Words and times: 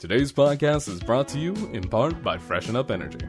Today's 0.00 0.32
podcast 0.32 0.88
is 0.88 0.98
brought 0.98 1.28
to 1.28 1.38
you 1.38 1.52
in 1.74 1.86
part 1.86 2.22
by 2.22 2.38
Freshen 2.38 2.74
Up 2.74 2.90
Energy. 2.90 3.20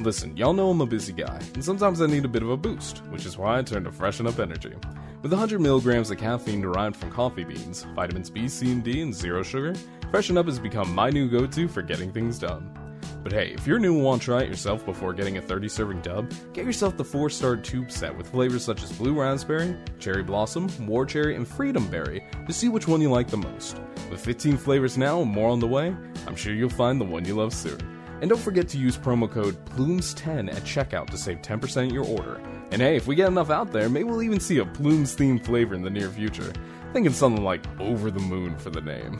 Listen, 0.00 0.34
y'all 0.34 0.54
know 0.54 0.70
I'm 0.70 0.80
a 0.80 0.86
busy 0.86 1.12
guy, 1.12 1.38
and 1.52 1.62
sometimes 1.62 2.00
I 2.00 2.06
need 2.06 2.24
a 2.24 2.28
bit 2.28 2.42
of 2.42 2.48
a 2.48 2.56
boost, 2.56 3.04
which 3.10 3.26
is 3.26 3.36
why 3.36 3.58
I 3.58 3.62
turn 3.62 3.84
to 3.84 3.92
Freshen 3.92 4.26
Up 4.26 4.38
Energy. 4.38 4.72
With 5.20 5.30
100 5.30 5.60
milligrams 5.60 6.10
of 6.10 6.16
caffeine 6.16 6.62
derived 6.62 6.96
from 6.96 7.10
coffee 7.10 7.44
beans, 7.44 7.82
vitamins 7.94 8.30
B, 8.30 8.48
C, 8.48 8.72
and 8.72 8.82
D, 8.82 9.02
and 9.02 9.14
zero 9.14 9.42
sugar, 9.42 9.74
Freshen 10.10 10.38
Up 10.38 10.46
has 10.46 10.58
become 10.58 10.94
my 10.94 11.10
new 11.10 11.28
go 11.28 11.46
to 11.46 11.68
for 11.68 11.82
getting 11.82 12.10
things 12.10 12.38
done. 12.38 12.85
But 13.26 13.32
hey, 13.32 13.54
if 13.54 13.66
you're 13.66 13.80
new 13.80 13.92
and 13.92 14.04
want 14.04 14.22
to 14.22 14.26
try 14.26 14.42
it 14.42 14.48
yourself 14.48 14.86
before 14.86 15.12
getting 15.12 15.36
a 15.36 15.42
30 15.42 15.68
serving 15.68 16.02
tub, 16.02 16.32
get 16.52 16.64
yourself 16.64 16.96
the 16.96 17.02
4 17.02 17.28
star 17.28 17.56
tube 17.56 17.90
set 17.90 18.16
with 18.16 18.28
flavors 18.28 18.64
such 18.64 18.84
as 18.84 18.92
blue 18.92 19.20
raspberry, 19.20 19.76
cherry 19.98 20.22
blossom, 20.22 20.70
war 20.86 21.04
cherry, 21.04 21.34
and 21.34 21.48
freedom 21.48 21.88
berry 21.88 22.24
to 22.46 22.52
see 22.52 22.68
which 22.68 22.86
one 22.86 23.00
you 23.00 23.10
like 23.10 23.26
the 23.26 23.36
most. 23.36 23.80
With 24.12 24.24
15 24.24 24.56
flavors 24.56 24.96
now 24.96 25.22
and 25.22 25.30
more 25.32 25.50
on 25.50 25.58
the 25.58 25.66
way, 25.66 25.92
I'm 26.28 26.36
sure 26.36 26.54
you'll 26.54 26.70
find 26.70 27.00
the 27.00 27.04
one 27.04 27.24
you 27.24 27.34
love 27.34 27.52
soon. 27.52 27.80
And 28.20 28.30
don't 28.30 28.38
forget 28.38 28.68
to 28.68 28.78
use 28.78 28.96
promo 28.96 29.28
code 29.28 29.56
PLUMES10 29.70 30.48
at 30.54 30.62
checkout 30.62 31.10
to 31.10 31.18
save 31.18 31.38
10% 31.38 31.92
your 31.92 32.04
order. 32.04 32.40
And 32.70 32.80
hey, 32.80 32.94
if 32.94 33.08
we 33.08 33.16
get 33.16 33.26
enough 33.26 33.50
out 33.50 33.72
there, 33.72 33.88
maybe 33.88 34.04
we'll 34.04 34.22
even 34.22 34.38
see 34.38 34.58
a 34.58 34.64
Plumes 34.64 35.16
themed 35.16 35.44
flavor 35.44 35.74
in 35.74 35.82
the 35.82 35.90
near 35.90 36.10
future. 36.10 36.52
Thinking 36.92 37.12
something 37.12 37.42
like 37.42 37.64
Over 37.80 38.12
the 38.12 38.20
Moon 38.20 38.56
for 38.56 38.70
the 38.70 38.82
name. 38.82 39.18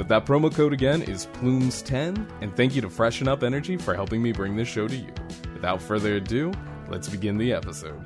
But 0.00 0.08
that 0.08 0.24
promo 0.24 0.50
code 0.50 0.72
again 0.72 1.02
is 1.02 1.26
Plumes10, 1.26 2.26
and 2.40 2.56
thank 2.56 2.74
you 2.74 2.80
to 2.80 2.88
Freshen 2.88 3.28
Up 3.28 3.42
Energy 3.42 3.76
for 3.76 3.94
helping 3.94 4.22
me 4.22 4.32
bring 4.32 4.56
this 4.56 4.66
show 4.66 4.88
to 4.88 4.96
you. 4.96 5.12
Without 5.52 5.82
further 5.82 6.14
ado, 6.16 6.54
let's 6.88 7.06
begin 7.06 7.36
the 7.36 7.52
episode. 7.52 8.02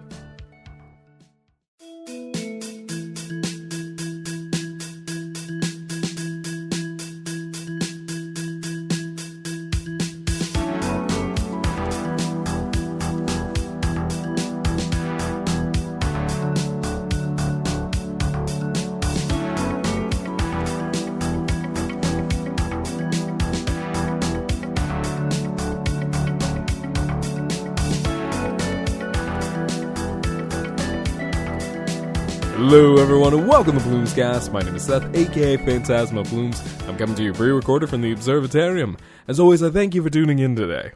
Everyone, 33.05 33.35
and 33.35 33.47
welcome 33.47 33.77
to 33.77 33.85
Plumescast. 33.85 34.51
My 34.51 34.63
name 34.63 34.77
is 34.77 34.85
Seth, 34.85 35.15
aka 35.15 35.59
Phantasma 35.59 36.25
Plumes. 36.25 36.59
I'm 36.89 36.97
coming 36.97 37.15
to 37.17 37.23
you 37.23 37.35
pre-recorded 37.35 37.91
from 37.91 38.01
the 38.01 38.15
Observatarium. 38.15 38.99
As 39.29 39.39
always, 39.39 39.63
I 39.63 39.69
thank 39.69 39.95
you 39.95 40.03
for 40.03 40.09
tuning 40.09 40.39
in 40.39 40.57
today. 40.57 40.93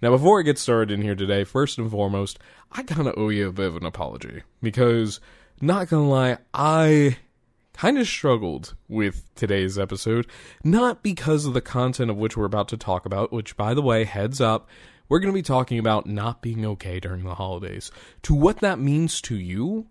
Now, 0.00 0.10
before 0.10 0.38
I 0.38 0.44
get 0.44 0.56
started 0.56 0.92
in 0.92 1.02
here 1.02 1.16
today, 1.16 1.42
first 1.42 1.78
and 1.78 1.90
foremost, 1.90 2.38
I 2.70 2.84
kind 2.84 3.08
of 3.08 3.18
owe 3.18 3.30
you 3.30 3.48
a 3.48 3.52
bit 3.52 3.66
of 3.66 3.74
an 3.74 3.84
apology 3.84 4.44
because, 4.62 5.18
not 5.60 5.88
gonna 5.88 6.08
lie, 6.08 6.38
I 6.54 7.18
kind 7.72 7.98
of 7.98 8.06
struggled 8.06 8.76
with 8.86 9.28
today's 9.34 9.80
episode, 9.80 10.28
not 10.62 11.02
because 11.02 11.44
of 11.44 11.54
the 11.54 11.60
content 11.60 12.08
of 12.08 12.18
which 12.18 12.36
we're 12.36 12.44
about 12.44 12.68
to 12.68 12.76
talk 12.76 13.04
about, 13.04 13.32
which, 13.32 13.56
by 13.56 13.74
the 13.74 13.82
way, 13.82 14.04
heads 14.04 14.40
up, 14.40 14.68
we're 15.08 15.18
going 15.18 15.34
to 15.34 15.38
be 15.38 15.42
talking 15.42 15.80
about 15.80 16.06
not 16.06 16.40
being 16.40 16.64
okay 16.64 17.00
during 17.00 17.24
the 17.24 17.34
holidays. 17.34 17.90
To 18.22 18.32
what 18.32 18.60
that 18.60 18.78
means 18.78 19.20
to 19.22 19.34
you 19.34 19.88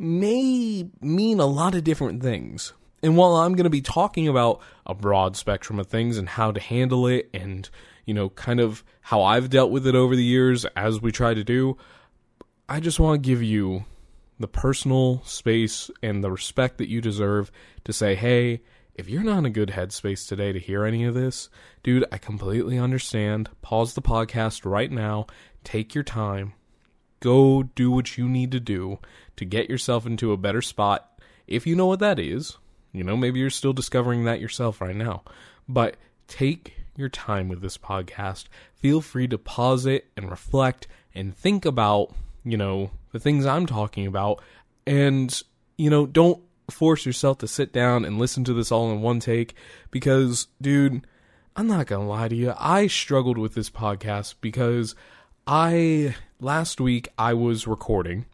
may 0.00 0.88
mean 1.00 1.40
a 1.40 1.46
lot 1.46 1.74
of 1.74 1.84
different 1.84 2.22
things. 2.22 2.72
And 3.02 3.16
while 3.16 3.36
I'm 3.36 3.54
going 3.54 3.64
to 3.64 3.70
be 3.70 3.82
talking 3.82 4.28
about 4.28 4.60
a 4.86 4.94
broad 4.94 5.36
spectrum 5.36 5.78
of 5.78 5.86
things 5.86 6.18
and 6.18 6.28
how 6.28 6.52
to 6.52 6.60
handle 6.60 7.06
it 7.06 7.30
and, 7.32 7.68
you 8.04 8.14
know, 8.14 8.30
kind 8.30 8.60
of 8.60 8.84
how 9.00 9.22
I've 9.22 9.50
dealt 9.50 9.70
with 9.70 9.86
it 9.86 9.94
over 9.94 10.16
the 10.16 10.24
years 10.24 10.64
as 10.76 11.00
we 11.00 11.12
try 11.12 11.34
to 11.34 11.44
do, 11.44 11.76
I 12.68 12.80
just 12.80 13.00
want 13.00 13.22
to 13.22 13.26
give 13.26 13.42
you 13.42 13.84
the 14.38 14.48
personal 14.48 15.22
space 15.24 15.90
and 16.02 16.24
the 16.24 16.30
respect 16.30 16.78
that 16.78 16.88
you 16.88 17.00
deserve 17.00 17.50
to 17.84 17.92
say, 17.92 18.14
hey, 18.14 18.62
if 18.94 19.08
you're 19.08 19.22
not 19.22 19.38
in 19.38 19.46
a 19.46 19.50
good 19.50 19.70
headspace 19.70 20.26
today 20.26 20.52
to 20.52 20.58
hear 20.58 20.84
any 20.84 21.04
of 21.04 21.14
this, 21.14 21.48
dude, 21.82 22.04
I 22.12 22.18
completely 22.18 22.78
understand. 22.78 23.48
Pause 23.62 23.94
the 23.94 24.02
podcast 24.02 24.70
right 24.70 24.90
now. 24.90 25.26
Take 25.64 25.94
your 25.94 26.04
time. 26.04 26.54
Go 27.20 27.62
do 27.62 27.90
what 27.90 28.18
you 28.18 28.28
need 28.28 28.50
to 28.52 28.60
do 28.60 28.98
to 29.36 29.44
get 29.44 29.70
yourself 29.70 30.06
into 30.06 30.32
a 30.32 30.36
better 30.36 30.62
spot. 30.62 31.20
If 31.46 31.66
you 31.66 31.76
know 31.76 31.86
what 31.86 32.00
that 32.00 32.18
is, 32.18 32.56
you 32.92 33.04
know, 33.04 33.16
maybe 33.16 33.40
you're 33.40 33.50
still 33.50 33.72
discovering 33.72 34.24
that 34.24 34.40
yourself 34.40 34.80
right 34.80 34.96
now. 34.96 35.22
But 35.68 35.96
take 36.28 36.74
your 36.96 37.08
time 37.08 37.48
with 37.48 37.60
this 37.60 37.78
podcast. 37.78 38.44
Feel 38.74 39.00
free 39.00 39.28
to 39.28 39.38
pause 39.38 39.86
it 39.86 40.10
and 40.16 40.30
reflect 40.30 40.86
and 41.14 41.36
think 41.36 41.64
about, 41.64 42.14
you 42.44 42.56
know, 42.56 42.90
the 43.12 43.20
things 43.20 43.46
I'm 43.46 43.66
talking 43.66 44.06
about. 44.06 44.42
And, 44.86 45.42
you 45.76 45.90
know, 45.90 46.06
don't 46.06 46.42
force 46.70 47.04
yourself 47.04 47.38
to 47.38 47.48
sit 47.48 47.72
down 47.72 48.04
and 48.04 48.18
listen 48.18 48.44
to 48.44 48.54
this 48.54 48.72
all 48.72 48.90
in 48.90 49.02
one 49.02 49.20
take 49.20 49.54
because, 49.90 50.46
dude, 50.60 51.06
I'm 51.56 51.66
not 51.66 51.86
going 51.86 52.02
to 52.02 52.08
lie 52.08 52.28
to 52.28 52.36
you. 52.36 52.54
I 52.58 52.86
struggled 52.86 53.38
with 53.38 53.54
this 53.54 53.70
podcast 53.70 54.36
because 54.40 54.94
I 55.46 56.14
last 56.40 56.80
week 56.80 57.08
I 57.18 57.34
was 57.34 57.66
recording. 57.66 58.26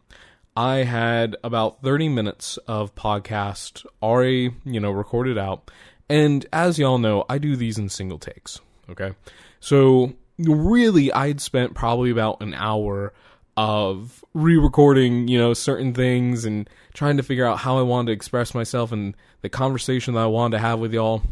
I 0.55 0.77
had 0.77 1.35
about 1.43 1.81
30 1.83 2.09
minutes 2.09 2.57
of 2.67 2.95
podcast 2.95 3.85
already, 4.01 4.51
you 4.65 4.79
know, 4.79 4.91
recorded 4.91 5.37
out. 5.37 5.69
And 6.09 6.45
as 6.51 6.79
y'all 6.79 6.97
know, 6.97 7.25
I 7.29 7.37
do 7.37 7.55
these 7.55 7.77
in 7.77 7.89
single 7.89 8.17
takes, 8.17 8.59
okay? 8.89 9.13
So 9.59 10.13
really 10.39 11.11
I'd 11.11 11.41
spent 11.41 11.75
probably 11.75 12.09
about 12.09 12.41
an 12.41 12.53
hour 12.53 13.13
of 13.55 14.23
re-recording, 14.33 15.27
you 15.27 15.37
know, 15.37 15.53
certain 15.53 15.93
things 15.93 16.45
and 16.45 16.69
trying 16.93 17.17
to 17.17 17.23
figure 17.23 17.45
out 17.45 17.59
how 17.59 17.77
I 17.77 17.81
wanted 17.81 18.07
to 18.07 18.13
express 18.13 18.53
myself 18.53 18.91
and 18.91 19.15
the 19.41 19.49
conversation 19.49 20.13
that 20.13 20.21
I 20.21 20.27
wanted 20.27 20.57
to 20.57 20.61
have 20.61 20.79
with 20.79 20.93
y'all. 20.93 21.23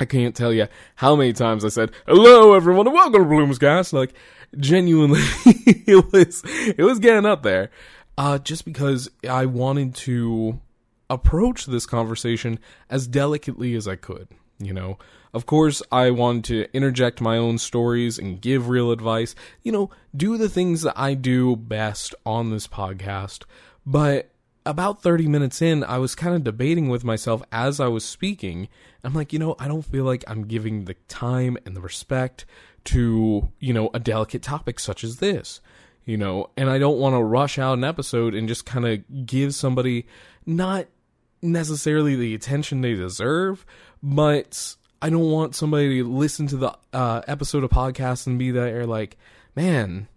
I 0.00 0.06
can't 0.06 0.34
tell 0.34 0.52
you 0.52 0.66
how 0.96 1.14
many 1.14 1.34
times 1.34 1.62
I 1.62 1.68
said, 1.68 1.92
"Hello, 2.06 2.54
everyone, 2.54 2.86
and 2.86 2.94
welcome 2.94 3.22
to 3.22 3.28
Plumes, 3.28 3.58
Plumescast." 3.58 3.92
Like, 3.92 4.14
genuinely, 4.56 5.20
it 5.44 6.10
was 6.10 6.42
it 6.46 6.82
was 6.82 6.98
getting 6.98 7.26
up 7.26 7.42
there. 7.42 7.70
Uh, 8.16 8.38
just 8.38 8.64
because 8.64 9.10
I 9.28 9.44
wanted 9.44 9.94
to 9.96 10.58
approach 11.10 11.66
this 11.66 11.84
conversation 11.84 12.58
as 12.88 13.06
delicately 13.06 13.74
as 13.74 13.86
I 13.86 13.96
could. 13.96 14.28
You 14.58 14.72
know, 14.72 14.98
of 15.34 15.44
course, 15.44 15.82
I 15.92 16.10
wanted 16.10 16.44
to 16.44 16.76
interject 16.76 17.20
my 17.20 17.36
own 17.36 17.58
stories 17.58 18.18
and 18.18 18.40
give 18.40 18.70
real 18.70 18.92
advice. 18.92 19.34
You 19.62 19.72
know, 19.72 19.90
do 20.16 20.38
the 20.38 20.48
things 20.48 20.80
that 20.82 20.98
I 20.98 21.12
do 21.12 21.56
best 21.56 22.14
on 22.24 22.50
this 22.50 22.66
podcast. 22.66 23.44
But 23.84 24.30
about 24.66 25.02
30 25.02 25.26
minutes 25.28 25.62
in, 25.62 25.84
I 25.84 25.98
was 25.98 26.14
kind 26.14 26.34
of 26.34 26.44
debating 26.44 26.88
with 26.88 27.04
myself 27.04 27.42
as 27.50 27.80
I 27.80 27.88
was 27.88 28.04
speaking. 28.04 28.68
I'm 29.02 29.14
like, 29.14 29.32
you 29.32 29.38
know, 29.38 29.56
I 29.58 29.68
don't 29.68 29.84
feel 29.84 30.04
like 30.04 30.24
I'm 30.26 30.46
giving 30.46 30.84
the 30.84 30.94
time 31.08 31.56
and 31.64 31.74
the 31.74 31.80
respect 31.80 32.44
to, 32.84 33.48
you 33.58 33.72
know, 33.72 33.90
a 33.94 33.98
delicate 33.98 34.42
topic 34.42 34.78
such 34.78 35.04
as 35.04 35.16
this, 35.16 35.60
you 36.04 36.16
know, 36.16 36.50
and 36.56 36.68
I 36.70 36.78
don't 36.78 36.98
want 36.98 37.14
to 37.14 37.22
rush 37.22 37.58
out 37.58 37.78
an 37.78 37.84
episode 37.84 38.34
and 38.34 38.48
just 38.48 38.66
kind 38.66 38.86
of 38.86 39.26
give 39.26 39.54
somebody 39.54 40.06
not 40.46 40.86
necessarily 41.42 42.16
the 42.16 42.34
attention 42.34 42.80
they 42.80 42.94
deserve, 42.94 43.64
but 44.02 44.76
I 45.00 45.10
don't 45.10 45.30
want 45.30 45.54
somebody 45.54 46.02
to 46.02 46.08
listen 46.08 46.46
to 46.48 46.56
the 46.56 46.78
uh, 46.92 47.22
episode 47.26 47.64
of 47.64 47.70
podcast 47.70 48.26
and 48.26 48.38
be 48.38 48.50
there 48.50 48.86
like, 48.86 49.16
man, 49.56 50.08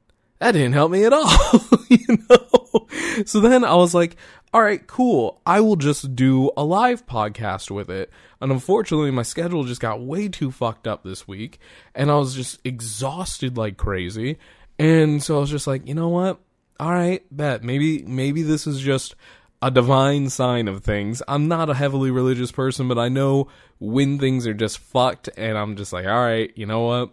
that 0.43 0.51
didn't 0.51 0.73
help 0.73 0.91
me 0.91 1.05
at 1.05 1.13
all, 1.13 1.31
you 1.89 2.17
know? 2.29 2.87
So 3.25 3.39
then 3.39 3.63
I 3.63 3.75
was 3.75 3.93
like, 3.93 4.17
all 4.53 4.61
right, 4.61 4.85
cool. 4.85 5.41
I 5.45 5.61
will 5.61 5.77
just 5.77 6.17
do 6.17 6.51
a 6.57 6.65
live 6.65 7.05
podcast 7.05 7.71
with 7.71 7.89
it. 7.89 8.09
And 8.41 8.51
unfortunately, 8.51 9.09
my 9.11 9.21
schedule 9.21 9.63
just 9.63 9.79
got 9.79 10.01
way 10.01 10.27
too 10.27 10.51
fucked 10.51 10.85
up 10.85 11.05
this 11.05 11.25
week. 11.25 11.59
And 11.95 12.11
I 12.11 12.15
was 12.15 12.35
just 12.35 12.59
exhausted 12.65 13.57
like 13.57 13.77
crazy. 13.77 14.37
And 14.77 15.23
so 15.23 15.37
I 15.37 15.39
was 15.39 15.49
just 15.49 15.65
like, 15.65 15.87
you 15.87 15.93
know 15.93 16.09
what? 16.09 16.41
All 16.77 16.91
right, 16.91 17.23
bet. 17.31 17.63
Maybe, 17.63 18.03
maybe 18.03 18.43
this 18.43 18.67
is 18.67 18.81
just 18.81 19.15
a 19.61 19.71
divine 19.71 20.29
sign 20.29 20.67
of 20.67 20.83
things. 20.83 21.23
I'm 21.25 21.47
not 21.47 21.69
a 21.69 21.73
heavily 21.73 22.11
religious 22.11 22.51
person, 22.51 22.89
but 22.89 22.99
I 22.99 23.07
know 23.07 23.47
when 23.79 24.19
things 24.19 24.45
are 24.45 24.53
just 24.53 24.79
fucked. 24.79 25.29
And 25.37 25.57
I'm 25.57 25.77
just 25.77 25.93
like, 25.93 26.05
all 26.05 26.21
right, 26.21 26.51
you 26.57 26.65
know 26.65 26.81
what? 26.81 27.11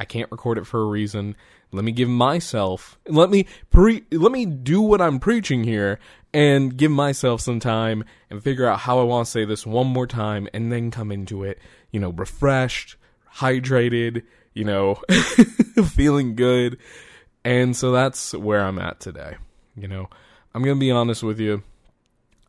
I 0.00 0.04
can't 0.04 0.32
record 0.32 0.58
it 0.58 0.66
for 0.66 0.80
a 0.80 0.86
reason. 0.86 1.36
Let 1.72 1.84
me 1.84 1.92
give 1.92 2.08
myself, 2.08 2.98
let 3.06 3.30
me 3.30 3.46
pre, 3.70 4.04
let 4.10 4.32
me 4.32 4.44
do 4.44 4.80
what 4.80 5.00
I'm 5.00 5.20
preaching 5.20 5.62
here 5.62 6.00
and 6.32 6.76
give 6.76 6.90
myself 6.90 7.40
some 7.40 7.60
time 7.60 8.04
and 8.28 8.42
figure 8.42 8.66
out 8.66 8.80
how 8.80 8.98
I 8.98 9.04
want 9.04 9.26
to 9.26 9.30
say 9.30 9.44
this 9.44 9.64
one 9.66 9.86
more 9.86 10.06
time 10.06 10.48
and 10.52 10.72
then 10.72 10.90
come 10.90 11.12
into 11.12 11.44
it, 11.44 11.58
you 11.92 12.00
know, 12.00 12.10
refreshed, 12.10 12.96
hydrated, 13.34 14.22
you 14.52 14.64
know, 14.64 14.94
feeling 15.86 16.34
good. 16.34 16.78
And 17.44 17.76
so 17.76 17.92
that's 17.92 18.34
where 18.34 18.60
I'm 18.60 18.78
at 18.78 19.00
today. 19.00 19.36
You 19.76 19.88
know, 19.88 20.08
I'm 20.54 20.62
going 20.62 20.76
to 20.76 20.80
be 20.80 20.90
honest 20.90 21.22
with 21.22 21.38
you. 21.38 21.62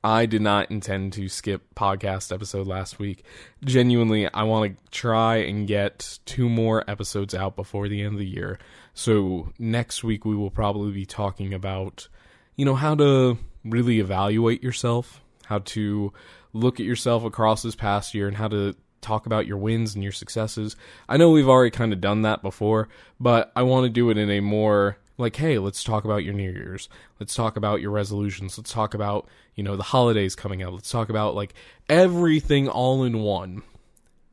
I 0.03 0.25
did 0.25 0.41
not 0.41 0.71
intend 0.71 1.13
to 1.13 1.29
skip 1.29 1.75
podcast 1.75 2.33
episode 2.33 2.65
last 2.65 2.97
week. 2.97 3.23
Genuinely, 3.63 4.31
I 4.33 4.43
want 4.43 4.75
to 4.75 4.91
try 4.91 5.37
and 5.37 5.67
get 5.67 6.17
two 6.25 6.49
more 6.49 6.83
episodes 6.89 7.35
out 7.35 7.55
before 7.55 7.87
the 7.87 8.01
end 8.01 8.13
of 8.13 8.19
the 8.19 8.25
year. 8.25 8.57
So 8.95 9.53
next 9.59 10.03
week 10.03 10.25
we 10.25 10.35
will 10.35 10.49
probably 10.49 10.91
be 10.91 11.05
talking 11.05 11.53
about, 11.53 12.07
you 12.55 12.65
know, 12.65 12.75
how 12.75 12.95
to 12.95 13.37
really 13.63 13.99
evaluate 13.99 14.63
yourself, 14.63 15.21
how 15.45 15.59
to 15.59 16.11
look 16.51 16.79
at 16.79 16.85
yourself 16.85 17.23
across 17.23 17.61
this 17.61 17.75
past 17.75 18.15
year 18.15 18.27
and 18.27 18.37
how 18.37 18.47
to 18.47 18.75
talk 19.01 19.27
about 19.27 19.47
your 19.47 19.57
wins 19.57 19.93
and 19.93 20.03
your 20.03 20.11
successes. 20.11 20.75
I 21.07 21.17
know 21.17 21.29
we've 21.29 21.49
already 21.49 21.71
kind 21.71 21.93
of 21.93 22.01
done 22.01 22.23
that 22.23 22.41
before, 22.41 22.89
but 23.19 23.51
I 23.55 23.63
want 23.63 23.85
to 23.85 23.89
do 23.89 24.09
it 24.09 24.17
in 24.17 24.29
a 24.31 24.39
more 24.39 24.97
like, 25.17 25.35
hey, 25.35 25.59
let's 25.59 25.83
talk 25.83 26.03
about 26.03 26.23
your 26.23 26.33
New 26.33 26.51
Year's. 26.51 26.89
Let's 27.19 27.35
talk 27.35 27.57
about 27.57 27.81
your 27.81 27.91
resolutions. 27.91 28.57
Let's 28.57 28.71
talk 28.71 28.93
about, 28.93 29.27
you 29.55 29.63
know, 29.63 29.75
the 29.75 29.83
holidays 29.83 30.35
coming 30.35 30.63
up. 30.63 30.73
Let's 30.73 30.89
talk 30.89 31.09
about 31.09 31.35
like 31.35 31.53
everything 31.89 32.67
all 32.67 33.03
in 33.03 33.19
one. 33.19 33.63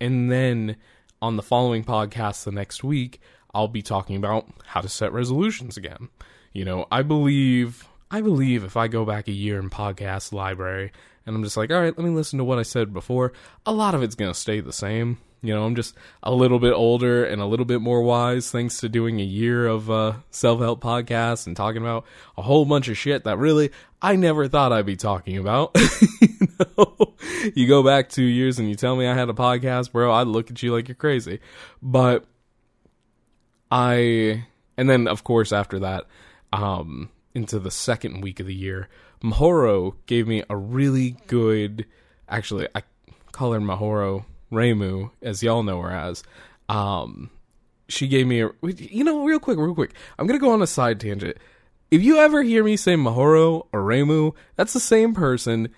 And 0.01 0.31
then 0.31 0.77
on 1.21 1.37
the 1.37 1.43
following 1.43 1.85
podcast 1.85 2.45
the 2.45 2.53
next 2.53 2.85
week, 2.85 3.21
I'll 3.53 3.69
be 3.69 3.83
talking 3.83 4.17
about 4.17 4.49
how 4.65 4.81
to 4.81 4.89
set 4.89 5.13
resolutions 5.13 5.77
again. 5.77 6.09
You 6.53 6.65
know, 6.65 6.87
I 6.91 7.03
believe 7.03 7.87
I 8.11 8.21
believe 8.21 8.65
if 8.65 8.77
I 8.77 8.89
go 8.89 9.05
back 9.05 9.29
a 9.29 9.33
year 9.33 9.59
in 9.59 9.69
podcast 9.69 10.33
library 10.33 10.93
and 11.27 11.37
I'm 11.37 11.45
just 11.45 11.59
like, 11.59 11.71
all 11.71 11.81
right, 11.81 11.97
let 11.97 12.07
me 12.07 12.11
listen 12.11 12.39
to 12.39 12.45
what 12.45 12.59
I 12.59 12.63
said 12.63 12.95
before, 12.95 13.33
a 13.67 13.73
lot 13.73 13.95
of 13.95 14.03
it's 14.03 14.15
going 14.15 14.33
to 14.33 14.39
stay 14.39 14.61
the 14.61 14.73
same. 14.73 15.19
You 15.41 15.55
know, 15.55 15.65
I'm 15.65 15.77
just 15.77 15.95
a 16.23 16.35
little 16.35 16.59
bit 16.59 16.73
older 16.73 17.25
and 17.25 17.41
a 17.41 17.47
little 17.47 17.65
bit 17.65 17.81
more 17.81 18.03
wise 18.03 18.51
thanks 18.51 18.81
to 18.81 18.89
doing 18.89 19.21
a 19.21 19.25
year 19.25 19.69
of 19.69 19.89
uh, 19.89 20.15
self 20.31 20.61
help 20.61 20.83
podcasts 20.83 21.47
and 21.47 21.57
talking 21.57 21.81
about 21.81 22.07
a 22.37 22.43
whole 22.43 22.65
bunch 22.65 22.89
of 22.89 22.99
shit 22.99 23.23
that 23.25 23.39
really 23.39 23.71
I 24.03 24.17
never 24.17 24.49
thought 24.49 24.73
I'd 24.73 24.87
be 24.87 24.97
talking 24.97 25.39
about. 25.39 25.77
you, 26.21 26.29
know? 26.77 27.15
you 27.55 27.69
go 27.69 27.85
back 27.85 28.09
two 28.09 28.25
years 28.25 28.59
and 28.59 28.69
you 28.69 28.75
tell 28.75 28.97
me 28.97 29.07
I 29.07 29.15
had 29.15 29.29
a 29.29 29.35
podcast, 29.35 29.93
bro, 29.93 30.13
I'd 30.13 30.27
look 30.27 30.51
at 30.51 30.63
you 30.63 30.73
like 30.73 30.89
you're 30.89 30.97
crazy. 30.97 31.39
But 31.81 32.25
I, 33.71 34.45
and 34.77 34.91
then 34.91 35.07
of 35.07 35.23
course 35.23 35.53
after 35.53 35.79
that, 35.81 36.07
um, 36.53 37.11
into 37.35 37.61
the 37.61 37.71
second 37.71 38.23
week 38.23 38.41
of 38.41 38.47
the 38.47 38.55
year, 38.55 38.89
Mahoro 39.23 39.95
gave 40.07 40.27
me 40.27 40.43
a 40.51 40.57
really 40.57 41.17
good, 41.29 41.87
actually, 42.29 42.67
I 42.75 42.83
call 43.31 43.53
her 43.53 43.61
Mahoro 43.61 44.25
Reimu, 44.53 45.11
as 45.23 45.43
y'all 45.43 45.63
know 45.63 45.81
her 45.81 45.93
as. 45.93 46.23
Um, 46.69 47.31
she 47.89 48.07
gave 48.07 48.27
me 48.27 48.43
a, 48.43 48.51
you 48.63 49.05
know, 49.05 49.25
real 49.25 49.39
quick, 49.39 49.59
real 49.59 49.75
quick. 49.75 49.93
I'm 50.19 50.27
gonna 50.27 50.39
go 50.39 50.53
on 50.53 50.63
a 50.63 50.67
side 50.67 51.01
tangent. 51.01 51.37
If 51.91 52.03
you 52.03 52.19
ever 52.19 52.43
hear 52.43 52.63
me 52.63 52.77
say 52.77 52.95
Mahoro 52.95 53.67
or 53.73 53.83
Reimu, 53.83 54.35
that's 54.57 54.75
the 54.75 54.81
same 54.81 55.15
person. 55.15 55.71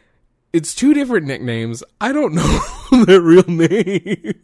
It's 0.52 0.74
two 0.74 0.92
different 0.92 1.26
nicknames. 1.26 1.84
I 2.00 2.12
don't 2.12 2.34
know 2.90 3.04
their 3.04 3.20
real 3.20 3.44
name. 3.46 4.34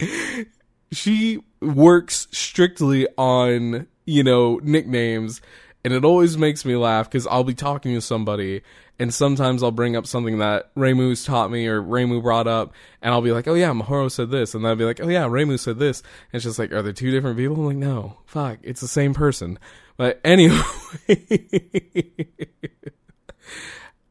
she 0.92 1.40
works 1.60 2.26
strictly 2.32 3.06
on, 3.16 3.86
you 4.04 4.24
know, 4.24 4.58
nicknames 4.64 5.40
and 5.84 5.92
it 5.92 6.04
always 6.04 6.38
makes 6.38 6.64
me 6.64 6.76
laugh 6.76 7.10
because 7.10 7.26
I'll 7.26 7.44
be 7.44 7.54
talking 7.54 7.94
to 7.94 8.00
somebody, 8.00 8.62
and 8.98 9.12
sometimes 9.12 9.62
I'll 9.62 9.72
bring 9.72 9.96
up 9.96 10.06
something 10.06 10.38
that 10.38 10.72
Reimu's 10.74 11.24
taught 11.24 11.50
me 11.50 11.66
or 11.66 11.82
Reimu 11.82 12.22
brought 12.22 12.46
up, 12.46 12.72
and 13.00 13.12
I'll 13.12 13.22
be 13.22 13.32
like, 13.32 13.48
"Oh 13.48 13.54
yeah, 13.54 13.72
Mahoro 13.72 14.10
said 14.10 14.30
this," 14.30 14.54
and 14.54 14.66
I'll 14.66 14.76
be 14.76 14.84
like, 14.84 15.00
"Oh 15.00 15.08
yeah, 15.08 15.24
Reimu 15.24 15.58
said 15.58 15.78
this." 15.78 16.00
And 16.00 16.38
it's 16.38 16.44
just 16.44 16.58
like, 16.58 16.72
are 16.72 16.82
there 16.82 16.92
two 16.92 17.10
different 17.10 17.36
people? 17.36 17.56
I'm 17.56 17.66
like, 17.66 17.76
no, 17.76 18.18
fuck, 18.26 18.58
it's 18.62 18.80
the 18.80 18.88
same 18.88 19.14
person. 19.14 19.58
But 19.96 20.20
anyway, 20.24 20.60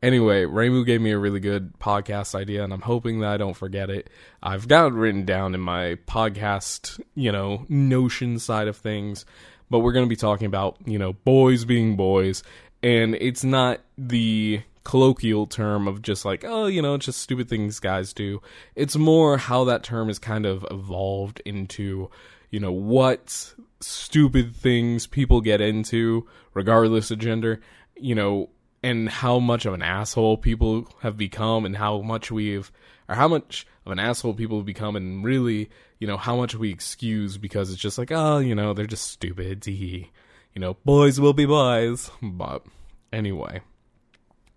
anyway, 0.03 0.43
Reimu 0.45 0.85
gave 0.85 1.01
me 1.01 1.11
a 1.11 1.17
really 1.17 1.39
good 1.39 1.77
podcast 1.79 2.35
idea, 2.35 2.63
and 2.63 2.73
I'm 2.73 2.81
hoping 2.81 3.21
that 3.21 3.31
I 3.31 3.37
don't 3.37 3.55
forget 3.55 3.89
it. 3.89 4.09
I've 4.43 4.67
got 4.67 4.87
it 4.87 4.93
written 4.93 5.25
down 5.25 5.55
in 5.55 5.61
my 5.61 5.95
podcast, 6.07 6.99
you 7.15 7.31
know, 7.31 7.65
notion 7.69 8.39
side 8.39 8.67
of 8.67 8.75
things 8.77 9.25
but 9.71 9.79
we're 9.79 9.93
going 9.93 10.05
to 10.05 10.09
be 10.09 10.15
talking 10.15 10.45
about, 10.45 10.77
you 10.85 10.99
know, 10.99 11.13
boys 11.13 11.65
being 11.65 11.95
boys. 11.95 12.43
And 12.83 13.15
it's 13.15 13.43
not 13.43 13.79
the 13.97 14.61
colloquial 14.83 15.47
term 15.47 15.87
of 15.87 16.01
just 16.01 16.25
like, 16.25 16.43
oh, 16.45 16.65
you 16.65 16.81
know, 16.81 16.95
it's 16.95 17.05
just 17.05 17.21
stupid 17.21 17.47
things 17.47 17.79
guys 17.79 18.13
do. 18.13 18.41
It's 18.75 18.97
more 18.97 19.37
how 19.37 19.63
that 19.65 19.83
term 19.83 20.09
is 20.09 20.19
kind 20.19 20.45
of 20.45 20.65
evolved 20.69 21.41
into, 21.45 22.09
you 22.49 22.59
know, 22.59 22.71
what 22.71 23.53
stupid 23.79 24.55
things 24.55 25.07
people 25.07 25.39
get 25.39 25.61
into, 25.61 26.27
regardless 26.53 27.09
of 27.09 27.19
gender, 27.19 27.61
you 27.95 28.13
know, 28.13 28.49
and 28.83 29.07
how 29.07 29.39
much 29.39 29.65
of 29.65 29.73
an 29.73 29.81
asshole 29.81 30.37
people 30.37 30.87
have 31.01 31.15
become 31.15 31.65
and 31.65 31.77
how 31.77 32.01
much 32.01 32.29
we've, 32.29 32.71
or 33.11 33.15
how 33.15 33.27
much 33.27 33.67
of 33.85 33.91
an 33.91 33.99
asshole 33.99 34.33
people 34.33 34.63
become 34.63 34.95
and 34.95 35.23
really 35.23 35.69
you 36.01 36.07
know, 36.07 36.17
how 36.17 36.35
much 36.35 36.55
we 36.55 36.71
excuse 36.71 37.37
because 37.37 37.71
it's 37.71 37.79
just 37.79 37.99
like, 37.99 38.11
oh, 38.11 38.39
you 38.39 38.55
know, 38.55 38.73
they're 38.73 38.87
just 38.87 39.11
stupid. 39.11 39.65
you 39.67 40.07
know, 40.55 40.73
boys 40.83 41.19
will 41.19 41.31
be 41.31 41.45
boys. 41.45 42.09
But 42.23 42.65
anyway. 43.13 43.61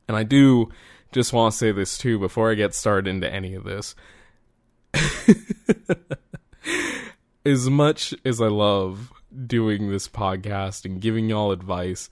And 0.09 0.17
I 0.17 0.23
do 0.23 0.71
just 1.13 1.35
want 1.35 1.53
to 1.53 1.59
say 1.59 1.71
this 1.71 1.99
too 1.99 2.19
before 2.19 2.51
I 2.51 2.55
get 2.55 2.75
started 2.75 3.11
into 3.11 3.31
any 3.31 3.55
of 3.55 3.65
this. 3.65 3.95
as 7.45 7.69
much 7.69 8.15
as 8.25 8.41
I 8.41 8.49
love 8.49 9.13
doing 9.47 9.91
this 9.91 10.09
podcast 10.09 10.87
and 10.87 10.99
giving 10.99 11.29
y'all 11.29 11.53
advice, 11.53 12.09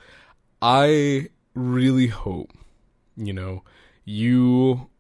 I 0.60 1.30
really 1.54 2.08
hope, 2.08 2.52
you 3.16 3.32
know, 3.32 3.62
you 4.04 4.90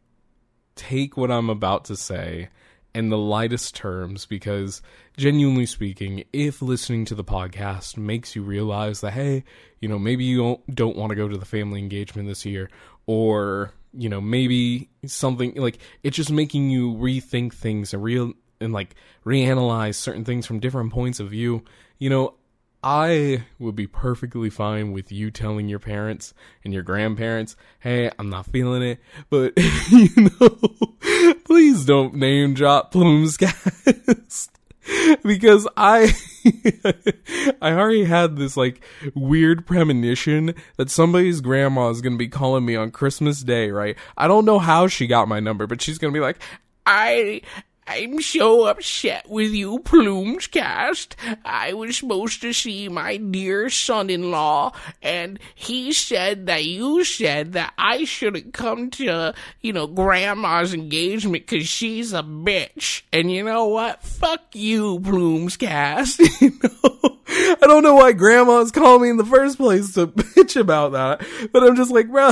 take 0.74 1.16
what 1.16 1.30
I'm 1.30 1.50
about 1.50 1.84
to 1.86 1.96
say 1.96 2.48
in 2.94 3.08
the 3.08 3.18
lightest 3.18 3.74
terms 3.74 4.26
because 4.26 4.82
genuinely 5.16 5.66
speaking 5.66 6.24
if 6.32 6.60
listening 6.60 7.04
to 7.06 7.14
the 7.14 7.24
podcast 7.24 7.96
makes 7.96 8.36
you 8.36 8.42
realize 8.42 9.00
that 9.00 9.12
hey 9.12 9.44
you 9.80 9.88
know 9.88 9.98
maybe 9.98 10.24
you 10.24 10.36
don't, 10.36 10.74
don't 10.74 10.96
want 10.96 11.08
to 11.08 11.16
go 11.16 11.26
to 11.26 11.38
the 11.38 11.46
family 11.46 11.80
engagement 11.80 12.28
this 12.28 12.44
year 12.44 12.68
or 13.06 13.72
you 13.94 14.08
know 14.08 14.20
maybe 14.20 14.90
something 15.06 15.54
like 15.56 15.78
it's 16.02 16.16
just 16.16 16.30
making 16.30 16.70
you 16.70 16.92
rethink 16.94 17.54
things 17.54 17.94
and 17.94 18.02
real 18.02 18.34
and 18.62 18.72
like 18.72 18.94
reanalyze 19.26 19.96
certain 19.96 20.24
things 20.24 20.46
from 20.46 20.60
different 20.60 20.92
points 20.92 21.20
of 21.20 21.28
view. 21.28 21.64
You 21.98 22.10
know 22.10 22.34
I 22.82 23.44
would 23.58 23.76
be 23.76 23.86
perfectly 23.86 24.50
fine 24.50 24.92
with 24.92 25.12
you 25.12 25.30
telling 25.30 25.68
your 25.68 25.78
parents 25.78 26.34
and 26.64 26.74
your 26.74 26.82
grandparents, 26.82 27.54
hey, 27.80 28.10
I'm 28.18 28.28
not 28.28 28.46
feeling 28.46 28.82
it, 28.82 29.00
but, 29.30 29.52
you 29.90 30.30
know, 30.40 31.36
please 31.44 31.84
don't 31.84 32.14
name 32.14 32.54
drop 32.54 32.90
Plumes 32.90 33.36
Cast. 33.36 34.50
because 35.22 35.68
I, 35.76 36.12
I 37.62 37.72
already 37.72 38.04
had 38.04 38.36
this 38.36 38.56
like 38.56 38.82
weird 39.14 39.66
premonition 39.66 40.54
that 40.76 40.90
somebody's 40.90 41.40
grandma 41.40 41.90
is 41.90 42.00
gonna 42.00 42.16
be 42.16 42.28
calling 42.28 42.64
me 42.64 42.74
on 42.74 42.90
Christmas 42.90 43.42
Day, 43.42 43.70
right? 43.70 43.96
I 44.16 44.26
don't 44.26 44.44
know 44.44 44.58
how 44.58 44.88
she 44.88 45.06
got 45.06 45.28
my 45.28 45.40
number, 45.40 45.66
but 45.66 45.80
she's 45.80 45.98
gonna 45.98 46.12
be 46.12 46.20
like, 46.20 46.38
I 46.84 47.42
I'm 47.86 48.20
so 48.20 48.66
upset 48.66 49.28
with 49.28 49.52
you, 49.52 49.80
Plumescast. 49.80 51.14
I 51.44 51.72
was 51.72 51.96
supposed 51.96 52.40
to 52.42 52.52
see 52.52 52.88
my 52.88 53.16
dear 53.16 53.70
son-in-law, 53.70 54.72
and 55.02 55.38
he 55.54 55.92
said 55.92 56.46
that 56.46 56.64
you 56.64 57.04
said 57.04 57.54
that 57.54 57.74
I 57.76 58.04
shouldn't 58.04 58.54
come 58.54 58.90
to, 58.92 59.34
you 59.60 59.72
know, 59.72 59.86
Grandma's 59.88 60.72
engagement 60.72 61.46
because 61.46 61.68
she's 61.68 62.12
a 62.12 62.22
bitch. 62.22 63.02
And 63.12 63.32
you 63.32 63.42
know 63.42 63.66
what? 63.66 64.02
Fuck 64.02 64.54
you, 64.54 65.00
Plumescast. 65.00 66.20
you 66.40 66.52
know? 66.62 67.18
I 67.26 67.66
don't 67.66 67.82
know 67.82 67.94
why 67.94 68.12
Grandma's 68.12 68.70
calling 68.70 69.02
me 69.02 69.10
in 69.10 69.16
the 69.16 69.24
first 69.24 69.58
place 69.58 69.94
to 69.94 70.06
bitch 70.08 70.60
about 70.60 70.92
that, 70.92 71.26
but 71.52 71.64
I'm 71.64 71.76
just 71.76 71.90
like, 71.90 72.08
bro. 72.08 72.30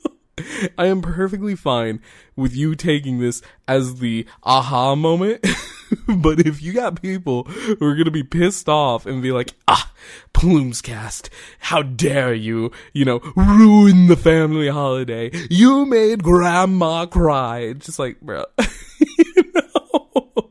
I 0.78 0.86
am 0.86 1.02
perfectly 1.02 1.54
fine 1.54 2.00
with 2.36 2.54
you 2.54 2.74
taking 2.74 3.18
this 3.18 3.42
as 3.68 3.96
the 3.96 4.26
aha 4.42 4.94
moment. 4.94 5.44
but 6.08 6.40
if 6.40 6.62
you 6.62 6.72
got 6.72 7.00
people 7.00 7.44
who 7.44 7.86
are 7.86 7.94
going 7.94 8.04
to 8.04 8.10
be 8.10 8.22
pissed 8.22 8.68
off 8.68 9.06
and 9.06 9.22
be 9.22 9.32
like, 9.32 9.52
ah, 9.68 9.92
Plumescast, 10.34 11.28
how 11.58 11.82
dare 11.82 12.34
you, 12.34 12.72
you 12.92 13.04
know, 13.04 13.20
ruin 13.36 14.06
the 14.06 14.16
family 14.16 14.68
holiday. 14.68 15.30
You 15.50 15.86
made 15.86 16.22
grandma 16.22 17.06
cry. 17.06 17.58
It's 17.60 17.86
just 17.86 17.98
like, 17.98 18.20
bro, 18.20 18.44
you 18.98 19.52
know, 19.54 20.50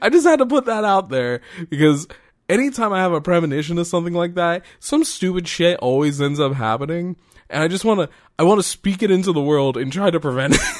I 0.00 0.08
just 0.10 0.26
had 0.26 0.38
to 0.38 0.46
put 0.46 0.66
that 0.66 0.84
out 0.84 1.10
there 1.10 1.42
because 1.68 2.08
anytime 2.48 2.92
I 2.92 3.00
have 3.00 3.12
a 3.12 3.20
premonition 3.20 3.78
of 3.78 3.86
something 3.86 4.14
like 4.14 4.34
that, 4.34 4.64
some 4.78 5.04
stupid 5.04 5.46
shit 5.46 5.78
always 5.78 6.20
ends 6.20 6.40
up 6.40 6.54
happening 6.54 7.16
and 7.50 7.62
I 7.62 7.68
just 7.68 7.84
want 7.84 8.00
to 8.00 8.08
I 8.40 8.42
want 8.42 8.58
to 8.58 8.62
speak 8.62 9.02
it 9.02 9.10
into 9.10 9.34
the 9.34 9.40
world 9.42 9.76
and 9.76 9.92
try 9.92 10.10
to 10.10 10.18
prevent 10.18 10.54
it. 10.54 10.60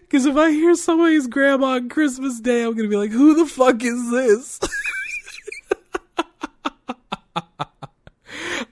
Because 0.00 0.24
if 0.24 0.36
I 0.36 0.50
hear 0.50 0.74
somebody's 0.74 1.26
grandma 1.26 1.74
on 1.74 1.90
Christmas 1.90 2.40
Day, 2.40 2.64
I'm 2.64 2.74
gonna 2.74 2.88
be 2.88 2.96
like, 2.96 3.10
"Who 3.10 3.34
the 3.34 3.44
fuck 3.44 3.84
is 3.84 4.10
this?" 4.10 4.58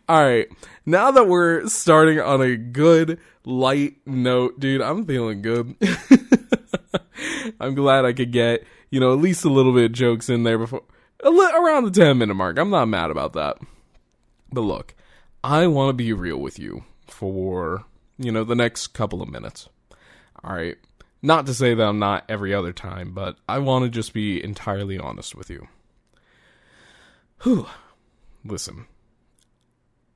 All 0.09 0.25
right. 0.25 0.49
Now 0.87 1.11
that 1.11 1.29
we're 1.29 1.69
starting 1.69 2.19
on 2.19 2.41
a 2.41 2.57
good 2.57 3.21
light 3.45 3.97
note, 4.07 4.59
dude, 4.59 4.81
I'm 4.81 5.05
feeling 5.05 5.43
good. 5.43 5.77
I'm 7.61 7.75
glad 7.75 8.07
I 8.07 8.15
could 8.15 8.33
get, 8.33 8.65
you 8.91 8.99
know, 8.99 9.13
at 9.13 9.21
least 9.21 9.45
a 9.45 9.51
little 9.51 9.75
bit 9.75 9.85
of 9.85 9.93
jokes 9.93 10.31
in 10.31 10.43
there 10.43 10.59
before 10.59 10.83
around 11.23 11.85
the 11.85 11.91
10 11.91 12.19
minute 12.19 12.35
mark. 12.35 12.59
I'm 12.59 12.71
not 12.71 12.87
mad 12.87 13.11
about 13.11 13.35
that. 13.35 13.59
But 14.51 14.63
look, 14.63 14.96
I 15.47 15.69
want 15.69 15.91
to 15.91 15.93
be 15.93 16.13
real 16.13 16.39
with 16.39 16.59
you 16.59 16.83
for, 17.07 17.85
you 18.19 18.33
know, 18.33 18.43
the 18.43 18.57
next 18.57 18.89
couple 18.89 19.23
of 19.23 19.29
minutes. 19.29 19.69
All 20.43 20.57
right. 20.57 20.77
Not 21.23 21.47
to 21.47 21.55
say 21.55 21.73
that 21.73 21.87
I'm 21.87 22.01
not 22.01 22.25
every 22.29 22.53
other 22.53 22.73
time, 22.73 23.15
but 23.15 23.37
I 23.49 23.61
want 23.61 23.85
to 23.85 23.89
just 23.89 24.13
be 24.13 24.43
entirely 24.43 24.99
honest 24.99 25.37
with 25.37 25.49
you. 25.49 25.69
Whew. 27.45 27.69
Listen, 28.45 28.87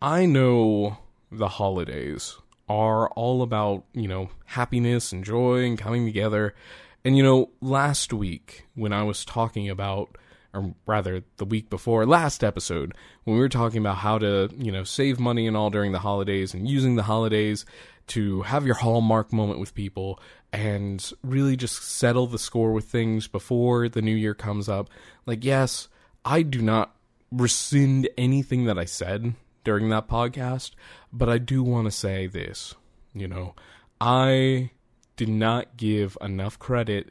I 0.02 0.26
know 0.26 0.98
the 1.30 1.46
holidays 1.46 2.36
are 2.68 3.08
all 3.10 3.42
about, 3.42 3.84
you 3.92 4.08
know, 4.08 4.30
happiness 4.46 5.12
and 5.12 5.24
joy 5.24 5.64
and 5.64 5.78
coming 5.78 6.06
together. 6.06 6.56
And, 7.04 7.16
you 7.16 7.22
know, 7.22 7.50
last 7.60 8.12
week 8.12 8.66
when 8.74 8.92
I 8.92 9.04
was 9.04 9.24
talking 9.24 9.70
about, 9.70 10.18
or 10.52 10.74
rather 10.86 11.22
the 11.36 11.44
week 11.44 11.70
before 11.70 12.06
last 12.06 12.42
episode, 12.42 12.94
when 13.24 13.36
we 13.36 13.40
were 13.40 13.48
talking 13.48 13.78
about 13.78 13.98
how 13.98 14.18
to, 14.18 14.48
you 14.56 14.72
know, 14.72 14.84
save 14.84 15.20
money 15.20 15.46
and 15.46 15.56
all 15.56 15.70
during 15.70 15.92
the 15.92 15.98
holidays 15.98 16.54
and 16.54 16.68
using 16.68 16.96
the 16.96 17.04
holidays 17.04 17.64
to 18.08 18.42
have 18.42 18.66
your 18.66 18.74
hallmark 18.74 19.32
moment 19.32 19.60
with 19.60 19.74
people 19.74 20.18
and 20.52 21.12
really 21.22 21.56
just 21.56 21.82
settle 21.82 22.26
the 22.26 22.38
score 22.38 22.72
with 22.72 22.86
things 22.86 23.28
before 23.28 23.88
the 23.88 24.02
new 24.02 24.14
year 24.14 24.34
comes 24.34 24.68
up. 24.68 24.90
Like, 25.26 25.44
yes, 25.44 25.88
I 26.24 26.42
do 26.42 26.60
not 26.60 26.94
rescind 27.30 28.08
anything 28.18 28.64
that 28.64 28.78
I 28.78 28.84
said 28.84 29.34
during 29.62 29.88
that 29.90 30.08
podcast, 30.08 30.72
but 31.12 31.28
I 31.28 31.38
do 31.38 31.62
want 31.62 31.86
to 31.86 31.92
say 31.92 32.26
this. 32.26 32.74
You 33.14 33.28
know, 33.28 33.54
I 34.00 34.70
did 35.16 35.28
not 35.28 35.76
give 35.76 36.16
enough 36.20 36.58
credit 36.58 37.10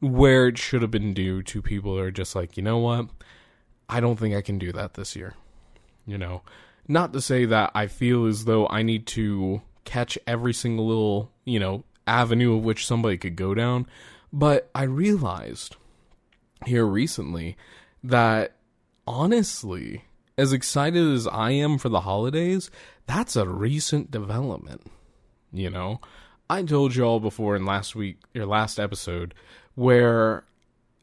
where 0.00 0.48
it 0.48 0.58
should 0.58 0.82
have 0.82 0.90
been 0.90 1.14
due 1.14 1.42
to 1.42 1.62
people 1.62 1.98
are 1.98 2.10
just 2.10 2.34
like, 2.34 2.56
you 2.56 2.62
know 2.62 2.78
what? 2.78 3.08
I 3.88 4.00
don't 4.00 4.16
think 4.16 4.34
I 4.34 4.42
can 4.42 4.58
do 4.58 4.72
that 4.72 4.94
this 4.94 5.16
year. 5.16 5.34
You 6.06 6.18
know, 6.18 6.42
not 6.86 7.12
to 7.12 7.20
say 7.20 7.44
that 7.46 7.72
I 7.74 7.86
feel 7.86 8.26
as 8.26 8.44
though 8.44 8.66
I 8.68 8.82
need 8.82 9.06
to 9.08 9.62
catch 9.84 10.18
every 10.26 10.54
single 10.54 10.86
little, 10.86 11.32
you 11.44 11.58
know, 11.58 11.84
avenue 12.06 12.56
of 12.56 12.64
which 12.64 12.86
somebody 12.86 13.18
could 13.18 13.36
go 13.36 13.54
down, 13.54 13.86
but 14.32 14.70
I 14.74 14.84
realized 14.84 15.76
here 16.66 16.86
recently 16.86 17.56
that 18.02 18.56
honestly, 19.06 20.04
as 20.36 20.52
excited 20.52 21.12
as 21.12 21.26
I 21.26 21.50
am 21.50 21.78
for 21.78 21.88
the 21.88 22.00
holidays, 22.00 22.70
that's 23.06 23.36
a 23.36 23.48
recent 23.48 24.10
development. 24.10 24.82
You 25.52 25.70
know, 25.70 26.00
I 26.48 26.62
told 26.62 26.94
you 26.94 27.04
all 27.04 27.20
before 27.20 27.56
in 27.56 27.64
last 27.64 27.94
week, 27.94 28.18
your 28.34 28.46
last 28.46 28.78
episode, 28.78 29.34
where 29.78 30.42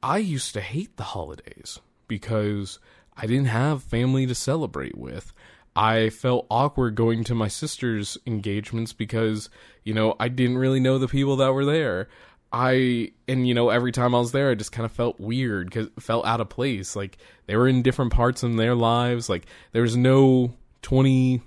I 0.03 0.17
used 0.17 0.53
to 0.53 0.59
hate 0.59 0.97
the 0.97 1.03
holidays 1.03 1.79
because 2.09 2.77
I 3.15 3.25
didn't 3.25 3.45
have 3.45 3.81
family 3.81 4.27
to 4.27 4.35
celebrate 4.35 4.97
with. 4.97 5.31
I 5.77 6.09
felt 6.09 6.45
awkward 6.51 6.95
going 6.95 7.23
to 7.23 7.35
my 7.35 7.47
sister's 7.47 8.17
engagements 8.27 8.91
because, 8.91 9.49
you 9.85 9.93
know, 9.93 10.17
I 10.19 10.27
didn't 10.27 10.57
really 10.57 10.81
know 10.81 10.97
the 10.97 11.07
people 11.07 11.37
that 11.37 11.53
were 11.53 11.63
there. 11.63 12.09
I 12.51 13.13
and 13.29 13.47
you 13.47 13.53
know 13.53 13.69
every 13.69 13.93
time 13.93 14.13
I 14.13 14.19
was 14.19 14.33
there, 14.33 14.51
I 14.51 14.55
just 14.55 14.73
kind 14.73 14.85
of 14.85 14.91
felt 14.91 15.21
weird 15.21 15.67
because 15.67 15.87
felt 15.99 16.25
out 16.25 16.41
of 16.41 16.49
place. 16.49 16.97
Like 16.97 17.17
they 17.47 17.55
were 17.55 17.69
in 17.69 17.81
different 17.81 18.11
parts 18.11 18.43
of 18.43 18.57
their 18.57 18.75
lives. 18.75 19.29
Like 19.29 19.45
there 19.71 19.83
was 19.83 19.95
no 19.95 20.53
20, 20.81 21.41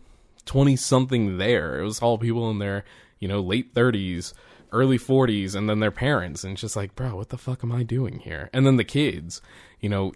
20 0.47 0.77
something 0.77 1.37
there. 1.37 1.79
It 1.79 1.85
was 1.85 2.01
all 2.01 2.17
people 2.17 2.51
in 2.51 2.59
their 2.59 2.85
you 3.21 3.29
know 3.29 3.41
late 3.41 3.75
thirties, 3.75 4.33
early 4.73 4.99
forties, 4.99 5.55
and 5.55 5.69
then 5.69 5.81
their 5.81 5.91
parents. 5.91 6.45
And 6.45 6.57
just 6.57 6.77
like, 6.77 6.95
bro, 6.95 7.17
what 7.17 7.31
the 7.31 7.39
fuck 7.39 7.63
am 7.63 7.73
I 7.73 7.83
doing 7.83 8.21
here? 8.21 8.51
And 8.53 8.67
then 8.67 8.77
the 8.77 8.85
kids. 8.85 9.41
You 9.81 9.89
know, 9.89 10.13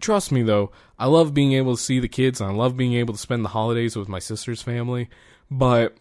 trust 0.00 0.32
me 0.32 0.42
though, 0.42 0.70
I 0.98 1.06
love 1.06 1.34
being 1.34 1.52
able 1.52 1.76
to 1.76 1.82
see 1.82 2.00
the 2.00 2.08
kids 2.08 2.40
and 2.40 2.50
I 2.50 2.54
love 2.54 2.76
being 2.76 2.94
able 2.94 3.14
to 3.14 3.20
spend 3.20 3.44
the 3.44 3.50
holidays 3.50 3.96
with 3.96 4.08
my 4.08 4.18
sister's 4.18 4.62
family, 4.62 5.08
but 5.50 5.96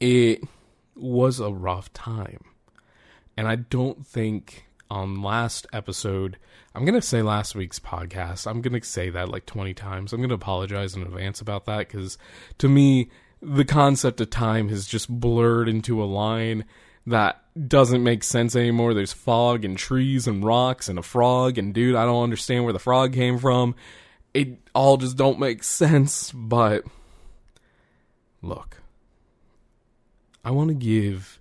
it 0.00 0.42
was 0.94 1.40
a 1.40 1.50
rough 1.50 1.92
time 1.92 2.44
and 3.36 3.46
I 3.46 3.56
don't 3.56 4.06
think 4.06 4.66
on 4.90 5.22
last 5.22 5.66
episode, 5.72 6.38
I'm 6.74 6.84
going 6.84 6.94
to 6.94 7.02
say 7.02 7.22
last 7.22 7.54
week's 7.54 7.78
podcast, 7.78 8.46
I'm 8.46 8.62
going 8.62 8.78
to 8.80 8.86
say 8.86 9.10
that 9.10 9.28
like 9.28 9.46
20 9.46 9.74
times. 9.74 10.12
I'm 10.12 10.20
going 10.20 10.30
to 10.30 10.34
apologize 10.34 10.94
in 10.94 11.02
advance 11.02 11.40
about 11.40 11.66
that 11.66 11.88
because 11.88 12.18
to 12.58 12.68
me, 12.68 13.10
the 13.40 13.64
concept 13.64 14.20
of 14.20 14.30
time 14.30 14.68
has 14.68 14.86
just 14.86 15.08
blurred 15.08 15.68
into 15.68 16.02
a 16.02 16.06
line 16.06 16.64
that 17.06 17.42
doesn't 17.68 18.02
make 18.02 18.24
sense 18.24 18.56
anymore. 18.56 18.94
There's 18.94 19.12
fog 19.12 19.64
and 19.64 19.76
trees 19.76 20.26
and 20.26 20.44
rocks 20.44 20.88
and 20.88 20.98
a 20.98 21.02
frog 21.02 21.58
and 21.58 21.72
dude, 21.72 21.94
I 21.94 22.04
don't 22.04 22.24
understand 22.24 22.64
where 22.64 22.72
the 22.72 22.78
frog 22.78 23.12
came 23.12 23.38
from. 23.38 23.74
It 24.34 24.58
all 24.74 24.96
just 24.96 25.16
don't 25.16 25.38
make 25.38 25.62
sense, 25.62 26.32
but 26.32 26.84
look. 28.42 28.82
I 30.44 30.50
want 30.50 30.68
to 30.68 30.74
give 30.74 31.40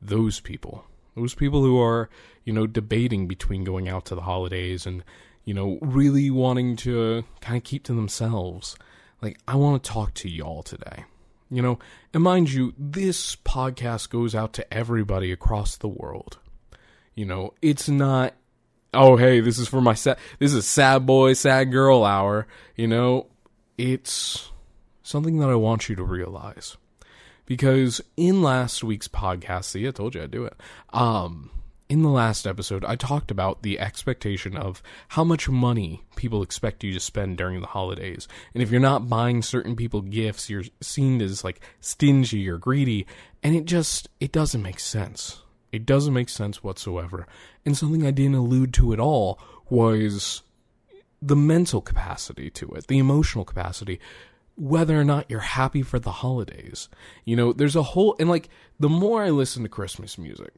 those 0.00 0.40
people 0.40 0.84
those 1.14 1.34
people 1.34 1.62
who 1.62 1.80
are, 1.80 2.08
you 2.44 2.52
know, 2.52 2.66
debating 2.66 3.28
between 3.28 3.64
going 3.64 3.88
out 3.88 4.04
to 4.06 4.14
the 4.14 4.22
holidays 4.22 4.86
and, 4.86 5.04
you 5.44 5.54
know, 5.54 5.78
really 5.82 6.30
wanting 6.30 6.76
to 6.76 7.24
kind 7.40 7.56
of 7.56 7.64
keep 7.64 7.84
to 7.84 7.94
themselves. 7.94 8.76
Like, 9.20 9.38
I 9.46 9.56
want 9.56 9.82
to 9.82 9.90
talk 9.90 10.14
to 10.14 10.28
y'all 10.28 10.62
today. 10.62 11.04
You 11.52 11.60
know, 11.60 11.78
and 12.14 12.22
mind 12.22 12.50
you, 12.50 12.72
this 12.78 13.36
podcast 13.36 14.08
goes 14.08 14.34
out 14.34 14.54
to 14.54 14.74
everybody 14.74 15.30
across 15.30 15.76
the 15.76 15.86
world. 15.86 16.38
You 17.14 17.26
know, 17.26 17.52
it's 17.60 17.90
not, 17.90 18.32
oh, 18.94 19.18
hey, 19.18 19.40
this 19.40 19.58
is 19.58 19.68
for 19.68 19.82
my 19.82 19.92
sad, 19.92 20.16
this 20.38 20.54
is 20.54 20.66
sad 20.66 21.04
boy, 21.04 21.34
sad 21.34 21.70
girl 21.70 22.04
hour. 22.04 22.46
You 22.74 22.88
know, 22.88 23.26
it's 23.76 24.50
something 25.02 25.40
that 25.40 25.50
I 25.50 25.54
want 25.56 25.90
you 25.90 25.96
to 25.96 26.02
realize 26.02 26.78
because 27.44 28.00
in 28.16 28.40
last 28.40 28.82
week's 28.82 29.08
podcast, 29.08 29.64
see, 29.64 29.86
I 29.86 29.90
told 29.90 30.14
you 30.14 30.22
I'd 30.22 30.30
do 30.30 30.46
it. 30.46 30.58
Um, 30.90 31.50
in 31.92 32.00
the 32.00 32.08
last 32.08 32.46
episode, 32.46 32.86
I 32.86 32.96
talked 32.96 33.30
about 33.30 33.62
the 33.62 33.78
expectation 33.78 34.56
of 34.56 34.82
how 35.08 35.24
much 35.24 35.50
money 35.50 36.02
people 36.16 36.42
expect 36.42 36.82
you 36.82 36.94
to 36.94 36.98
spend 36.98 37.36
during 37.36 37.60
the 37.60 37.66
holidays. 37.66 38.26
And 38.54 38.62
if 38.62 38.70
you're 38.70 38.80
not 38.80 39.10
buying 39.10 39.42
certain 39.42 39.76
people 39.76 40.00
gifts, 40.00 40.48
you're 40.48 40.64
seen 40.80 41.20
as 41.20 41.44
like 41.44 41.60
stingy 41.82 42.48
or 42.48 42.56
greedy. 42.56 43.06
And 43.42 43.54
it 43.54 43.66
just, 43.66 44.08
it 44.20 44.32
doesn't 44.32 44.62
make 44.62 44.80
sense. 44.80 45.42
It 45.70 45.84
doesn't 45.84 46.14
make 46.14 46.30
sense 46.30 46.64
whatsoever. 46.64 47.26
And 47.66 47.76
something 47.76 48.06
I 48.06 48.10
didn't 48.10 48.36
allude 48.36 48.72
to 48.74 48.94
at 48.94 48.98
all 48.98 49.38
was 49.68 50.40
the 51.20 51.36
mental 51.36 51.82
capacity 51.82 52.48
to 52.52 52.70
it, 52.70 52.86
the 52.86 53.00
emotional 53.00 53.44
capacity 53.44 54.00
whether 54.54 54.98
or 54.98 55.04
not 55.04 55.30
you're 55.30 55.40
happy 55.40 55.82
for 55.82 55.98
the 55.98 56.10
holidays. 56.10 56.88
You 57.26 57.36
know, 57.36 57.52
there's 57.52 57.76
a 57.76 57.82
whole, 57.82 58.16
and 58.18 58.30
like, 58.30 58.48
the 58.80 58.88
more 58.88 59.22
I 59.22 59.30
listen 59.30 59.62
to 59.62 59.68
Christmas 59.68 60.18
music, 60.18 60.52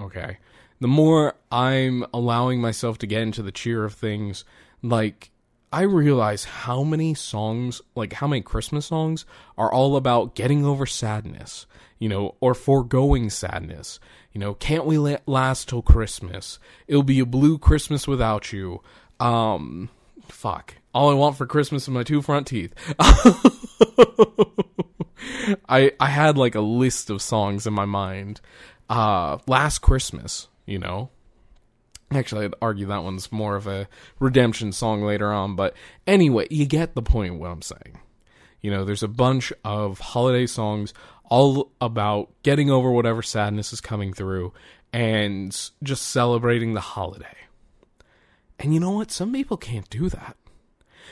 okay, 0.00 0.38
the 0.80 0.88
more 0.88 1.34
I'm 1.50 2.06
allowing 2.12 2.60
myself 2.60 2.98
to 2.98 3.06
get 3.06 3.22
into 3.22 3.42
the 3.42 3.52
cheer 3.52 3.84
of 3.84 3.94
things, 3.94 4.44
like, 4.82 5.30
I 5.72 5.82
realize 5.82 6.44
how 6.44 6.82
many 6.82 7.14
songs, 7.14 7.82
like 7.94 8.14
how 8.14 8.26
many 8.26 8.40
Christmas 8.40 8.86
songs, 8.86 9.26
are 9.56 9.72
all 9.72 9.96
about 9.96 10.34
getting 10.34 10.64
over 10.64 10.86
sadness, 10.86 11.66
you 11.98 12.08
know, 12.08 12.36
or 12.40 12.54
foregoing 12.54 13.28
sadness. 13.28 14.00
You 14.32 14.40
know, 14.40 14.54
can't 14.54 14.86
we 14.86 14.98
last 15.26 15.68
till 15.68 15.82
Christmas? 15.82 16.58
It'll 16.86 17.02
be 17.02 17.20
a 17.20 17.26
blue 17.26 17.58
Christmas 17.58 18.06
without 18.08 18.52
you. 18.52 18.82
Um, 19.20 19.90
fuck. 20.28 20.74
All 20.94 21.10
I 21.10 21.14
want 21.14 21.36
for 21.36 21.46
Christmas 21.46 21.82
is 21.82 21.88
my 21.88 22.02
two 22.02 22.22
front 22.22 22.46
teeth. 22.46 22.74
I 25.68 25.92
I 26.00 26.06
had 26.06 26.38
like 26.38 26.54
a 26.54 26.60
list 26.60 27.10
of 27.10 27.20
songs 27.20 27.66
in 27.66 27.74
my 27.74 27.84
mind. 27.84 28.40
Uh 28.88 29.38
Last 29.46 29.80
Christmas, 29.80 30.48
you 30.66 30.78
know. 30.78 31.10
Actually, 32.10 32.46
I'd 32.46 32.54
argue 32.62 32.86
that 32.86 33.04
one's 33.04 33.30
more 33.30 33.54
of 33.56 33.66
a 33.66 33.86
redemption 34.18 34.72
song 34.72 35.02
later 35.02 35.30
on, 35.30 35.56
but 35.56 35.74
anyway, 36.06 36.46
you 36.50 36.64
get 36.64 36.94
the 36.94 37.02
point 37.02 37.34
what 37.34 37.50
I'm 37.50 37.60
saying. 37.60 38.00
You 38.62 38.70
know, 38.70 38.84
there's 38.84 39.02
a 39.02 39.08
bunch 39.08 39.52
of 39.62 39.98
holiday 40.00 40.46
songs 40.46 40.94
all 41.24 41.70
about 41.80 42.30
getting 42.42 42.70
over 42.70 42.90
whatever 42.90 43.22
sadness 43.22 43.72
is 43.74 43.82
coming 43.82 44.14
through 44.14 44.54
and 44.92 45.50
just 45.82 46.08
celebrating 46.08 46.72
the 46.72 46.80
holiday. 46.80 47.36
And 48.58 48.74
you 48.74 48.80
know 48.80 48.92
what? 48.92 49.10
Some 49.10 49.32
people 49.32 49.56
can't 49.56 49.88
do 49.90 50.08
that. 50.08 50.36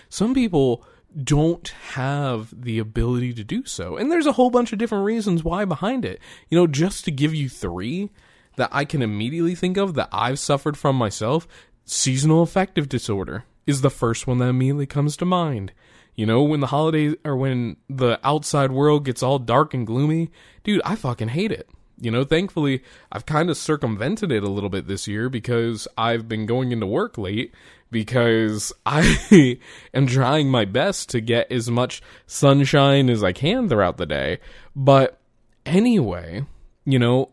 Some 0.09 0.35
people 0.35 0.85
don't 1.23 1.69
have 1.69 2.53
the 2.63 2.79
ability 2.79 3.33
to 3.35 3.45
do 3.45 3.65
so. 3.65 3.97
And 3.97 4.11
there's 4.11 4.27
a 4.27 4.33
whole 4.33 4.51
bunch 4.51 4.73
of 4.73 4.79
different 4.79 5.05
reasons 5.05 5.45
why 5.45 5.65
behind 5.65 6.05
it. 6.05 6.21
You 6.49 6.59
know, 6.59 6.67
just 6.67 7.05
to 7.05 7.11
give 7.11 7.35
you 7.35 7.49
three 7.49 8.11
that 8.57 8.71
I 8.73 8.85
can 8.85 9.03
immediately 9.03 9.55
think 9.55 9.77
of 9.77 9.95
that 9.95 10.09
I've 10.13 10.39
suffered 10.39 10.77
from 10.77 10.97
myself, 10.97 11.47
seasonal 11.85 12.43
affective 12.43 12.89
disorder 12.89 13.45
is 13.67 13.81
the 13.81 13.91
first 13.91 14.27
one 14.27 14.39
that 14.39 14.49
immediately 14.49 14.87
comes 14.87 15.17
to 15.19 15.25
mind. 15.25 15.73
You 16.15 16.25
know, 16.25 16.43
when 16.43 16.61
the 16.61 16.69
holidays 16.69 17.15
or 17.25 17.37
when 17.37 17.77
the 17.91 18.19
outside 18.25 18.73
world 18.73 19.05
gets 19.05 19.23
all 19.23 19.39
dark 19.39 19.75
and 19.75 19.87
gloomy, 19.87 20.31
dude, 20.65 20.81
I 20.85 20.97
fucking 20.97 21.29
hate 21.29 21.53
it. 21.53 21.69
You 22.01 22.11
know, 22.11 22.25
thankfully, 22.25 22.83
I've 23.11 23.27
kind 23.27 23.49
of 23.49 23.57
circumvented 23.57 24.31
it 24.31 24.43
a 24.43 24.51
little 24.51 24.69
bit 24.69 24.87
this 24.87 25.09
year 25.09 25.29
because 25.29 25.89
I've 25.97 26.29
been 26.29 26.47
going 26.47 26.73
into 26.73 26.87
work 26.87 27.17
late 27.17 27.55
because 27.91 28.73
I 28.85 29.59
am 29.95 30.07
trying 30.07 30.51
my 30.51 30.65
best 30.65 31.11
to 31.11 31.21
get 31.21 31.51
as 31.51 31.71
much 31.71 32.03
sunshine 32.27 33.09
as 33.09 33.23
I 33.23 33.33
can 33.33 33.69
throughout 33.69 33.97
the 33.97 34.07
day. 34.07 34.39
But 34.75 35.19
anyway, 35.65 36.45
you 36.85 36.99
know, 36.99 37.31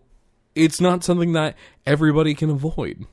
it's 0.55 0.81
not 0.81 1.03
something 1.03 1.33
that 1.33 1.55
everybody 1.85 2.33
can 2.33 2.49
avoid. 2.49 3.05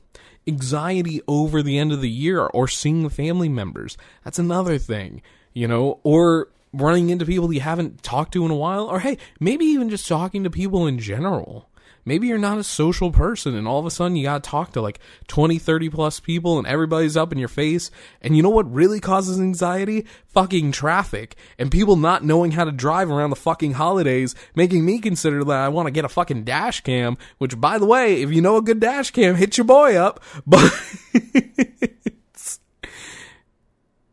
Anxiety 0.47 1.21
over 1.27 1.61
the 1.61 1.77
end 1.77 1.91
of 1.91 2.01
the 2.01 2.09
year 2.09 2.45
or 2.45 2.67
seeing 2.67 3.07
family 3.09 3.49
members, 3.49 3.97
that's 4.23 4.39
another 4.39 4.77
thing, 4.77 5.21
you 5.53 5.67
know, 5.67 5.99
or 6.03 6.49
running 6.73 7.09
into 7.09 7.25
people 7.25 7.51
you 7.53 7.59
haven't 7.59 8.01
talked 8.01 8.33
to 8.33 8.45
in 8.45 8.51
a 8.51 8.55
while, 8.55 8.85
or 8.85 8.99
hey, 8.99 9.17
maybe 9.39 9.65
even 9.65 9.89
just 9.89 10.07
talking 10.07 10.43
to 10.43 10.49
people 10.49 10.87
in 10.87 10.99
general. 10.99 11.69
Maybe 12.03 12.27
you're 12.27 12.37
not 12.37 12.57
a 12.57 12.63
social 12.63 13.11
person 13.11 13.55
and 13.55 13.67
all 13.67 13.79
of 13.79 13.85
a 13.85 13.91
sudden 13.91 14.15
you 14.15 14.23
got 14.23 14.43
to 14.43 14.49
talk 14.49 14.73
to 14.73 14.81
like 14.81 14.99
20, 15.27 15.59
30 15.59 15.89
plus 15.89 16.19
people 16.19 16.57
and 16.57 16.65
everybody's 16.65 17.15
up 17.15 17.31
in 17.31 17.37
your 17.37 17.47
face. 17.47 17.91
And 18.21 18.35
you 18.35 18.41
know 18.41 18.49
what 18.49 18.71
really 18.71 18.99
causes 18.99 19.39
anxiety? 19.39 20.07
Fucking 20.27 20.71
traffic 20.71 21.35
and 21.59 21.71
people 21.71 21.95
not 21.95 22.23
knowing 22.23 22.51
how 22.51 22.63
to 22.63 22.71
drive 22.71 23.11
around 23.11 23.29
the 23.29 23.35
fucking 23.35 23.73
holidays, 23.73 24.33
making 24.55 24.83
me 24.83 24.99
consider 24.99 25.43
that 25.43 25.59
I 25.59 25.69
want 25.69 25.87
to 25.87 25.91
get 25.91 26.05
a 26.05 26.09
fucking 26.09 26.43
dash 26.43 26.81
cam, 26.81 27.17
which 27.37 27.59
by 27.59 27.77
the 27.77 27.85
way, 27.85 28.21
if 28.21 28.31
you 28.31 28.41
know 28.41 28.57
a 28.57 28.61
good 28.61 28.79
dash 28.79 29.11
cam, 29.11 29.35
hit 29.35 29.57
your 29.57 29.65
boy 29.65 29.95
up. 29.95 30.23
But, 30.47 30.73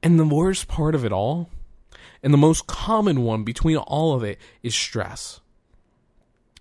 and 0.03 0.21
the 0.21 0.27
worst 0.27 0.69
part 0.69 0.95
of 0.95 1.05
it 1.05 1.13
all, 1.13 1.51
and 2.23 2.33
the 2.33 2.39
most 2.39 2.67
common 2.67 3.23
one 3.23 3.45
between 3.45 3.77
all 3.77 4.15
of 4.15 4.23
it 4.23 4.39
is 4.63 4.75
stress 4.75 5.41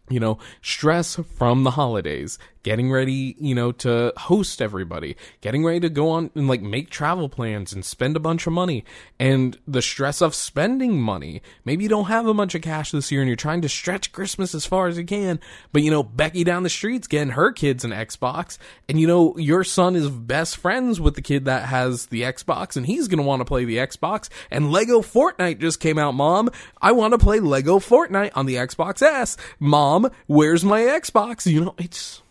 you 0.10 0.20
know, 0.20 0.38
stress 0.62 1.16
from 1.16 1.64
the 1.64 1.72
holidays, 1.72 2.40
getting 2.68 2.92
ready, 2.92 3.34
you 3.40 3.56
know, 3.56 3.72
to 3.72 4.12
host 4.18 4.62
everybody, 4.62 5.16
getting 5.40 5.64
ready 5.64 5.80
to 5.80 5.88
go 5.88 6.10
on 6.10 6.30
and 6.36 6.50
like 6.50 6.62
make 6.62 6.90
travel 6.90 7.30
plans 7.30 7.72
and 7.72 7.86
spend 7.86 8.18
a 8.18 8.20
bunch 8.20 8.46
of 8.46 8.52
money, 8.52 8.84
and 9.18 9.58
the 9.66 9.82
stress 9.82 10.22
of 10.22 10.36
spending 10.36 11.02
money. 11.02 11.42
Maybe 11.64 11.84
you 11.84 11.90
don't 11.90 12.08
have 12.08 12.28
a 12.28 12.34
bunch 12.34 12.56
of 12.56 12.62
cash 12.62 12.92
this 12.92 13.10
year 13.10 13.22
and 13.22 13.30
you're 13.30 13.38
trying 13.38 13.62
to 13.62 13.70
stretch 13.70 14.12
Christmas 14.12 14.54
as 14.54 14.66
far 14.66 14.88
as 14.88 14.98
you 14.98 15.06
can, 15.06 15.40
but 15.72 15.82
you 15.82 15.90
know, 15.90 16.04
Becky 16.04 16.44
down 16.44 16.64
the 16.64 16.70
street's 16.70 17.08
getting 17.08 17.30
her 17.30 17.54
kids 17.54 17.86
an 17.86 17.92
Xbox, 17.92 18.58
and 18.90 19.00
you 19.00 19.08
know, 19.08 19.38
your 19.38 19.64
son 19.64 19.96
is 19.96 20.10
best 20.10 20.58
friends 20.58 21.00
with 21.00 21.16
the 21.16 21.22
kid 21.22 21.46
that 21.46 21.70
has 21.70 22.08
the 22.08 22.24
Xbox, 22.24 22.76
and 22.76 22.86
he's 22.86 23.08
gonna 23.08 23.24
want 23.24 23.40
to 23.40 23.46
play 23.46 23.64
the 23.64 23.78
Xbox, 23.78 24.28
and 24.52 24.74
Lego 24.74 25.00
Fortnite 25.00 25.60
just 25.60 25.80
came 25.80 25.98
out, 25.98 26.16
mom. 26.16 26.50
I 26.82 26.92
want 26.92 27.14
to 27.14 27.18
play 27.18 27.40
Lego 27.40 27.80
Fortnite 27.80 28.32
on 28.36 28.46
the 28.46 28.56
Xbox 28.56 29.02
S. 29.02 29.38
Mom, 29.58 30.12
where's 30.26 30.66
my 30.66 30.82
Xbox? 30.82 31.46
You 31.46 31.64
know, 31.64 31.76
it's 31.78 32.22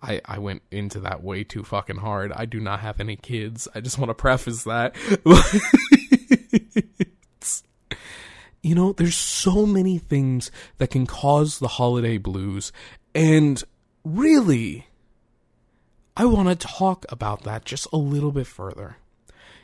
I, 0.00 0.20
I 0.24 0.38
went 0.38 0.62
into 0.70 1.00
that 1.00 1.22
way 1.22 1.44
too 1.44 1.64
fucking 1.64 1.96
hard. 1.96 2.32
I 2.32 2.46
do 2.46 2.60
not 2.60 2.80
have 2.80 3.00
any 3.00 3.16
kids. 3.16 3.66
I 3.74 3.80
just 3.80 3.98
want 3.98 4.10
to 4.10 4.14
preface 4.14 4.64
that. 4.64 4.94
you 8.62 8.74
know, 8.74 8.92
there's 8.92 9.16
so 9.16 9.66
many 9.66 9.98
things 9.98 10.50
that 10.78 10.90
can 10.90 11.06
cause 11.06 11.58
the 11.58 11.68
holiday 11.68 12.16
blues. 12.16 12.72
And 13.14 13.62
really, 14.04 14.86
I 16.16 16.26
want 16.26 16.48
to 16.48 16.54
talk 16.54 17.04
about 17.08 17.42
that 17.42 17.64
just 17.64 17.88
a 17.92 17.96
little 17.96 18.32
bit 18.32 18.46
further. 18.46 18.96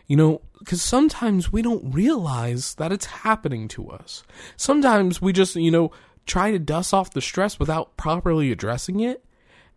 You 0.07 0.17
know, 0.17 0.43
because 0.59 0.83
sometimes 0.83 1.53
we 1.53 1.63
don't 1.63 1.95
realize 1.95 2.75
that 2.75 2.93
it's 2.93 3.07
happening 3.07 3.69
to 3.69 3.89
us. 3.89 4.23
Sometimes 4.57 5.23
we 5.23 5.33
just, 5.33 5.57
you 5.57 5.71
know, 5.71 5.93
try 6.27 6.51
to 6.51 6.59
dust 6.59 6.93
off 6.93 7.13
the 7.13 7.21
stress 7.21 7.59
without 7.59 7.97
properly 7.97 8.51
addressing 8.51 9.01
it 9.01 9.25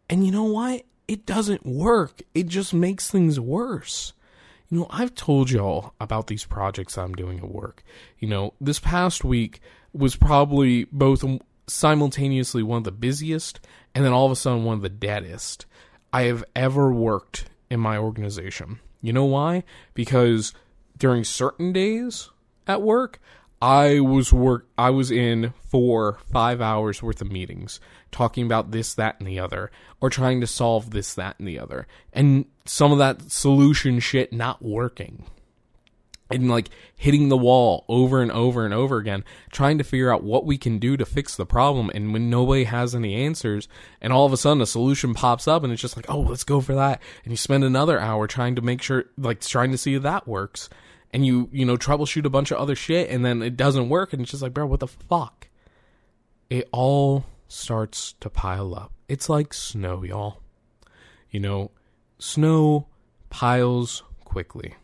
and 0.09 0.25
you 0.25 0.31
know 0.31 0.43
what? 0.43 0.83
It 1.07 1.25
doesn't 1.25 1.65
work. 1.65 2.21
It 2.33 2.47
just 2.47 2.73
makes 2.73 3.09
things 3.09 3.39
worse. 3.39 4.13
You 4.69 4.79
know, 4.79 4.87
I've 4.89 5.15
told 5.15 5.49
y'all 5.49 5.93
about 6.01 6.27
these 6.27 6.43
projects 6.43 6.97
I'm 6.97 7.15
doing 7.15 7.39
at 7.39 7.49
work. 7.49 7.83
You 8.19 8.27
know, 8.27 8.53
this 8.59 8.79
past 8.79 9.23
week 9.23 9.61
was 9.93 10.15
probably 10.15 10.85
both 10.85 11.23
simultaneously 11.67 12.63
one 12.63 12.79
of 12.79 12.83
the 12.83 12.91
busiest 12.91 13.59
and 13.95 14.03
then 14.03 14.11
all 14.11 14.25
of 14.25 14.31
a 14.31 14.35
sudden 14.35 14.63
one 14.63 14.75
of 14.75 14.81
the 14.81 14.89
deadest 14.89 15.65
I 16.11 16.23
have 16.23 16.43
ever 16.55 16.91
worked 16.91 17.45
in 17.69 17.79
my 17.79 17.97
organization. 17.97 18.79
You 19.01 19.13
know 19.13 19.25
why? 19.25 19.63
Because 19.93 20.53
during 20.97 21.23
certain 21.23 21.71
days 21.71 22.29
at 22.65 22.81
work, 22.81 23.19
I 23.61 23.99
was 23.99 24.31
work 24.31 24.67
I 24.77 24.91
was 24.91 25.09
in 25.09 25.53
for 25.67 26.19
5 26.31 26.61
hours 26.61 27.01
worth 27.01 27.21
of 27.21 27.31
meetings 27.31 27.79
talking 28.11 28.45
about 28.45 28.71
this 28.71 28.93
that 28.93 29.19
and 29.19 29.27
the 29.27 29.39
other 29.39 29.71
or 29.99 30.09
trying 30.09 30.41
to 30.41 30.47
solve 30.47 30.91
this 30.91 31.13
that 31.15 31.39
and 31.39 31.47
the 31.47 31.59
other. 31.59 31.87
And 32.13 32.45
some 32.65 32.91
of 32.91 32.99
that 32.99 33.31
solution 33.31 33.99
shit 33.99 34.31
not 34.31 34.61
working. 34.61 35.25
And 36.29 36.49
like 36.49 36.69
hitting 36.95 37.29
the 37.29 37.37
wall 37.37 37.85
over 37.87 38.21
and 38.21 38.31
over 38.31 38.65
and 38.65 38.73
over 38.73 38.97
again 38.97 39.23
trying 39.51 39.77
to 39.77 39.83
figure 39.83 40.13
out 40.13 40.23
what 40.23 40.45
we 40.45 40.57
can 40.57 40.77
do 40.77 40.97
to 40.97 41.05
fix 41.05 41.35
the 41.35 41.45
problem. 41.45 41.89
And 41.95 42.13
when 42.13 42.29
nobody 42.29 42.65
has 42.65 42.93
any 42.93 43.15
answers 43.15 43.67
and 44.01 44.11
all 44.13 44.25
of 44.25 44.33
a 44.33 44.37
sudden 44.37 44.61
a 44.61 44.65
solution 44.65 45.13
pops 45.13 45.47
up 45.47 45.63
and 45.63 45.71
it's 45.71 45.81
just 45.81 45.95
like 45.95 46.09
oh 46.09 46.19
let's 46.19 46.43
go 46.43 46.61
for 46.61 46.75
that. 46.75 47.01
And 47.23 47.31
you 47.31 47.37
spend 47.37 47.63
another 47.63 47.99
hour 47.99 48.27
trying 48.27 48.55
to 48.55 48.61
make 48.61 48.83
sure 48.83 49.05
like 49.17 49.39
trying 49.41 49.71
to 49.71 49.77
see 49.77 49.95
if 49.95 50.03
that 50.03 50.27
works 50.27 50.69
and 51.13 51.25
you 51.25 51.49
you 51.51 51.65
know 51.65 51.77
troubleshoot 51.77 52.25
a 52.25 52.29
bunch 52.29 52.51
of 52.51 52.57
other 52.57 52.75
shit 52.75 53.09
and 53.09 53.25
then 53.25 53.41
it 53.41 53.57
doesn't 53.57 53.89
work 53.89 54.13
and 54.13 54.21
it's 54.21 54.31
just 54.31 54.43
like 54.43 54.53
bro 54.53 54.65
what 54.65 54.79
the 54.79 54.87
fuck? 54.87 55.47
It 56.49 56.67
all 56.71 57.25
starts 57.47 58.13
to 58.21 58.29
pile 58.29 58.73
up. 58.75 58.93
It's 59.07 59.29
like 59.29 59.53
snow 59.53 60.03
y'all. 60.03 60.41
You 61.29 61.39
know 61.39 61.71
snow 62.19 62.87
piles 63.29 64.03
quickly 64.23 64.75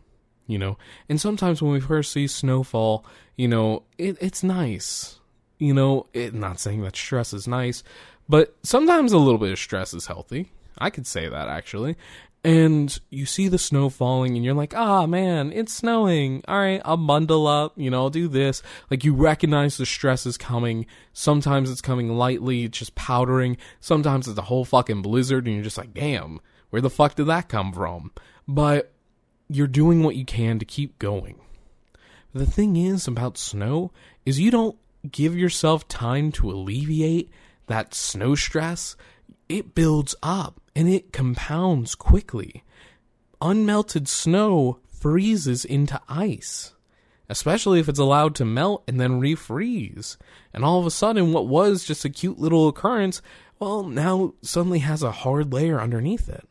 you 0.45 0.59
know? 0.59 0.77
And 1.07 1.21
sometimes 1.21 1.61
when 1.61 1.71
we 1.71 1.79
first 1.79 2.11
see 2.11 2.27
snowfall 2.27 3.05
you 3.35 3.47
know 3.47 3.83
it, 3.97 4.17
it's 4.21 4.43
nice. 4.43 5.19
You 5.57 5.73
know 5.73 6.07
it, 6.13 6.33
not 6.33 6.59
saying 6.59 6.81
that 6.81 6.95
stress 6.95 7.33
is 7.33 7.47
nice 7.47 7.83
but 8.29 8.55
sometimes 8.63 9.11
a 9.11 9.17
little 9.17 9.37
bit 9.37 9.51
of 9.51 9.59
stress 9.59 9.93
is 9.93 10.07
healthy. 10.07 10.51
I 10.77 10.89
could 10.89 11.05
say 11.05 11.27
that 11.27 11.47
actually 11.49 11.97
and 12.43 12.99
you 13.09 13.25
see 13.25 13.47
the 13.47 13.57
snow 13.57 13.89
falling 13.89 14.35
and 14.35 14.43
you're 14.43 14.53
like 14.53 14.75
ah 14.75 15.05
man 15.05 15.51
it's 15.53 15.73
snowing. 15.73 16.43
All 16.47 16.59
right 16.59 16.81
i'll 16.83 16.97
bundle 16.97 17.47
up 17.47 17.73
you 17.77 17.89
know 17.89 18.03
i'll 18.03 18.09
do 18.09 18.27
this. 18.27 18.61
Like 18.91 19.03
you 19.03 19.13
recognize 19.13 19.77
the 19.77 19.85
stress 19.85 20.25
is 20.25 20.37
coming. 20.37 20.85
Sometimes 21.13 21.71
it's 21.71 21.81
coming 21.81 22.09
lightly 22.17 22.65
it's 22.65 22.77
just 22.77 22.95
powdering. 22.95 23.57
Sometimes 23.79 24.27
it's 24.27 24.39
a 24.39 24.43
whole 24.43 24.65
fucking 24.65 25.01
blizzard 25.01 25.45
and 25.45 25.55
you're 25.55 25.63
just 25.63 25.77
like 25.77 25.93
damn 25.93 26.39
where 26.69 26.81
the 26.81 26.89
fuck 26.89 27.15
did 27.15 27.27
that 27.27 27.49
come 27.49 27.71
from? 27.71 28.11
But 28.47 28.93
you're 29.47 29.67
doing 29.67 30.01
what 30.01 30.15
you 30.15 30.25
can 30.25 30.57
to 30.57 30.65
keep 30.65 30.97
going. 30.97 31.39
The 32.33 32.47
thing 32.47 32.75
is 32.75 33.07
about 33.07 33.37
snow 33.37 33.91
is 34.25 34.39
you 34.39 34.49
don't 34.49 34.75
give 35.11 35.37
yourself 35.37 35.87
time 35.87 36.31
to 36.31 36.49
alleviate 36.49 37.29
that 37.67 37.93
snow 37.93 38.33
stress. 38.33 38.95
It 39.47 39.75
builds 39.75 40.15
up 40.23 40.59
and 40.75 40.89
it 40.89 41.13
compounds 41.13 41.95
quickly. 41.95 42.63
Unmelted 43.41 44.07
snow 44.07 44.79
freezes 44.87 45.65
into 45.65 45.99
ice, 46.07 46.73
especially 47.29 47.79
if 47.79 47.89
it's 47.89 47.99
allowed 47.99 48.35
to 48.35 48.45
melt 48.45 48.83
and 48.87 48.99
then 48.99 49.19
refreeze. 49.19 50.17
And 50.53 50.63
all 50.63 50.79
of 50.79 50.85
a 50.85 50.91
sudden, 50.91 51.33
what 51.33 51.47
was 51.47 51.83
just 51.83 52.05
a 52.05 52.09
cute 52.09 52.39
little 52.39 52.67
occurrence, 52.67 53.21
well, 53.59 53.83
now 53.83 54.33
suddenly 54.41 54.79
has 54.79 55.03
a 55.03 55.11
hard 55.11 55.51
layer 55.51 55.81
underneath 55.81 56.29
it. 56.29 56.47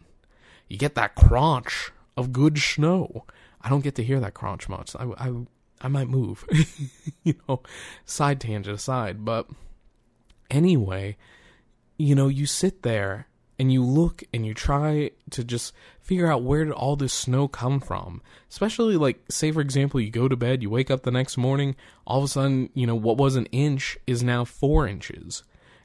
You 0.68 0.78
get 0.78 0.94
that 0.94 1.14
crunch 1.14 1.92
of 2.16 2.32
good 2.32 2.58
snow. 2.58 3.24
I 3.60 3.68
don't 3.68 3.84
get 3.84 3.94
to 3.96 4.04
hear 4.04 4.20
that 4.20 4.34
crunch 4.34 4.68
much. 4.68 4.94
I, 4.96 5.04
I, 5.18 5.32
I 5.80 5.88
might 5.88 6.08
move, 6.08 6.44
you 7.22 7.34
know, 7.48 7.62
side 8.04 8.40
tangent 8.40 8.74
aside. 8.74 9.24
But 9.24 9.48
anyway, 10.50 11.16
you 11.98 12.14
know, 12.14 12.28
you 12.28 12.46
sit 12.46 12.82
there 12.82 13.26
and 13.58 13.72
you 13.72 13.84
look 13.84 14.24
and 14.32 14.46
you 14.46 14.54
try 14.54 15.10
to 15.30 15.44
just 15.44 15.74
figure 16.00 16.30
out 16.30 16.42
where 16.42 16.64
did 16.64 16.72
all 16.72 16.96
this 16.96 17.12
snow 17.12 17.48
come 17.48 17.80
from. 17.80 18.22
Especially 18.50 18.96
like 18.96 19.20
say 19.30 19.52
for 19.52 19.60
example 19.60 20.00
you 20.00 20.10
go 20.10 20.28
to 20.28 20.36
bed 20.36 20.62
you 20.62 20.70
wake 20.70 20.90
up 20.90 21.02
the 21.02 21.10
next 21.10 21.36
morning 21.36 21.76
all 22.06 22.18
of 22.18 22.24
a 22.24 22.28
sudden 22.28 22.70
you 22.74 22.86
know 22.86 22.94
what 22.94 23.16
was 23.16 23.36
an 23.36 23.46
inch 23.46 23.96
is 24.06 24.22
now 24.22 24.44
four 24.44 24.86
inches. 24.86 25.44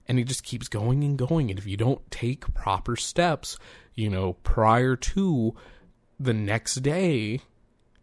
And 0.09 0.19
it 0.19 0.23
just 0.23 0.43
keeps 0.43 0.69
going 0.69 1.03
and 1.03 1.17
going. 1.17 1.49
And 1.49 1.59
if 1.59 1.67
you 1.67 1.75
don't 1.75 2.09
take 2.09 2.53
proper 2.53 2.95
steps 2.95 3.57
you 3.95 4.09
know 4.09 4.33
prior 4.43 4.95
to 4.95 5.55
the 6.19 6.33
next 6.33 6.75
day 6.75 7.41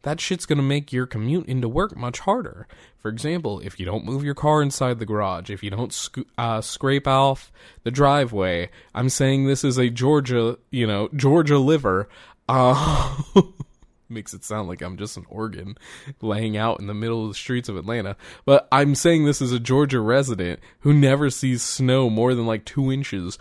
that 0.04 0.20
shit's 0.20 0.46
going 0.46 0.58
to 0.58 0.62
make 0.62 0.92
your 0.92 1.06
commute 1.06 1.46
into 1.46 1.68
work 1.68 1.96
much 1.96 2.20
harder. 2.20 2.68
For 3.00 3.08
example, 3.08 3.60
if 3.60 3.80
you 3.80 3.86
don't 3.86 4.04
move 4.04 4.22
your 4.22 4.34
car 4.34 4.62
inside 4.62 4.98
the 4.98 5.06
garage, 5.06 5.50
if 5.50 5.62
you 5.62 5.70
don't 5.70 5.92
sc- 5.92 6.18
uh, 6.38 6.60
scrape 6.60 7.08
off 7.08 7.50
the 7.82 7.90
driveway, 7.90 8.70
I'm 8.94 9.08
saying 9.08 9.46
this 9.46 9.64
is 9.64 9.78
a 9.78 9.90
Georgia, 9.90 10.58
you 10.70 10.86
know, 10.86 11.08
Georgia 11.14 11.58
liver. 11.58 12.08
Uh, 12.48 13.16
makes 14.10 14.34
it 14.34 14.44
sound 14.44 14.68
like 14.68 14.82
I'm 14.82 14.98
just 14.98 15.16
an 15.16 15.24
organ 15.28 15.76
laying 16.20 16.56
out 16.56 16.80
in 16.80 16.86
the 16.86 16.94
middle 16.94 17.22
of 17.22 17.30
the 17.30 17.34
streets 17.34 17.70
of 17.70 17.76
Atlanta. 17.76 18.16
But 18.44 18.68
I'm 18.70 18.94
saying 18.94 19.24
this 19.24 19.40
is 19.40 19.52
a 19.52 19.58
Georgia 19.58 20.00
resident 20.00 20.60
who 20.80 20.92
never 20.92 21.30
sees 21.30 21.62
snow 21.62 22.10
more 22.10 22.34
than 22.34 22.46
like 22.46 22.66
two 22.66 22.92
inches, 22.92 23.38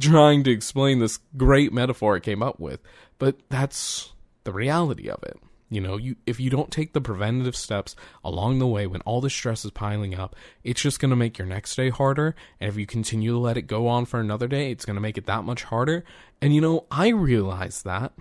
trying 0.00 0.42
to 0.42 0.50
explain 0.50 0.98
this 0.98 1.20
great 1.36 1.72
metaphor 1.72 2.16
I 2.16 2.20
came 2.20 2.42
up 2.42 2.58
with. 2.58 2.80
But 3.18 3.36
that's 3.48 4.12
the 4.42 4.52
reality 4.52 5.08
of 5.08 5.22
it. 5.22 5.38
You 5.70 5.82
know, 5.82 5.98
you 5.98 6.16
if 6.24 6.40
you 6.40 6.48
don't 6.48 6.70
take 6.70 6.94
the 6.94 7.00
preventative 7.00 7.54
steps 7.54 7.94
along 8.24 8.58
the 8.58 8.66
way 8.66 8.86
when 8.86 9.02
all 9.02 9.20
the 9.20 9.28
stress 9.28 9.64
is 9.64 9.70
piling 9.70 10.14
up, 10.14 10.34
it's 10.64 10.80
just 10.80 10.98
going 10.98 11.10
to 11.10 11.16
make 11.16 11.36
your 11.36 11.46
next 11.46 11.76
day 11.76 11.90
harder, 11.90 12.34
and 12.58 12.70
if 12.70 12.76
you 12.76 12.86
continue 12.86 13.32
to 13.32 13.38
let 13.38 13.58
it 13.58 13.62
go 13.62 13.86
on 13.86 14.06
for 14.06 14.18
another 14.18 14.48
day, 14.48 14.70
it's 14.70 14.86
going 14.86 14.94
to 14.94 15.00
make 15.00 15.18
it 15.18 15.26
that 15.26 15.44
much 15.44 15.64
harder. 15.64 16.04
And 16.40 16.54
you 16.54 16.60
know, 16.60 16.86
I 16.90 17.08
realized 17.08 17.84
that 17.84 18.12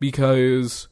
because 0.00 0.88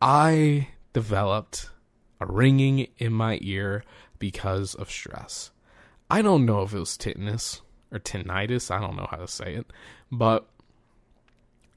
I 0.00 0.68
developed 0.94 1.70
a 2.18 2.26
ringing 2.26 2.88
in 2.98 3.12
my 3.12 3.38
ear 3.42 3.84
because 4.18 4.74
of 4.74 4.90
stress. 4.90 5.50
I 6.10 6.22
don't 6.22 6.46
know 6.46 6.62
if 6.62 6.72
it 6.72 6.78
was 6.78 6.96
tinnitus 6.96 7.60
or 7.92 7.98
tinnitus, 7.98 8.70
I 8.70 8.80
don't 8.80 8.96
know 8.96 9.08
how 9.10 9.18
to 9.18 9.28
say 9.28 9.54
it, 9.54 9.72
but 10.10 10.48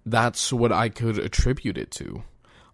that's 0.06 0.52
what 0.52 0.72
I 0.72 0.90
could 0.90 1.18
attribute 1.18 1.78
it 1.78 1.92
to. 1.92 2.24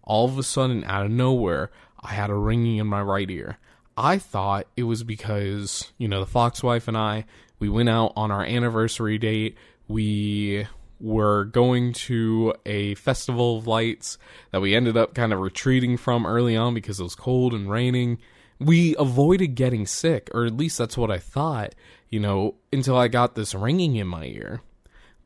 All 0.02 0.24
of 0.24 0.38
a 0.38 0.42
sudden, 0.42 0.84
out 0.84 1.06
of 1.06 1.12
nowhere, 1.12 1.70
I 2.00 2.12
had 2.12 2.30
a 2.30 2.34
ringing 2.34 2.78
in 2.78 2.86
my 2.86 3.02
right 3.02 3.30
ear. 3.30 3.58
I 3.96 4.18
thought 4.18 4.66
it 4.76 4.84
was 4.84 5.02
because, 5.02 5.92
you 5.98 6.08
know, 6.08 6.20
the 6.20 6.26
Fox 6.26 6.62
wife 6.62 6.88
and 6.88 6.96
I, 6.96 7.26
we 7.58 7.68
went 7.68 7.88
out 7.90 8.12
on 8.16 8.30
our 8.30 8.44
anniversary 8.44 9.18
date. 9.18 9.56
We 9.88 10.66
were 11.00 11.44
going 11.46 11.92
to 11.92 12.54
a 12.66 12.94
festival 12.94 13.58
of 13.58 13.66
lights 13.66 14.18
that 14.52 14.60
we 14.60 14.74
ended 14.74 14.96
up 14.96 15.14
kind 15.14 15.32
of 15.32 15.40
retreating 15.40 15.96
from 15.96 16.26
early 16.26 16.56
on 16.56 16.74
because 16.74 17.00
it 17.00 17.02
was 17.02 17.14
cold 17.14 17.54
and 17.54 17.70
raining. 17.70 18.18
We 18.58 18.94
avoided 18.98 19.54
getting 19.54 19.86
sick, 19.86 20.30
or 20.34 20.44
at 20.44 20.56
least 20.56 20.76
that's 20.76 20.96
what 20.96 21.10
I 21.10 21.18
thought, 21.18 21.74
you 22.10 22.20
know, 22.20 22.56
until 22.72 22.96
I 22.96 23.08
got 23.08 23.34
this 23.34 23.54
ringing 23.54 23.96
in 23.96 24.06
my 24.06 24.24
ear. 24.24 24.60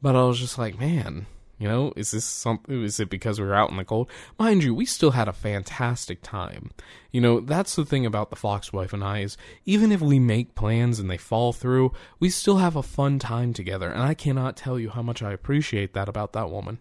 But 0.00 0.14
I 0.14 0.22
was 0.24 0.38
just 0.38 0.58
like, 0.58 0.78
man, 0.78 1.26
you 1.58 1.68
know, 1.68 1.92
is 1.94 2.10
this 2.10 2.24
something? 2.24 2.82
Is 2.82 2.98
it 2.98 3.08
because 3.08 3.40
we 3.40 3.46
were 3.46 3.54
out 3.54 3.70
in 3.70 3.76
the 3.76 3.84
cold? 3.84 4.10
Mind 4.38 4.64
you, 4.64 4.74
we 4.74 4.84
still 4.84 5.12
had 5.12 5.28
a 5.28 5.32
fantastic 5.32 6.20
time. 6.22 6.72
You 7.12 7.20
know, 7.20 7.40
that's 7.40 7.76
the 7.76 7.84
thing 7.84 8.04
about 8.04 8.30
the 8.30 8.36
Fox 8.36 8.72
wife 8.72 8.92
and 8.92 9.04
I 9.04 9.20
is 9.20 9.36
even 9.64 9.92
if 9.92 10.00
we 10.00 10.18
make 10.18 10.56
plans 10.56 10.98
and 10.98 11.08
they 11.08 11.16
fall 11.16 11.52
through, 11.52 11.92
we 12.18 12.28
still 12.28 12.56
have 12.56 12.74
a 12.74 12.82
fun 12.82 13.20
time 13.20 13.52
together. 13.52 13.88
And 13.88 14.02
I 14.02 14.14
cannot 14.14 14.56
tell 14.56 14.80
you 14.80 14.90
how 14.90 15.02
much 15.02 15.22
I 15.22 15.32
appreciate 15.32 15.94
that 15.94 16.08
about 16.08 16.32
that 16.32 16.50
woman. 16.50 16.78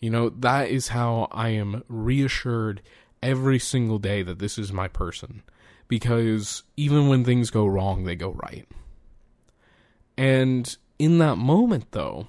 You 0.00 0.10
know, 0.10 0.28
that 0.30 0.70
is 0.70 0.88
how 0.88 1.28
I 1.30 1.50
am 1.50 1.84
reassured 1.86 2.82
every 3.22 3.58
single 3.58 3.98
day 3.98 4.22
that 4.22 4.38
this 4.40 4.58
is 4.58 4.72
my 4.72 4.88
person. 4.88 5.42
Because 5.86 6.64
even 6.76 7.08
when 7.08 7.24
things 7.24 7.50
go 7.50 7.66
wrong, 7.66 8.04
they 8.04 8.16
go 8.16 8.30
right. 8.30 8.66
And 10.16 10.76
in 10.98 11.18
that 11.18 11.36
moment, 11.36 11.92
though, 11.92 12.26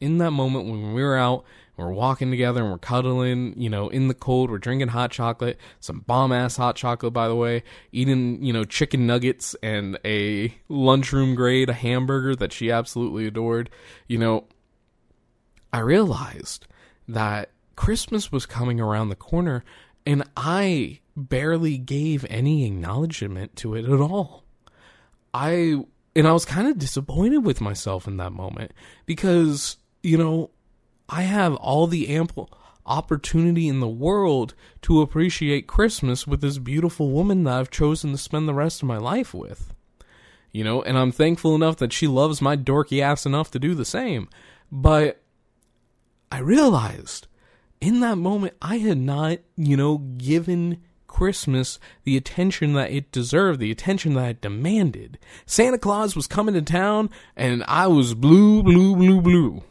in 0.00 0.18
that 0.18 0.30
moment 0.30 0.66
when 0.68 0.94
we 0.94 1.02
were 1.02 1.16
out, 1.16 1.44
we're 1.76 1.92
walking 1.92 2.30
together 2.30 2.62
and 2.62 2.70
we're 2.70 2.78
cuddling, 2.78 3.54
you 3.58 3.70
know, 3.70 3.88
in 3.88 4.08
the 4.08 4.14
cold, 4.14 4.50
we're 4.50 4.58
drinking 4.58 4.88
hot 4.88 5.10
chocolate, 5.10 5.58
some 5.80 6.00
bomb 6.00 6.32
ass 6.32 6.56
hot 6.56 6.76
chocolate, 6.76 7.12
by 7.12 7.26
the 7.26 7.36
way, 7.36 7.62
eating, 7.92 8.42
you 8.42 8.52
know, 8.52 8.64
chicken 8.64 9.06
nuggets 9.06 9.56
and 9.62 9.98
a 10.04 10.54
lunchroom 10.68 11.34
grade 11.34 11.70
hamburger 11.70 12.36
that 12.36 12.52
she 12.52 12.70
absolutely 12.70 13.26
adored. 13.26 13.70
You 14.08 14.18
know, 14.18 14.44
I 15.72 15.78
realized 15.78 16.66
that 17.08 17.50
Christmas 17.76 18.30
was 18.30 18.44
coming 18.44 18.80
around 18.80 19.08
the 19.08 19.16
corner 19.16 19.64
and 20.04 20.24
I 20.36 21.00
barely 21.16 21.78
gave 21.78 22.26
any 22.28 22.66
acknowledgement 22.66 23.56
to 23.56 23.74
it 23.74 23.84
at 23.84 24.00
all. 24.00 24.44
I 25.32 25.84
and 26.16 26.26
I 26.26 26.32
was 26.32 26.44
kind 26.44 26.66
of 26.68 26.78
disappointed 26.78 27.44
with 27.44 27.60
myself 27.60 28.06
in 28.08 28.16
that 28.16 28.32
moment 28.32 28.72
because 29.06 29.76
you 30.02 30.16
know, 30.16 30.50
I 31.08 31.22
have 31.22 31.54
all 31.56 31.86
the 31.86 32.08
ample 32.08 32.50
opportunity 32.86 33.68
in 33.68 33.80
the 33.80 33.88
world 33.88 34.54
to 34.82 35.00
appreciate 35.00 35.66
Christmas 35.66 36.26
with 36.26 36.40
this 36.40 36.58
beautiful 36.58 37.10
woman 37.10 37.44
that 37.44 37.58
I've 37.58 37.70
chosen 37.70 38.12
to 38.12 38.18
spend 38.18 38.48
the 38.48 38.54
rest 38.54 38.82
of 38.82 38.88
my 38.88 38.96
life 38.96 39.34
with. 39.34 39.74
You 40.52 40.64
know, 40.64 40.82
and 40.82 40.98
I'm 40.98 41.12
thankful 41.12 41.54
enough 41.54 41.76
that 41.76 41.92
she 41.92 42.08
loves 42.08 42.42
my 42.42 42.56
dorky 42.56 43.00
ass 43.00 43.24
enough 43.24 43.50
to 43.52 43.58
do 43.58 43.74
the 43.74 43.84
same. 43.84 44.28
But 44.72 45.22
I 46.32 46.38
realized 46.38 47.28
in 47.80 48.00
that 48.00 48.16
moment 48.16 48.54
I 48.60 48.78
had 48.78 48.98
not, 48.98 49.38
you 49.56 49.76
know, 49.76 49.98
given 49.98 50.78
Christmas 51.06 51.78
the 52.04 52.16
attention 52.16 52.72
that 52.72 52.90
it 52.90 53.12
deserved, 53.12 53.60
the 53.60 53.70
attention 53.70 54.14
that 54.14 54.30
it 54.30 54.40
demanded. 54.40 55.18
Santa 55.46 55.78
Claus 55.78 56.16
was 56.16 56.26
coming 56.26 56.54
to 56.54 56.62
town 56.62 57.10
and 57.36 57.62
I 57.68 57.86
was 57.86 58.14
blue, 58.14 58.62
blue, 58.64 58.96
blue, 58.96 59.20
blue 59.20 59.62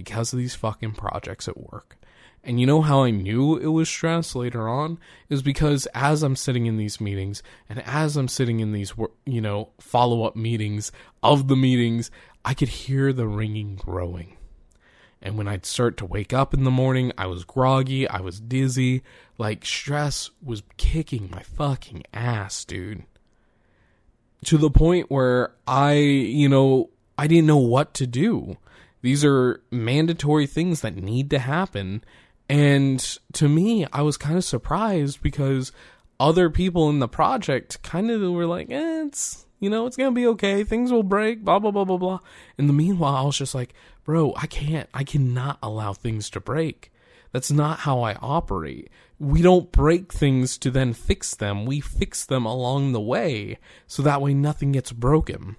because 0.00 0.32
of 0.32 0.38
these 0.38 0.54
fucking 0.54 0.92
projects 0.92 1.46
at 1.46 1.58
work. 1.58 1.98
And 2.42 2.58
you 2.58 2.66
know 2.66 2.80
how 2.80 3.02
I 3.02 3.10
knew 3.10 3.58
it 3.58 3.66
was 3.66 3.86
stress 3.86 4.34
later 4.34 4.66
on 4.66 4.98
is 5.28 5.42
because 5.42 5.84
as 5.94 6.22
I'm 6.22 6.36
sitting 6.36 6.64
in 6.64 6.78
these 6.78 6.98
meetings 6.98 7.42
and 7.68 7.82
as 7.82 8.16
I'm 8.16 8.28
sitting 8.28 8.60
in 8.60 8.72
these 8.72 8.94
you 9.26 9.42
know 9.42 9.68
follow-up 9.78 10.36
meetings 10.36 10.90
of 11.22 11.48
the 11.48 11.56
meetings, 11.56 12.10
I 12.42 12.54
could 12.54 12.68
hear 12.68 13.12
the 13.12 13.26
ringing 13.26 13.76
growing. 13.76 14.38
And 15.20 15.36
when 15.36 15.48
I'd 15.48 15.66
start 15.66 15.98
to 15.98 16.06
wake 16.06 16.32
up 16.32 16.54
in 16.54 16.64
the 16.64 16.70
morning, 16.70 17.12
I 17.18 17.26
was 17.26 17.44
groggy, 17.44 18.08
I 18.08 18.22
was 18.22 18.40
dizzy, 18.40 19.02
like 19.36 19.66
stress 19.66 20.30
was 20.42 20.62
kicking 20.78 21.28
my 21.30 21.42
fucking 21.42 22.04
ass, 22.14 22.64
dude. 22.64 23.04
To 24.46 24.56
the 24.56 24.70
point 24.70 25.10
where 25.10 25.52
I, 25.66 25.92
you 25.92 26.48
know, 26.48 26.88
I 27.18 27.26
didn't 27.26 27.48
know 27.48 27.58
what 27.58 27.92
to 27.94 28.06
do. 28.06 28.56
These 29.02 29.24
are 29.24 29.62
mandatory 29.70 30.46
things 30.46 30.82
that 30.82 30.96
need 30.96 31.30
to 31.30 31.38
happen. 31.38 32.04
And 32.48 33.00
to 33.34 33.48
me, 33.48 33.86
I 33.92 34.02
was 34.02 34.16
kind 34.16 34.36
of 34.36 34.44
surprised 34.44 35.22
because 35.22 35.72
other 36.18 36.50
people 36.50 36.90
in 36.90 36.98
the 36.98 37.08
project 37.08 37.82
kind 37.82 38.10
of 38.10 38.20
were 38.20 38.46
like, 38.46 38.70
eh, 38.70 39.04
it's, 39.06 39.46
you 39.58 39.70
know, 39.70 39.86
it's 39.86 39.96
going 39.96 40.10
to 40.10 40.14
be 40.14 40.26
okay. 40.28 40.64
Things 40.64 40.92
will 40.92 41.02
break, 41.02 41.44
blah, 41.44 41.58
blah, 41.58 41.70
blah, 41.70 41.84
blah, 41.84 41.96
blah. 41.96 42.18
In 42.58 42.66
the 42.66 42.72
meanwhile, 42.72 43.16
I 43.16 43.22
was 43.22 43.38
just 43.38 43.54
like, 43.54 43.72
bro, 44.04 44.34
I 44.36 44.46
can't, 44.46 44.88
I 44.92 45.04
cannot 45.04 45.58
allow 45.62 45.92
things 45.92 46.28
to 46.30 46.40
break. 46.40 46.92
That's 47.32 47.50
not 47.50 47.80
how 47.80 48.02
I 48.02 48.14
operate. 48.14 48.90
We 49.18 49.42
don't 49.42 49.70
break 49.70 50.12
things 50.12 50.58
to 50.58 50.70
then 50.70 50.92
fix 50.92 51.34
them. 51.34 51.64
We 51.64 51.80
fix 51.80 52.24
them 52.24 52.44
along 52.44 52.92
the 52.92 53.00
way 53.00 53.58
so 53.86 54.02
that 54.02 54.20
way 54.20 54.34
nothing 54.34 54.72
gets 54.72 54.92
broken. 54.92 55.56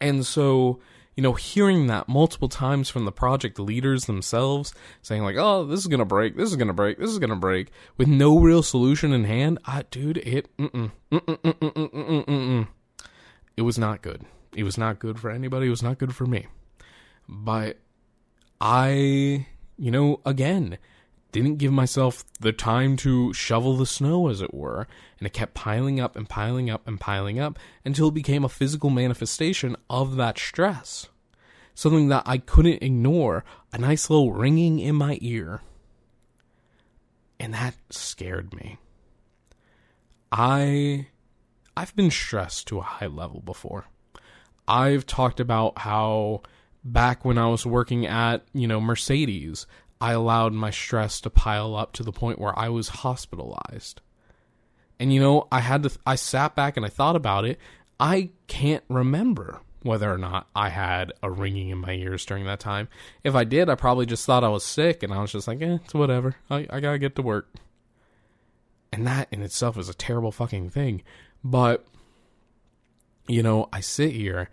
And 0.00 0.26
so 0.26 0.80
you 1.16 1.22
know, 1.22 1.32
hearing 1.32 1.86
that 1.86 2.08
multiple 2.08 2.48
times 2.48 2.90
from 2.90 3.06
the 3.06 3.12
project 3.12 3.58
leaders 3.58 4.04
themselves, 4.04 4.74
saying 5.00 5.22
like, 5.22 5.36
"Oh, 5.38 5.64
this 5.64 5.80
is 5.80 5.86
gonna 5.86 6.04
break, 6.04 6.36
this 6.36 6.50
is 6.50 6.56
gonna 6.56 6.74
break, 6.74 6.98
this 6.98 7.10
is 7.10 7.18
gonna 7.18 7.36
break," 7.36 7.70
with 7.96 8.06
no 8.06 8.38
real 8.38 8.62
solution 8.62 9.12
in 9.12 9.24
hand, 9.24 9.58
I, 9.64 9.84
dude, 9.90 10.18
it, 10.18 10.48
it 13.56 13.62
was 13.62 13.78
not 13.78 14.02
good. 14.02 14.26
It 14.54 14.64
was 14.64 14.76
not 14.76 14.98
good 14.98 15.18
for 15.18 15.30
anybody. 15.30 15.66
It 15.66 15.70
was 15.70 15.82
not 15.82 15.98
good 15.98 16.14
for 16.14 16.26
me. 16.26 16.46
But 17.28 17.78
I, 18.60 19.46
you 19.78 19.90
know, 19.90 20.20
again, 20.24 20.78
didn't 21.32 21.56
give 21.56 21.72
myself 21.72 22.24
the 22.40 22.52
time 22.52 22.96
to 22.98 23.32
shovel 23.32 23.76
the 23.76 23.86
snow, 23.86 24.28
as 24.28 24.40
it 24.40 24.54
were, 24.54 24.86
and 25.18 25.26
it 25.26 25.32
kept 25.32 25.54
piling 25.54 26.00
up 26.00 26.16
and 26.16 26.28
piling 26.28 26.70
up 26.70 26.86
and 26.86 27.00
piling 27.00 27.38
up 27.38 27.58
until 27.84 28.08
it 28.08 28.14
became 28.14 28.44
a 28.44 28.48
physical 28.48 28.90
manifestation 28.90 29.76
of 29.90 30.16
that 30.16 30.38
stress. 30.38 31.08
Something 31.74 32.08
that 32.08 32.22
I 32.26 32.38
couldn't 32.38 32.82
ignore, 32.82 33.44
a 33.72 33.78
nice 33.78 34.08
little 34.08 34.32
ringing 34.32 34.78
in 34.78 34.94
my 34.94 35.18
ear. 35.20 35.60
And 37.38 37.52
that 37.52 37.74
scared 37.90 38.54
me. 38.54 38.78
I 40.32 41.08
I've 41.76 41.94
been 41.94 42.10
stressed 42.10 42.66
to 42.68 42.78
a 42.78 42.82
high 42.82 43.06
level 43.06 43.40
before. 43.40 43.84
I've 44.66 45.06
talked 45.06 45.38
about 45.40 45.78
how 45.78 46.40
back 46.82 47.24
when 47.24 47.36
I 47.36 47.48
was 47.48 47.66
working 47.66 48.06
at, 48.06 48.44
you 48.54 48.66
know, 48.66 48.80
Mercedes, 48.80 49.66
I 50.00 50.12
allowed 50.12 50.52
my 50.52 50.70
stress 50.70 51.20
to 51.22 51.30
pile 51.30 51.74
up 51.74 51.92
to 51.94 52.02
the 52.02 52.12
point 52.12 52.38
where 52.38 52.58
I 52.58 52.68
was 52.68 52.88
hospitalized. 52.88 54.00
And 54.98 55.12
you 55.12 55.20
know, 55.20 55.46
I 55.50 55.60
had 55.60 55.82
to 55.84 55.98
I 56.06 56.14
sat 56.14 56.54
back 56.54 56.76
and 56.76 56.84
I 56.84 56.88
thought 56.88 57.16
about 57.16 57.44
it. 57.44 57.58
I 57.98 58.30
can't 58.46 58.84
remember 58.88 59.60
whether 59.82 60.12
or 60.12 60.18
not 60.18 60.48
I 60.54 60.68
had 60.68 61.12
a 61.22 61.30
ringing 61.30 61.68
in 61.68 61.78
my 61.78 61.92
ears 61.92 62.26
during 62.26 62.44
that 62.46 62.60
time. 62.60 62.88
If 63.22 63.34
I 63.34 63.44
did, 63.44 63.68
I 63.68 63.74
probably 63.74 64.04
just 64.04 64.26
thought 64.26 64.44
I 64.44 64.48
was 64.48 64.64
sick 64.64 65.02
and 65.02 65.12
I 65.12 65.20
was 65.20 65.32
just 65.32 65.46
like, 65.46 65.62
eh, 65.62 65.78
it's 65.84 65.94
whatever. 65.94 66.36
I, 66.50 66.66
I 66.68 66.80
gotta 66.80 66.98
get 66.98 67.14
to 67.16 67.22
work. 67.22 67.48
And 68.92 69.06
that 69.06 69.28
in 69.30 69.42
itself 69.42 69.78
is 69.78 69.88
a 69.88 69.94
terrible 69.94 70.32
fucking 70.32 70.70
thing. 70.70 71.02
But, 71.44 71.86
you 73.28 73.42
know, 73.42 73.68
I 73.72 73.80
sit 73.80 74.12
here 74.12 74.50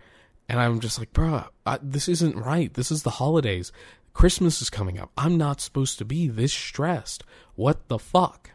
and 0.48 0.60
I'm 0.60 0.80
just 0.80 0.98
like, 0.98 1.12
bro, 1.12 1.44
this 1.82 2.08
isn't 2.08 2.36
right. 2.36 2.72
This 2.72 2.90
is 2.90 3.02
the 3.02 3.10
holidays. 3.10 3.72
Christmas 4.14 4.62
is 4.62 4.70
coming 4.70 4.98
up. 4.98 5.10
I'm 5.18 5.36
not 5.36 5.60
supposed 5.60 5.98
to 5.98 6.04
be 6.04 6.28
this 6.28 6.52
stressed. 6.52 7.24
What 7.56 7.88
the 7.88 7.98
fuck? 7.98 8.50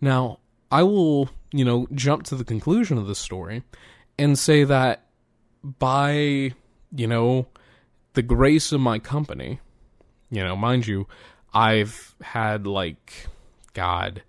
Now, 0.00 0.38
I 0.70 0.84
will, 0.84 1.28
you 1.52 1.64
know, 1.64 1.86
jump 1.92 2.22
to 2.24 2.36
the 2.36 2.44
conclusion 2.44 2.96
of 2.96 3.06
the 3.06 3.14
story 3.14 3.64
and 4.18 4.38
say 4.38 4.64
that 4.64 5.04
by, 5.62 6.54
you 6.94 7.06
know, 7.06 7.46
the 8.14 8.22
grace 8.22 8.72
of 8.72 8.80
my 8.80 8.98
company, 8.98 9.60
you 10.30 10.42
know, 10.42 10.56
mind 10.56 10.86
you, 10.86 11.06
I've 11.52 12.14
had 12.22 12.66
like, 12.66 13.26
God, 13.74 14.22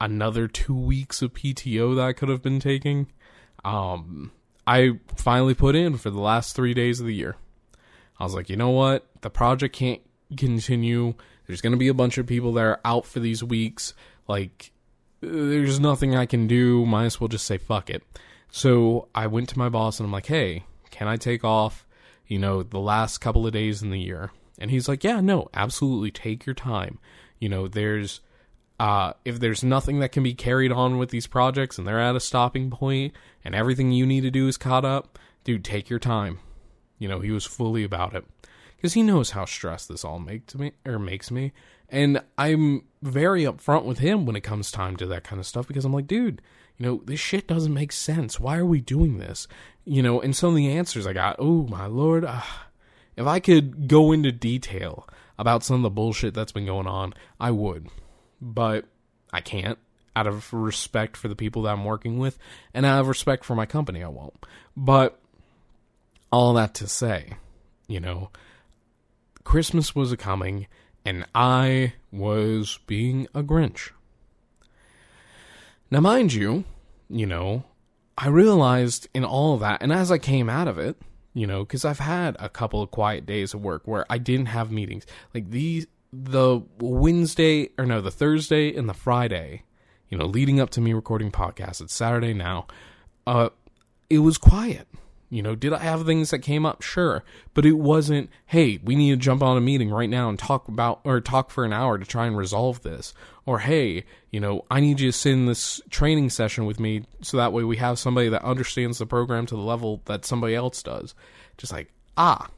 another 0.00 0.48
two 0.48 0.76
weeks 0.76 1.22
of 1.22 1.34
PTO 1.34 1.96
that 1.96 2.04
I 2.04 2.12
could 2.12 2.28
have 2.28 2.42
been 2.42 2.60
taking. 2.60 3.08
Um, 3.64 4.32
I 4.66 5.00
finally 5.16 5.54
put 5.54 5.74
in 5.74 5.98
for 5.98 6.10
the 6.10 6.20
last 6.20 6.56
three 6.56 6.74
days 6.74 7.00
of 7.00 7.06
the 7.06 7.14
year. 7.14 7.36
I 8.18 8.24
was 8.24 8.34
like, 8.34 8.48
you 8.48 8.56
know 8.56 8.70
what? 8.70 9.06
The 9.24 9.30
project 9.30 9.74
can't 9.74 10.02
continue. 10.36 11.14
There's 11.46 11.62
going 11.62 11.70
to 11.70 11.78
be 11.78 11.88
a 11.88 11.94
bunch 11.94 12.18
of 12.18 12.26
people 12.26 12.52
that 12.52 12.60
are 12.62 12.80
out 12.84 13.06
for 13.06 13.20
these 13.20 13.42
weeks. 13.42 13.94
Like, 14.28 14.70
there's 15.22 15.80
nothing 15.80 16.14
I 16.14 16.26
can 16.26 16.46
do. 16.46 16.84
Might 16.84 17.06
as 17.06 17.18
well 17.18 17.28
just 17.28 17.46
say 17.46 17.56
fuck 17.56 17.88
it. 17.88 18.02
So 18.50 19.08
I 19.14 19.28
went 19.28 19.48
to 19.48 19.58
my 19.58 19.70
boss 19.70 19.98
and 19.98 20.06
I'm 20.06 20.12
like, 20.12 20.26
hey, 20.26 20.64
can 20.90 21.08
I 21.08 21.16
take 21.16 21.42
off, 21.42 21.86
you 22.26 22.38
know, 22.38 22.62
the 22.62 22.78
last 22.78 23.22
couple 23.22 23.46
of 23.46 23.54
days 23.54 23.82
in 23.82 23.88
the 23.88 23.98
year? 23.98 24.30
And 24.58 24.70
he's 24.70 24.88
like, 24.90 25.02
yeah, 25.02 25.22
no, 25.22 25.48
absolutely. 25.54 26.10
Take 26.10 26.44
your 26.44 26.54
time. 26.54 26.98
You 27.38 27.48
know, 27.48 27.66
there's, 27.66 28.20
uh, 28.78 29.14
if 29.24 29.40
there's 29.40 29.64
nothing 29.64 30.00
that 30.00 30.12
can 30.12 30.22
be 30.22 30.34
carried 30.34 30.70
on 30.70 30.98
with 30.98 31.08
these 31.08 31.26
projects 31.26 31.78
and 31.78 31.88
they're 31.88 31.98
at 31.98 32.14
a 32.14 32.20
stopping 32.20 32.68
point 32.68 33.14
and 33.42 33.54
everything 33.54 33.90
you 33.90 34.04
need 34.04 34.20
to 34.20 34.30
do 34.30 34.48
is 34.48 34.58
caught 34.58 34.84
up, 34.84 35.18
dude, 35.44 35.64
take 35.64 35.88
your 35.88 35.98
time. 35.98 36.40
You 36.98 37.08
know, 37.08 37.20
he 37.20 37.30
was 37.30 37.46
fully 37.46 37.84
about 37.84 38.14
it 38.14 38.26
because 38.76 38.94
he 38.94 39.02
knows 39.02 39.30
how 39.30 39.44
stressed 39.44 39.88
this 39.88 40.04
all 40.04 40.18
makes 40.18 40.54
me 40.54 40.72
or 40.84 40.98
makes 40.98 41.30
me, 41.30 41.52
and 41.88 42.22
I'm 42.36 42.84
very 43.02 43.44
upfront 43.44 43.84
with 43.84 43.98
him 43.98 44.26
when 44.26 44.36
it 44.36 44.42
comes 44.42 44.70
time 44.70 44.96
to 44.96 45.06
that 45.06 45.24
kind 45.24 45.40
of 45.40 45.46
stuff 45.46 45.68
because 45.68 45.84
I'm 45.84 45.92
like, 45.92 46.06
dude, 46.06 46.42
you 46.76 46.86
know, 46.86 47.02
this 47.04 47.20
shit 47.20 47.46
doesn't 47.46 47.72
make 47.72 47.92
sense. 47.92 48.40
Why 48.40 48.58
are 48.58 48.66
we 48.66 48.80
doing 48.80 49.18
this? 49.18 49.46
You 49.84 50.02
know, 50.02 50.20
and 50.20 50.34
some 50.34 50.50
of 50.50 50.56
the 50.56 50.72
answers 50.72 51.06
I 51.06 51.12
got, 51.12 51.36
oh 51.38 51.66
my 51.68 51.86
lord, 51.86 52.24
uh, 52.24 52.42
if 53.16 53.26
I 53.26 53.40
could 53.40 53.86
go 53.88 54.12
into 54.12 54.32
detail 54.32 55.08
about 55.38 55.62
some 55.62 55.76
of 55.76 55.82
the 55.82 55.90
bullshit 55.90 56.34
that's 56.34 56.52
been 56.52 56.66
going 56.66 56.86
on, 56.86 57.14
I 57.38 57.50
would, 57.50 57.88
but 58.40 58.86
I 59.32 59.40
can't 59.40 59.78
out 60.16 60.26
of 60.26 60.52
respect 60.52 61.16
for 61.16 61.28
the 61.28 61.36
people 61.36 61.62
that 61.62 61.72
I'm 61.72 61.84
working 61.84 62.18
with 62.18 62.38
and 62.72 62.86
out 62.86 63.00
of 63.00 63.08
respect 63.08 63.44
for 63.44 63.54
my 63.54 63.66
company, 63.66 64.02
I 64.02 64.08
won't. 64.08 64.46
But 64.76 65.18
all 66.30 66.54
that 66.54 66.74
to 66.74 66.88
say, 66.88 67.34
you 67.88 68.00
know, 68.00 68.30
Christmas 69.44 69.94
was 69.94 70.10
a 70.10 70.16
coming 70.16 70.66
and 71.04 71.26
I 71.34 71.94
was 72.10 72.78
being 72.86 73.28
a 73.34 73.42
Grinch. 73.42 73.90
Now, 75.90 76.00
mind 76.00 76.32
you, 76.32 76.64
you 77.08 77.26
know, 77.26 77.64
I 78.16 78.28
realized 78.28 79.08
in 79.14 79.24
all 79.24 79.54
of 79.54 79.60
that, 79.60 79.82
and 79.82 79.92
as 79.92 80.10
I 80.10 80.18
came 80.18 80.48
out 80.48 80.66
of 80.66 80.78
it, 80.78 80.96
you 81.34 81.46
know, 81.46 81.60
because 81.64 81.84
I've 81.84 81.98
had 81.98 82.36
a 82.38 82.48
couple 82.48 82.80
of 82.80 82.90
quiet 82.90 83.26
days 83.26 83.54
of 83.54 83.62
work 83.62 83.82
where 83.86 84.06
I 84.08 84.18
didn't 84.18 84.46
have 84.46 84.70
meetings. 84.70 85.04
Like 85.34 85.50
these, 85.50 85.86
the 86.12 86.62
Wednesday, 86.78 87.70
or 87.76 87.86
no, 87.86 88.00
the 88.00 88.10
Thursday 88.10 88.74
and 88.74 88.88
the 88.88 88.94
Friday, 88.94 89.64
you 90.08 90.16
know, 90.16 90.26
leading 90.26 90.60
up 90.60 90.70
to 90.70 90.80
me 90.80 90.92
recording 90.92 91.30
podcasts, 91.30 91.80
it's 91.80 91.94
Saturday 91.94 92.34
now, 92.34 92.66
uh, 93.26 93.50
it 94.08 94.18
was 94.18 94.38
quiet. 94.38 94.86
You 95.34 95.42
know, 95.42 95.56
did 95.56 95.72
I 95.72 95.78
have 95.78 96.06
things 96.06 96.30
that 96.30 96.38
came 96.38 96.64
up? 96.64 96.80
Sure. 96.80 97.24
But 97.54 97.66
it 97.66 97.72
wasn't, 97.72 98.30
hey, 98.46 98.78
we 98.84 98.94
need 98.94 99.10
to 99.10 99.16
jump 99.16 99.42
on 99.42 99.56
a 99.56 99.60
meeting 99.60 99.90
right 99.90 100.08
now 100.08 100.28
and 100.28 100.38
talk 100.38 100.68
about, 100.68 101.00
or 101.02 101.20
talk 101.20 101.50
for 101.50 101.64
an 101.64 101.72
hour 101.72 101.98
to 101.98 102.04
try 102.04 102.26
and 102.26 102.36
resolve 102.36 102.82
this. 102.82 103.12
Or, 103.44 103.58
hey, 103.58 104.04
you 104.30 104.38
know, 104.38 104.64
I 104.70 104.78
need 104.78 105.00
you 105.00 105.08
to 105.08 105.12
sit 105.12 105.32
in 105.32 105.46
this 105.46 105.80
training 105.90 106.30
session 106.30 106.66
with 106.66 106.78
me 106.78 107.06
so 107.20 107.36
that 107.36 107.52
way 107.52 107.64
we 107.64 107.78
have 107.78 107.98
somebody 107.98 108.28
that 108.28 108.44
understands 108.44 108.98
the 108.98 109.06
program 109.06 109.44
to 109.46 109.56
the 109.56 109.60
level 109.60 110.02
that 110.04 110.24
somebody 110.24 110.54
else 110.54 110.84
does. 110.84 111.16
Just 111.58 111.72
like, 111.72 111.90
ah. 112.16 112.48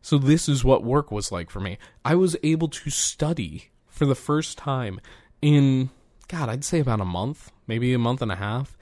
So 0.00 0.16
this 0.16 0.48
is 0.48 0.64
what 0.64 0.82
work 0.82 1.12
was 1.12 1.30
like 1.30 1.50
for 1.50 1.60
me. 1.60 1.76
I 2.06 2.14
was 2.14 2.38
able 2.42 2.68
to 2.68 2.88
study 2.88 3.68
for 3.86 4.06
the 4.06 4.14
first 4.14 4.56
time 4.56 4.98
in, 5.42 5.90
God, 6.28 6.48
I'd 6.48 6.64
say 6.64 6.80
about 6.80 7.02
a 7.02 7.04
month, 7.04 7.52
maybe 7.66 7.92
a 7.92 7.98
month 7.98 8.22
and 8.22 8.32
a 8.32 8.36
half 8.36 8.78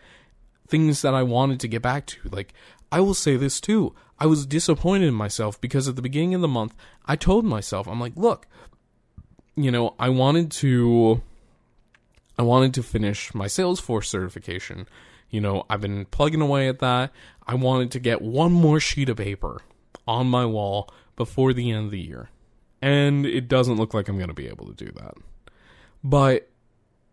things 0.71 1.03
that 1.03 1.15
I 1.15 1.25
wanted 1.25 1.61
to 1.61 1.69
get 1.69 1.83
back 1.83 2.07
to. 2.07 2.21
Like, 2.31 2.55
I 2.93 3.01
will 3.01 3.15
say 3.15 3.37
this 3.37 3.61
too. 3.61 3.95
I 4.19 4.27
was 4.27 4.47
disappointed 4.47 5.07
in 5.07 5.15
myself 5.15 5.61
because 5.61 5.89
at 5.89 5.97
the 5.97 6.03
beginning 6.03 6.35
of 6.35 6.41
the 6.41 6.49
month, 6.49 6.75
I 7.07 7.17
told 7.17 7.45
myself, 7.45 7.89
I'm 7.89 8.01
like, 8.01 8.17
look, 8.17 8.47
you 9.57 9.71
know, 9.71 9.95
I 9.99 10.09
wanted 10.09 10.51
to 10.53 11.23
I 12.39 12.43
wanted 12.43 12.75
to 12.75 12.83
finish 12.83 13.35
my 13.35 13.47
Salesforce 13.47 14.07
certification. 14.07 14.89
You 15.31 15.41
know, 15.41 15.65
I've 15.71 15.81
been 15.81 16.07
plugging 16.07 16.41
away 16.41 16.69
at 16.69 16.81
that. 16.81 17.13
I 17.47 17.55
wanted 17.55 17.91
to 17.93 18.01
get 18.01 18.23
one 18.23 18.53
more 18.53 18.81
sheet 18.81 19.09
of 19.09 19.19
paper 19.19 19.61
on 20.07 20.27
my 20.27 20.45
wall 20.47 20.91
before 21.17 21.53
the 21.53 21.71
end 21.71 21.87
of 21.87 21.91
the 21.91 22.01
year. 22.01 22.31
And 22.83 23.27
it 23.27 23.47
doesn't 23.47 23.77
look 23.77 23.93
like 23.93 24.09
I'm 24.09 24.17
going 24.17 24.29
to 24.29 24.35
be 24.35 24.49
able 24.49 24.67
to 24.67 24.85
do 24.85 24.91
that. 24.93 25.15
But 26.03 26.49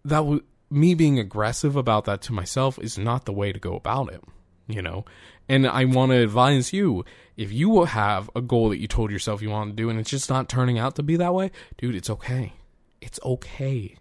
that 0.06 0.26
was 0.26 0.40
me 0.70 0.94
being 0.96 1.20
aggressive 1.20 1.76
about 1.76 2.06
that 2.06 2.22
to 2.24 2.34
myself 2.34 2.80
is 2.80 2.98
not 2.98 3.26
the 3.26 3.34
way 3.34 3.52
to 3.52 3.60
go 3.60 3.76
about 3.76 4.12
it, 4.12 4.24
you 4.68 4.82
know? 4.82 5.06
And 5.50 5.68
I 5.68 5.86
want 5.86 6.12
to 6.12 6.18
advise 6.18 6.74
you 6.74 7.06
if 7.38 7.52
you 7.52 7.86
have 7.86 8.30
a 8.36 8.42
goal 8.42 8.70
that 8.70 8.80
you 8.80 8.88
told 8.88 9.12
yourself 9.12 9.42
you 9.42 9.50
want 9.50 9.72
to 9.72 9.76
do 9.76 9.90
and 9.90 10.00
it's 10.00 10.10
just 10.10 10.30
not 10.30 10.50
turning 10.50 10.78
out 10.78 10.96
to 10.96 11.04
be 11.04 11.16
that 11.18 11.34
way, 11.34 11.52
dude, 11.78 11.96
it's 11.96 12.10
okay. 12.10 12.54
It's 13.00 13.20
okay. 13.24 13.96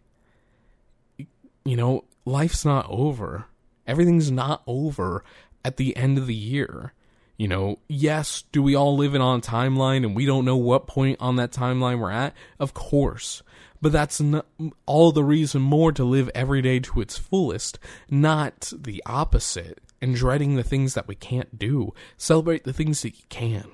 You 1.65 1.77
know, 1.77 2.05
life's 2.25 2.65
not 2.65 2.87
over. 2.89 3.47
Everything's 3.87 4.31
not 4.31 4.63
over 4.67 5.23
at 5.65 5.77
the 5.77 5.97
end 5.97 6.19
of 6.19 6.27
the 6.27 6.35
year. 6.35 6.93
You 7.37 7.49
know, 7.49 7.79
yes, 7.87 8.45
do 8.51 8.63
we 8.63 8.75
all 8.75 8.97
live 8.97 9.15
in 9.15 9.21
on 9.21 9.41
a 9.41 9.43
timeline 9.43 10.05
and 10.05 10.17
we 10.17 10.25
don't 10.25 10.47
know 10.47 10.57
what 10.57 10.87
point 10.87 11.19
on 11.21 11.37
that 11.37 11.53
timeline 11.53 12.01
we're 12.01 12.11
at? 12.11 12.35
Of 12.59 12.73
course. 12.73 13.43
But 13.83 13.93
that's 13.93 14.23
all 14.87 15.13
the 15.13 15.23
reason 15.23 15.61
more 15.61 15.93
to 15.93 16.03
live 16.03 16.31
every 16.35 16.63
day 16.63 16.81
to 16.81 17.01
its 17.03 17.19
fullest, 17.19 17.79
not 18.09 18.73
the 18.75 19.03
opposite 19.05 19.81
and 20.01 20.15
dreading 20.15 20.57
the 20.57 20.63
things 20.63 20.95
that 20.95 21.09
we 21.09 21.15
can't 21.15 21.59
do. 21.59 21.93
Celebrate 22.17 22.65
the 22.65 22.73
things 22.73 23.03
that 23.03 23.19
you 23.19 23.25
can. 23.29 23.71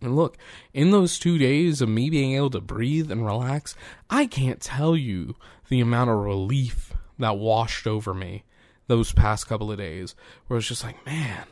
And 0.00 0.14
look, 0.14 0.36
in 0.72 0.90
those 0.90 1.18
two 1.18 1.38
days 1.38 1.80
of 1.80 1.88
me 1.88 2.08
being 2.08 2.32
able 2.34 2.50
to 2.50 2.60
breathe 2.60 3.10
and 3.10 3.24
relax, 3.24 3.74
I 4.08 4.26
can't 4.26 4.60
tell 4.60 4.96
you 4.96 5.34
the 5.68 5.80
amount 5.80 6.10
of 6.10 6.18
relief 6.18 6.92
that 7.18 7.36
washed 7.36 7.86
over 7.86 8.14
me 8.14 8.44
those 8.86 9.12
past 9.12 9.46
couple 9.46 9.70
of 9.70 9.78
days, 9.78 10.14
where 10.46 10.58
it's 10.58 10.68
just 10.68 10.84
like, 10.84 11.04
man, 11.04 11.44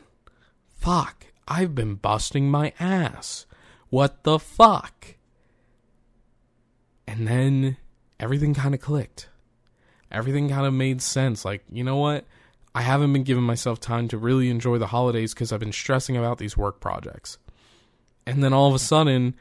fuck, 0.69 1.27
I've 1.47 1.75
been 1.75 1.95
busting 1.95 2.49
my 2.49 2.73
ass. 2.79 3.45
What 3.89 4.23
the 4.23 4.39
fuck? 4.39 5.15
And 7.05 7.27
then 7.27 7.77
everything 8.19 8.53
kind 8.53 8.73
of 8.73 8.81
clicked. 8.81 9.29
Everything 10.11 10.49
kind 10.49 10.65
of 10.65 10.73
made 10.73 11.01
sense. 11.01 11.45
Like, 11.45 11.63
you 11.71 11.83
know 11.83 11.97
what? 11.97 12.25
I 12.77 12.81
haven't 12.81 13.11
been 13.11 13.23
giving 13.23 13.43
myself 13.43 13.79
time 13.79 14.07
to 14.09 14.19
really 14.19 14.51
enjoy 14.51 14.77
the 14.77 14.85
holidays 14.85 15.33
because 15.33 15.51
I've 15.51 15.59
been 15.59 15.71
stressing 15.71 16.15
about 16.15 16.37
these 16.37 16.55
work 16.55 16.79
projects. 16.79 17.39
And 18.27 18.43
then 18.43 18.53
all 18.53 18.67
of 18.67 18.75
a 18.75 18.79
sudden, 18.79 19.33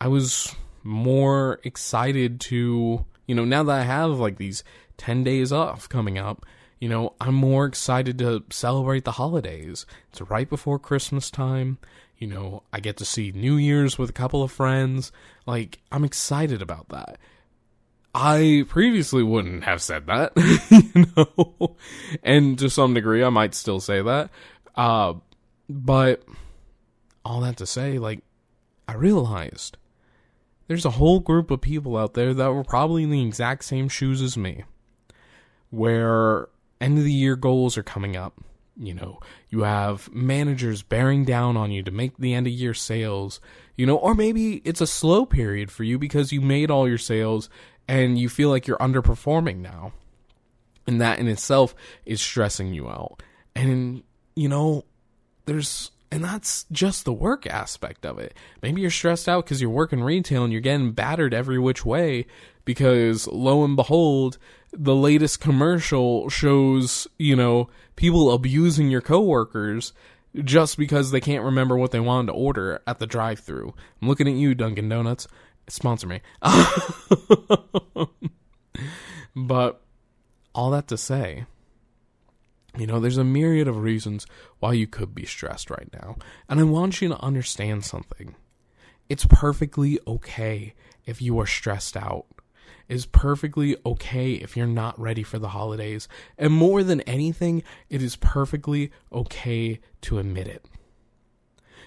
I 0.00 0.08
was 0.08 0.56
more 0.82 1.60
excited 1.62 2.40
to, 2.40 3.04
you 3.28 3.34
know, 3.36 3.44
now 3.44 3.62
that 3.62 3.78
I 3.78 3.84
have 3.84 4.18
like 4.18 4.38
these 4.38 4.64
10 4.96 5.22
days 5.22 5.52
off 5.52 5.88
coming 5.88 6.18
up, 6.18 6.44
you 6.80 6.88
know, 6.88 7.14
I'm 7.20 7.36
more 7.36 7.64
excited 7.64 8.18
to 8.18 8.42
celebrate 8.50 9.04
the 9.04 9.12
holidays. 9.12 9.86
It's 10.08 10.20
right 10.22 10.50
before 10.50 10.80
Christmas 10.80 11.30
time. 11.30 11.78
You 12.18 12.26
know, 12.26 12.64
I 12.72 12.80
get 12.80 12.96
to 12.96 13.04
see 13.04 13.30
New 13.30 13.54
Year's 13.54 13.98
with 13.98 14.10
a 14.10 14.14
couple 14.14 14.42
of 14.42 14.50
friends. 14.50 15.12
Like, 15.46 15.78
I'm 15.92 16.02
excited 16.02 16.60
about 16.60 16.88
that. 16.88 17.18
I 18.14 18.64
previously 18.68 19.22
wouldn't 19.22 19.64
have 19.64 19.80
said 19.80 20.06
that, 20.06 20.32
you 20.70 21.06
know, 21.16 21.76
and 22.22 22.58
to 22.58 22.68
some 22.68 22.94
degree, 22.94 23.22
I 23.22 23.28
might 23.30 23.54
still 23.54 23.80
say 23.80 24.02
that. 24.02 24.30
Uh, 24.74 25.14
but 25.68 26.24
all 27.24 27.40
that 27.40 27.56
to 27.58 27.66
say, 27.66 27.98
like, 27.98 28.20
I 28.88 28.94
realized 28.94 29.76
there's 30.66 30.84
a 30.84 30.90
whole 30.90 31.20
group 31.20 31.50
of 31.50 31.60
people 31.60 31.96
out 31.96 32.14
there 32.14 32.34
that 32.34 32.52
were 32.52 32.64
probably 32.64 33.04
in 33.04 33.10
the 33.10 33.24
exact 33.24 33.64
same 33.64 33.88
shoes 33.88 34.20
as 34.22 34.36
me, 34.36 34.64
where 35.70 36.48
end 36.80 36.98
of 36.98 37.04
the 37.04 37.12
year 37.12 37.36
goals 37.36 37.78
are 37.78 37.82
coming 37.84 38.16
up. 38.16 38.40
You 38.76 38.94
know, 38.94 39.20
you 39.50 39.62
have 39.62 40.12
managers 40.12 40.82
bearing 40.82 41.24
down 41.24 41.56
on 41.56 41.70
you 41.70 41.82
to 41.82 41.90
make 41.90 42.16
the 42.16 42.32
end 42.34 42.46
of 42.46 42.52
year 42.52 42.72
sales, 42.72 43.40
you 43.76 43.84
know, 43.84 43.96
or 43.96 44.14
maybe 44.14 44.62
it's 44.64 44.80
a 44.80 44.86
slow 44.86 45.26
period 45.26 45.70
for 45.70 45.84
you 45.84 45.98
because 45.98 46.32
you 46.32 46.40
made 46.40 46.70
all 46.70 46.88
your 46.88 46.96
sales 46.96 47.50
and 47.90 48.16
you 48.16 48.28
feel 48.28 48.50
like 48.50 48.68
you're 48.68 48.78
underperforming 48.78 49.56
now. 49.56 49.92
And 50.86 51.00
that 51.00 51.18
in 51.18 51.26
itself 51.26 51.74
is 52.06 52.22
stressing 52.22 52.72
you 52.72 52.88
out. 52.88 53.20
And, 53.56 54.04
you 54.36 54.48
know, 54.48 54.84
there's 55.46 55.90
And 56.12 56.24
that's 56.24 56.66
just 56.72 57.04
the 57.04 57.12
work 57.12 57.46
aspect 57.46 58.04
of 58.04 58.18
it. 58.18 58.34
Maybe 58.62 58.80
you're 58.80 58.90
stressed 58.90 59.28
out 59.28 59.44
because 59.44 59.60
you're 59.60 59.70
working 59.70 60.02
retail 60.02 60.42
and 60.42 60.52
you're 60.52 60.60
getting 60.60 60.92
battered 60.92 61.32
every 61.32 61.58
which 61.58 61.84
way 61.84 62.26
because 62.64 63.28
lo 63.28 63.64
and 63.64 63.76
behold, 63.76 64.38
the 64.72 64.94
latest 64.94 65.40
commercial 65.40 66.28
shows, 66.28 67.06
you 67.18 67.36
know, 67.36 67.68
people 67.94 68.32
abusing 68.32 68.90
your 68.90 69.00
coworkers 69.00 69.92
just 70.44 70.76
because 70.76 71.10
they 71.10 71.20
can't 71.20 71.44
remember 71.44 71.76
what 71.76 71.92
they 71.92 72.00
wanted 72.00 72.26
to 72.26 72.38
order 72.38 72.80
at 72.86 72.98
the 72.98 73.06
drive 73.06 73.40
through. 73.40 73.74
I'm 74.00 74.08
looking 74.08 74.28
at 74.28 74.34
you, 74.34 74.54
Dunkin' 74.54 74.88
Donuts. 74.88 75.28
Sponsor 75.70 76.06
me. 76.08 76.20
but 79.36 79.82
all 80.54 80.70
that 80.70 80.88
to 80.88 80.96
say, 80.96 81.46
you 82.76 82.86
know, 82.86 83.00
there's 83.00 83.18
a 83.18 83.24
myriad 83.24 83.68
of 83.68 83.78
reasons 83.78 84.26
why 84.58 84.72
you 84.72 84.86
could 84.86 85.14
be 85.14 85.26
stressed 85.26 85.70
right 85.70 85.88
now. 85.92 86.16
And 86.48 86.60
I 86.60 86.64
want 86.64 87.00
you 87.00 87.08
to 87.08 87.20
understand 87.20 87.84
something. 87.84 88.34
It's 89.08 89.26
perfectly 89.26 89.98
okay 90.06 90.74
if 91.04 91.20
you 91.20 91.38
are 91.40 91.46
stressed 91.46 91.96
out. 91.96 92.26
It's 92.88 93.06
perfectly 93.06 93.76
okay 93.86 94.32
if 94.32 94.56
you're 94.56 94.66
not 94.66 94.98
ready 95.00 95.22
for 95.22 95.38
the 95.38 95.50
holidays. 95.50 96.08
And 96.36 96.52
more 96.52 96.82
than 96.82 97.00
anything, 97.02 97.62
it 97.88 98.02
is 98.02 98.16
perfectly 98.16 98.90
okay 99.12 99.80
to 100.02 100.18
admit 100.18 100.48
it. 100.48 100.64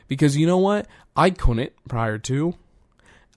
Because 0.08 0.38
you 0.38 0.48
know 0.48 0.58
what? 0.58 0.88
I 1.16 1.30
couldn't 1.30 1.74
prior 1.88 2.18
to. 2.20 2.56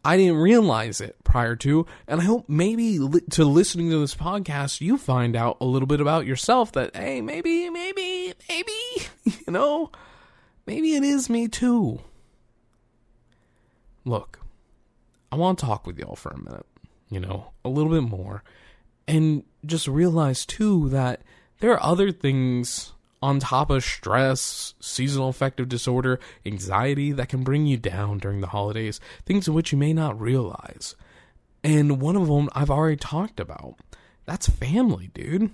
I 0.07 0.17
didn't 0.17 0.37
realize 0.37 1.01
it 1.01 1.17
prior 1.25 1.57
to, 1.57 1.85
and 2.07 2.21
I 2.21 2.25
hope 2.25 2.49
maybe 2.49 3.01
li- 3.01 3.23
to 3.31 3.45
listening 3.45 3.91
to 3.91 3.99
this 3.99 4.15
podcast, 4.15 4.81
you 4.81 4.99
find 4.99 5.35
out 5.35 5.57
a 5.61 5.65
little 5.65 5.89
bit 5.89 6.01
about 6.01 6.27
yourself 6.27 6.71
that, 6.73 6.95
hey, 6.95 7.21
maybe, 7.21 7.69
maybe, 7.71 8.33
maybe, 8.49 8.73
you 9.25 9.53
know, 9.53 9.91
maybe 10.65 10.95
it 10.95 11.03
is 11.03 11.29
me 11.29 11.49
too. 11.49 11.99
Look, 14.05 14.39
I 15.33 15.37
want 15.37 15.59
to 15.59 15.67
talk 15.67 15.89
with 15.89 15.99
y'all 15.99 16.15
for 16.15 16.31
a 16.31 16.39
minute, 16.39 16.67
you 17.11 17.19
know, 17.19 17.51
a 17.65 17.69
little 17.69 17.91
bit 17.91 18.09
more, 18.09 18.45
and 19.09 19.43
just 19.65 19.89
realize 19.89 20.47
too 20.47 20.89
that 20.91 21.23
there 21.59 21.73
are 21.73 21.83
other 21.83 22.13
things 22.13 22.93
on 23.27 23.41
top 23.41 23.71
of 23.71 23.83
stress, 23.83 24.75
seasonal 24.79 25.31
affective 25.31 25.69
disorder, 25.69 26.21
anxiety 26.47 27.11
that 27.11 27.29
can 27.29 27.43
bring 27.43 27.67
you 27.67 27.77
down 27.77 28.19
during 28.19 28.41
the 28.41 28.47
holidays, 28.47 29.01
things 29.25 29.49
in 29.49 29.55
which 29.55 29.73
you 29.73 29.79
may 29.79 29.93
not 29.93 30.21
realize. 30.21 30.95
And 31.65 32.01
one 32.01 32.15
of 32.15 32.29
them 32.29 32.49
I've 32.53 32.71
already 32.71 32.97
talked 32.97 33.41
about. 33.41 33.75
That's 34.27 34.49
family, 34.49 35.11
dude. 35.13 35.51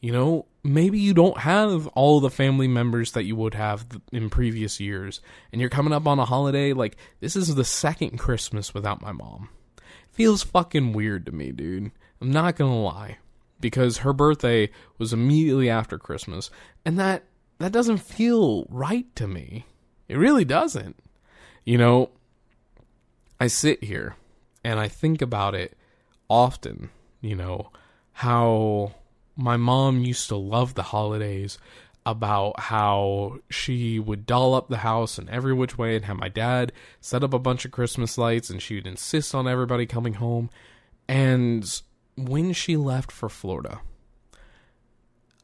You 0.00 0.10
know, 0.10 0.46
maybe 0.64 0.98
you 0.98 1.14
don't 1.14 1.38
have 1.38 1.86
all 1.88 2.18
the 2.18 2.28
family 2.28 2.66
members 2.66 3.12
that 3.12 3.22
you 3.22 3.36
would 3.36 3.54
have 3.54 3.86
in 4.10 4.28
previous 4.28 4.80
years, 4.80 5.20
and 5.52 5.60
you're 5.60 5.70
coming 5.70 5.92
up 5.92 6.08
on 6.08 6.18
a 6.18 6.24
holiday 6.24 6.72
like 6.72 6.96
this 7.20 7.36
is 7.36 7.54
the 7.54 7.64
second 7.64 8.18
Christmas 8.18 8.74
without 8.74 9.00
my 9.00 9.12
mom. 9.12 9.48
feels 10.10 10.42
fucking 10.42 10.92
weird 10.92 11.24
to 11.26 11.32
me, 11.32 11.52
dude. 11.52 11.92
I'm 12.20 12.32
not 12.32 12.56
gonna 12.56 12.82
lie 12.82 13.18
because 13.60 13.98
her 13.98 14.12
birthday 14.12 14.70
was 14.98 15.12
immediately 15.12 15.70
after 15.70 15.98
Christmas, 15.98 16.50
and 16.84 16.98
that 16.98 17.24
that 17.58 17.72
doesn't 17.72 17.98
feel 17.98 18.66
right 18.68 19.06
to 19.16 19.26
me. 19.26 19.66
It 20.08 20.16
really 20.16 20.44
doesn't. 20.44 20.96
You 21.64 21.78
know, 21.78 22.10
I 23.40 23.48
sit 23.48 23.84
here 23.84 24.16
and 24.62 24.78
I 24.78 24.88
think 24.88 25.22
about 25.22 25.54
it 25.54 25.76
often, 26.28 26.90
you 27.20 27.34
know, 27.34 27.70
how 28.12 28.94
my 29.36 29.56
mom 29.56 30.02
used 30.02 30.28
to 30.28 30.36
love 30.36 30.74
the 30.74 30.82
holidays 30.84 31.58
about 32.04 32.58
how 32.60 33.38
she 33.50 33.98
would 33.98 34.26
doll 34.26 34.54
up 34.54 34.68
the 34.68 34.78
house 34.78 35.18
in 35.18 35.28
every 35.28 35.52
which 35.52 35.76
way 35.76 35.96
and 35.96 36.04
have 36.04 36.16
my 36.16 36.28
dad 36.28 36.72
set 37.00 37.24
up 37.24 37.34
a 37.34 37.38
bunch 37.38 37.64
of 37.64 37.72
Christmas 37.72 38.16
lights 38.16 38.48
and 38.48 38.62
she 38.62 38.76
would 38.76 38.86
insist 38.86 39.34
on 39.34 39.48
everybody 39.48 39.86
coming 39.86 40.14
home. 40.14 40.48
And 41.08 41.82
when 42.16 42.52
she 42.52 42.76
left 42.76 43.12
for 43.12 43.28
Florida, 43.28 43.80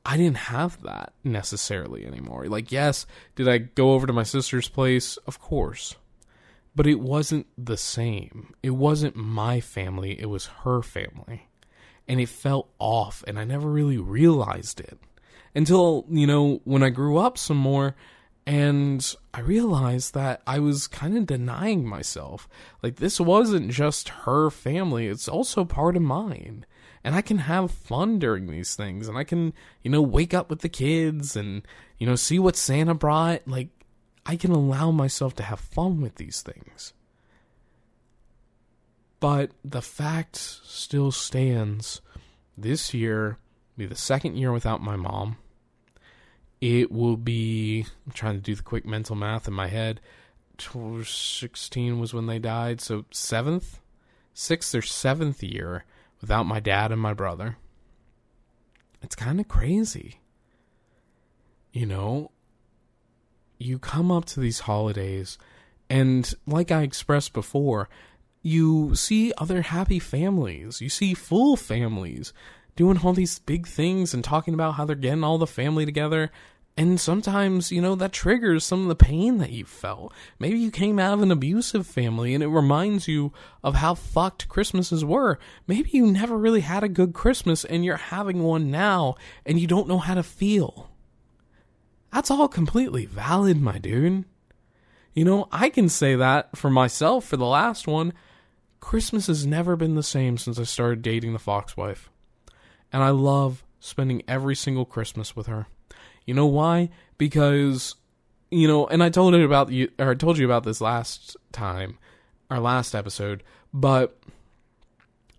I 0.04 0.16
didn't 0.16 0.38
have 0.38 0.82
that 0.82 1.12
necessarily 1.22 2.04
anymore. 2.04 2.46
Like, 2.46 2.72
yes, 2.72 3.06
did 3.36 3.48
I 3.48 3.58
go 3.58 3.92
over 3.92 4.06
to 4.06 4.12
my 4.12 4.24
sister's 4.24 4.68
place? 4.68 5.16
Of 5.26 5.38
course. 5.38 5.94
But 6.74 6.86
it 6.86 7.00
wasn't 7.00 7.46
the 7.56 7.76
same. 7.76 8.54
It 8.62 8.70
wasn't 8.70 9.14
my 9.14 9.60
family, 9.60 10.20
it 10.20 10.26
was 10.26 10.46
her 10.64 10.82
family. 10.82 11.48
And 12.08 12.20
it 12.20 12.28
felt 12.28 12.68
off, 12.78 13.22
and 13.26 13.38
I 13.38 13.44
never 13.44 13.68
really 13.68 13.98
realized 13.98 14.80
it 14.80 14.98
until, 15.54 16.04
you 16.08 16.26
know, 16.26 16.60
when 16.64 16.82
I 16.82 16.88
grew 16.88 17.18
up 17.18 17.38
some 17.38 17.56
more 17.58 17.94
and 18.46 19.14
I 19.32 19.40
realized 19.40 20.14
that 20.14 20.42
I 20.46 20.58
was 20.58 20.88
kind 20.88 21.16
of 21.16 21.26
denying 21.26 21.86
myself. 21.86 22.48
Like, 22.82 22.96
this 22.96 23.20
wasn't 23.20 23.70
just 23.70 24.08
her 24.08 24.50
family, 24.50 25.06
it's 25.06 25.28
also 25.28 25.64
part 25.64 25.96
of 25.96 26.02
mine. 26.02 26.66
And 27.04 27.14
I 27.14 27.22
can 27.22 27.38
have 27.38 27.70
fun 27.70 28.18
during 28.18 28.46
these 28.46 28.76
things. 28.76 29.08
And 29.08 29.18
I 29.18 29.24
can, 29.24 29.52
you 29.82 29.90
know, 29.90 30.02
wake 30.02 30.34
up 30.34 30.50
with 30.50 30.60
the 30.60 30.68
kids 30.68 31.34
and, 31.34 31.62
you 31.98 32.06
know, 32.06 32.14
see 32.14 32.38
what 32.38 32.56
Santa 32.56 32.94
brought. 32.94 33.46
Like, 33.46 33.68
I 34.24 34.36
can 34.36 34.52
allow 34.52 34.92
myself 34.92 35.34
to 35.36 35.42
have 35.42 35.58
fun 35.58 36.00
with 36.00 36.14
these 36.16 36.42
things. 36.42 36.92
But 39.18 39.50
the 39.64 39.82
fact 39.82 40.36
still 40.36 41.10
stands 41.10 42.00
this 42.56 42.92
year 42.92 43.38
be 43.76 43.86
the 43.86 43.96
second 43.96 44.36
year 44.36 44.52
without 44.52 44.82
my 44.82 44.96
mom 44.96 45.38
it 46.62 46.92
will 46.92 47.16
be 47.16 47.84
I'm 48.06 48.12
trying 48.12 48.36
to 48.36 48.40
do 48.40 48.54
the 48.54 48.62
quick 48.62 48.86
mental 48.86 49.16
math 49.16 49.48
in 49.48 49.52
my 49.52 49.66
head. 49.66 50.00
16 50.58 51.98
was 51.98 52.14
when 52.14 52.26
they 52.26 52.38
died 52.38 52.80
so 52.80 53.04
seventh? 53.10 53.80
Sixth 54.32 54.72
or 54.74 54.80
seventh 54.80 55.42
year 55.42 55.84
without 56.20 56.44
my 56.44 56.60
dad 56.60 56.92
and 56.92 57.00
my 57.00 57.12
brother. 57.12 57.56
It's 59.02 59.16
kind 59.16 59.40
of 59.40 59.48
crazy. 59.48 60.20
You 61.72 61.86
know 61.86 62.30
you 63.58 63.78
come 63.78 64.10
up 64.10 64.24
to 64.26 64.40
these 64.40 64.60
holidays 64.60 65.38
and 65.88 66.34
like 66.48 66.72
i 66.72 66.82
expressed 66.82 67.32
before 67.32 67.88
you 68.42 68.94
see 68.96 69.32
other 69.38 69.62
happy 69.62 69.98
families. 69.98 70.80
You 70.80 70.88
see 70.88 71.14
full 71.14 71.56
families 71.56 72.32
doing 72.74 72.98
all 72.98 73.12
these 73.12 73.38
big 73.38 73.66
things 73.66 74.14
and 74.14 74.24
talking 74.24 74.54
about 74.54 74.74
how 74.74 74.84
they're 74.84 74.96
getting 74.96 75.24
all 75.24 75.38
the 75.38 75.46
family 75.46 75.84
together 75.84 76.30
and 76.74 76.98
sometimes, 76.98 77.70
you 77.70 77.82
know, 77.82 77.94
that 77.96 78.12
triggers 78.12 78.64
some 78.64 78.82
of 78.82 78.88
the 78.88 78.94
pain 78.94 79.38
that 79.38 79.50
you 79.50 79.64
felt. 79.64 80.12
Maybe 80.38 80.58
you 80.58 80.70
came 80.70 80.98
out 80.98 81.12
of 81.12 81.22
an 81.22 81.30
abusive 81.30 81.86
family 81.86 82.34
and 82.34 82.42
it 82.42 82.48
reminds 82.48 83.06
you 83.06 83.32
of 83.62 83.74
how 83.74 83.94
fucked 83.94 84.48
Christmases 84.48 85.04
were. 85.04 85.38
Maybe 85.66 85.90
you 85.92 86.06
never 86.06 86.36
really 86.36 86.62
had 86.62 86.82
a 86.82 86.88
good 86.88 87.12
Christmas 87.12 87.64
and 87.64 87.84
you're 87.84 87.96
having 87.96 88.42
one 88.42 88.70
now 88.70 89.16
and 89.44 89.60
you 89.60 89.66
don't 89.66 89.86
know 89.86 89.98
how 89.98 90.14
to 90.14 90.22
feel. 90.22 90.88
That's 92.10 92.30
all 92.30 92.48
completely 92.48 93.04
valid, 93.04 93.60
my 93.60 93.78
dude. 93.78 94.24
You 95.12 95.26
know, 95.26 95.48
I 95.52 95.68
can 95.68 95.90
say 95.90 96.14
that 96.16 96.56
for 96.56 96.70
myself 96.70 97.26
for 97.26 97.36
the 97.36 97.44
last 97.44 97.86
one. 97.86 98.14
Christmas 98.80 99.26
has 99.26 99.46
never 99.46 99.76
been 99.76 99.94
the 99.94 100.02
same 100.02 100.38
since 100.38 100.58
I 100.58 100.64
started 100.64 101.02
dating 101.02 101.34
the 101.34 101.38
Fox 101.38 101.76
wife. 101.76 102.10
And 102.90 103.02
I 103.02 103.10
love 103.10 103.62
spending 103.78 104.22
every 104.26 104.56
single 104.56 104.86
Christmas 104.86 105.36
with 105.36 105.46
her. 105.48 105.66
You 106.26 106.34
know 106.34 106.46
why? 106.46 106.90
Because 107.18 107.94
you 108.50 108.68
know, 108.68 108.86
and 108.86 109.02
I 109.02 109.08
told 109.08 109.34
it 109.34 109.42
about 109.42 109.70
you 109.70 109.90
or 109.98 110.10
I 110.10 110.14
told 110.14 110.38
you 110.38 110.44
about 110.44 110.64
this 110.64 110.80
last 110.80 111.36
time, 111.52 111.98
our 112.50 112.60
last 112.60 112.94
episode, 112.94 113.42
but 113.72 114.18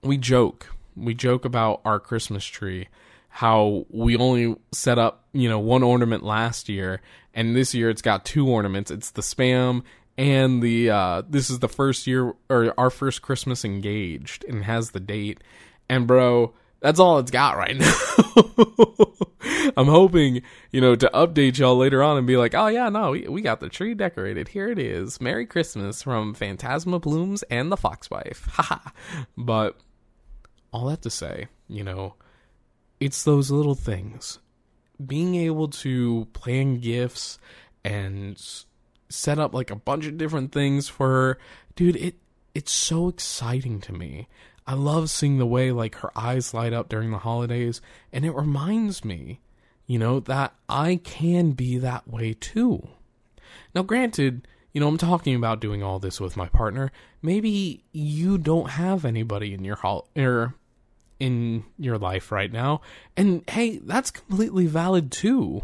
we 0.02 0.18
joke. 0.18 0.68
We 0.96 1.14
joke 1.14 1.46
about 1.46 1.82
our 1.86 2.00
Christmas 2.00 2.44
tree, 2.46 2.88
how 3.30 3.86
we 3.90 4.18
only 4.18 4.56
set 4.72 5.00
up, 5.00 5.24
you 5.32 5.50
know, 5.50 5.60
one 5.60 5.84
ornament 5.84 6.24
last 6.24 6.70
year, 6.70 7.02
and 7.34 7.56
this 7.56 7.74
year 7.74 7.90
it's 7.90 8.02
got 8.02 8.26
two 8.26 8.50
ornaments. 8.50 8.92
It's 8.92 9.12
the 9.12 9.22
spam 9.22 9.84
and 10.18 10.62
the 10.62 10.90
uh 10.92 11.24
this 11.28 11.50
is 11.50 11.60
the 11.60 11.70
first 11.70 12.06
year 12.06 12.34
or 12.50 12.74
our 12.78 12.90
first 12.90 13.22
Christmas 13.22 13.66
engaged 13.66 14.46
and 14.46 14.64
has 14.64 14.92
the 14.92 15.00
date. 15.00 15.42
And 15.90 16.08
bro, 16.08 16.54
that's 16.80 17.00
all 17.00 17.20
it's 17.20 17.32
got 17.32 17.58
right 17.58 17.76
now. 17.78 19.14
I'm 19.78 19.88
hoping, 19.88 20.42
you 20.72 20.82
know, 20.82 20.96
to 20.96 21.10
update 21.14 21.58
y'all 21.58 21.78
later 21.78 22.04
on 22.04 22.18
and 22.18 22.28
be 22.28 22.38
like, 22.38 22.54
oh 22.54 22.68
yeah, 22.68 22.90
no, 22.90 23.12
we, 23.12 23.28
we 23.28 23.42
got 23.42 23.60
the 23.60 23.70
tree 23.70 23.94
decorated. 23.94 24.50
Here 24.50 24.70
it 24.70 24.80
is. 24.80 25.20
Merry 25.20 25.46
Christmas 25.46 26.04
from 26.04 26.34
Phantasma 26.34 27.00
Plumes 27.00 27.44
and 27.44 27.72
the 27.72 27.78
Foxwife. 27.78 28.48
Haha. 28.52 28.90
but 29.38 29.78
all 30.72 30.86
that 30.88 31.02
to 31.04 31.10
say, 31.10 31.48
you 31.68 31.84
know, 31.84 32.16
it's 33.00 33.24
those 33.24 33.52
little 33.52 33.76
things. 33.76 34.40
Being 35.04 35.36
able 35.36 35.68
to 35.70 36.28
plan 36.34 36.80
gifts 36.80 37.38
and 37.84 38.42
set 39.10 39.40
up 39.40 39.54
like 39.54 39.70
a 39.70 39.76
bunch 39.76 40.06
of 40.06 40.18
different 40.18 40.52
things 40.52 40.88
for 40.88 41.08
her, 41.08 41.38
dude, 41.76 41.96
it 41.96 42.16
it's 42.56 42.72
so 42.72 43.08
exciting 43.08 43.82
to 43.82 43.94
me. 43.94 44.28
I 44.66 44.74
love 44.74 45.10
seeing 45.10 45.38
the 45.38 45.46
way 45.46 45.72
like 45.72 45.96
her 45.96 46.12
eyes 46.16 46.54
light 46.54 46.74
up 46.74 46.90
during 46.90 47.12
the 47.12 47.20
holidays 47.20 47.82
and 48.12 48.26
it 48.26 48.32
reminds 48.32 49.04
me, 49.04 49.42
you 49.86 50.00
know, 50.00 50.20
that 50.22 50.54
I 50.70 51.02
can 51.04 51.52
be 51.52 51.78
that 51.78 52.08
way 52.08 52.34
too. 52.34 52.88
Now, 53.76 53.84
granted, 53.84 54.48
you 54.72 54.82
know, 54.82 54.88
I'm 54.88 54.98
talking 54.98 55.36
about 55.36 55.60
doing 55.60 55.84
all 55.84 56.00
this 56.00 56.20
with 56.20 56.38
my 56.38 56.48
partner. 56.48 56.92
Maybe 57.22 57.84
you 57.92 58.38
don't 58.38 58.72
have 58.72 59.06
anybody 59.06 59.54
in 59.54 59.64
your 59.64 59.76
hall 59.76 60.08
or 60.16 60.24
er, 60.24 60.54
in 61.20 61.64
your 61.78 61.98
life 61.98 62.32
right 62.32 62.52
now, 62.52 62.82
and 63.16 63.48
hey, 63.50 63.78
that's 63.78 64.12
completely 64.12 64.66
valid 64.66 65.12
too. 65.12 65.64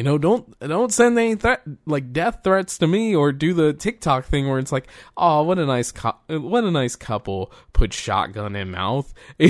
You 0.00 0.04
know, 0.04 0.16
don't 0.16 0.58
don't 0.60 0.90
send 0.90 1.18
any 1.18 1.34
threat 1.34 1.60
like 1.84 2.14
death 2.14 2.40
threats 2.42 2.78
to 2.78 2.86
me 2.86 3.14
or 3.14 3.32
do 3.32 3.52
the 3.52 3.74
TikTok 3.74 4.24
thing 4.24 4.48
where 4.48 4.58
it's 4.58 4.72
like, 4.72 4.88
oh, 5.14 5.42
what 5.42 5.58
a 5.58 5.66
nice 5.66 5.92
co- 5.92 6.16
what 6.26 6.64
a 6.64 6.70
nice 6.70 6.96
couple 6.96 7.52
put 7.74 7.92
shotgun 7.92 8.56
in 8.56 8.70
mouth. 8.70 9.12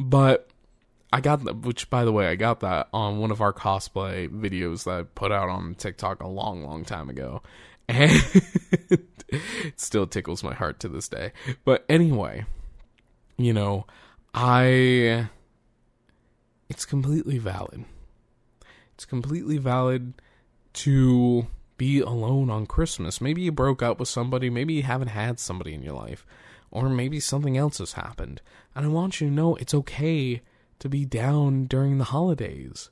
But 0.00 0.48
I 1.12 1.20
got 1.20 1.44
that, 1.44 1.58
which 1.58 1.90
by 1.90 2.04
the 2.04 2.10
way, 2.10 2.26
I 2.26 2.34
got 2.34 2.58
that 2.60 2.88
on 2.92 3.20
one 3.20 3.30
of 3.30 3.40
our 3.40 3.52
cosplay 3.52 4.28
videos 4.28 4.82
that 4.82 4.98
I 4.98 5.02
put 5.04 5.30
out 5.30 5.48
on 5.48 5.76
TikTok 5.76 6.20
a 6.20 6.26
long, 6.26 6.64
long 6.64 6.84
time 6.84 7.08
ago, 7.08 7.40
and 7.88 8.10
it 9.28 9.74
still 9.76 10.08
tickles 10.08 10.42
my 10.42 10.54
heart 10.54 10.80
to 10.80 10.88
this 10.88 11.06
day. 11.06 11.30
But 11.64 11.84
anyway, 11.88 12.46
you 13.36 13.52
know, 13.52 13.86
I 14.34 15.28
it's 16.68 16.84
completely 16.84 17.38
valid 17.38 17.84
it's 19.02 19.10
completely 19.10 19.58
valid 19.58 20.14
to 20.74 21.48
be 21.76 21.98
alone 21.98 22.50
on 22.50 22.66
Christmas. 22.66 23.20
Maybe 23.20 23.42
you 23.42 23.50
broke 23.50 23.82
up 23.82 23.98
with 23.98 24.08
somebody, 24.08 24.48
maybe 24.48 24.74
you 24.74 24.84
haven't 24.84 25.08
had 25.08 25.40
somebody 25.40 25.74
in 25.74 25.82
your 25.82 25.94
life, 25.94 26.24
or 26.70 26.88
maybe 26.88 27.18
something 27.18 27.58
else 27.58 27.78
has 27.78 27.94
happened. 27.94 28.40
And 28.76 28.86
I 28.86 28.88
want 28.88 29.20
you 29.20 29.26
to 29.26 29.34
know 29.34 29.56
it's 29.56 29.74
okay 29.74 30.40
to 30.78 30.88
be 30.88 31.04
down 31.04 31.64
during 31.64 31.98
the 31.98 32.04
holidays. 32.04 32.90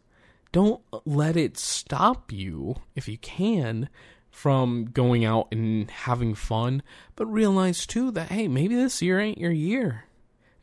Don't 0.51 0.83
let 1.05 1.37
it 1.37 1.57
stop 1.57 2.33
you, 2.33 2.75
if 2.97 3.07
you 3.07 3.17
can, 3.17 3.89
from 4.33 4.87
going 4.87 5.25
out 5.25 5.47
and 5.53 5.89
having 5.93 6.35
fun, 6.35 6.83
but 7.15 7.27
realize 7.27 7.87
too 7.87 8.11
that, 8.11 8.31
hey, 8.33 8.49
maybe 8.49 8.75
this 8.75 9.01
year 9.01 9.21
ain't 9.21 9.39
your 9.39 9.53
year. 9.53 10.07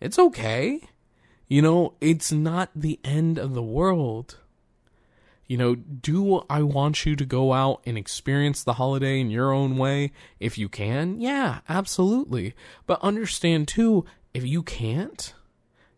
It's 0.02 0.20
okay. 0.20 0.82
You 1.48 1.62
know, 1.62 1.94
it's 2.02 2.34
not 2.34 2.70
the 2.76 3.00
end 3.06 3.38
of 3.38 3.54
the 3.54 3.64
world. 3.64 4.40
You 5.48 5.58
know, 5.58 5.76
do 5.76 6.44
I 6.50 6.62
want 6.62 7.06
you 7.06 7.16
to 7.16 7.26
go 7.26 7.54
out 7.54 7.82
and 7.86 7.98
experience 7.98 8.64
the 8.64 8.74
holiday 8.74 9.20
in 9.20 9.30
your 9.30 9.54
own 9.54 9.78
way 9.78 10.12
if 10.40 10.58
you 10.58 10.68
can? 10.68 11.22
Yeah, 11.22 11.60
absolutely. 11.70 12.54
But 12.86 13.02
understand 13.02 13.70
too, 13.70 14.06
if 14.34 14.46
you 14.46 14.62
can't, 14.62 15.34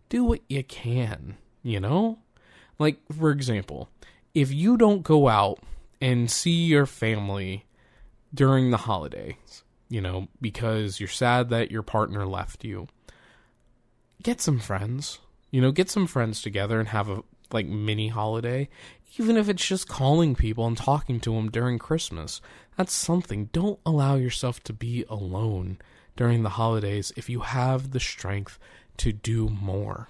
do 0.07 0.23
what 0.23 0.41
you 0.47 0.63
can, 0.63 1.37
you 1.63 1.79
know? 1.79 2.19
Like, 2.77 2.99
for 3.11 3.31
example, 3.31 3.89
if 4.35 4.51
you 4.53 4.77
don't 4.77 5.03
go 5.03 5.27
out 5.27 5.59
and 5.99 6.29
see 6.29 6.65
your 6.65 6.85
family 6.85 7.65
during 8.33 8.69
the 8.69 8.77
holidays, 8.77 9.63
you 9.89 9.99
know, 9.99 10.27
because 10.39 10.99
you're 10.99 11.09
sad 11.09 11.49
that 11.49 11.71
your 11.71 11.81
partner 11.81 12.25
left 12.25 12.63
you, 12.63 12.87
get 14.21 14.41
some 14.41 14.59
friends. 14.59 15.19
You 15.51 15.61
know, 15.61 15.71
get 15.71 15.89
some 15.89 16.05
friends 16.05 16.43
together 16.43 16.79
and 16.79 16.89
have 16.89 17.09
a 17.09 17.23
like 17.51 17.65
mini 17.65 18.09
holiday 18.09 18.69
even 19.17 19.37
if 19.37 19.49
it's 19.49 19.65
just 19.65 19.87
calling 19.87 20.35
people 20.35 20.67
and 20.67 20.77
talking 20.77 21.19
to 21.21 21.33
them 21.33 21.49
during 21.49 21.79
Christmas. 21.79 22.41
That's 22.77 22.93
something. 22.93 23.49
Don't 23.51 23.79
allow 23.85 24.15
yourself 24.15 24.63
to 24.65 24.73
be 24.73 25.05
alone 25.09 25.79
during 26.15 26.43
the 26.43 26.49
holidays 26.49 27.11
if 27.17 27.29
you 27.29 27.41
have 27.41 27.91
the 27.91 27.99
strength 27.99 28.59
to 28.97 29.11
do 29.11 29.49
more. 29.49 30.09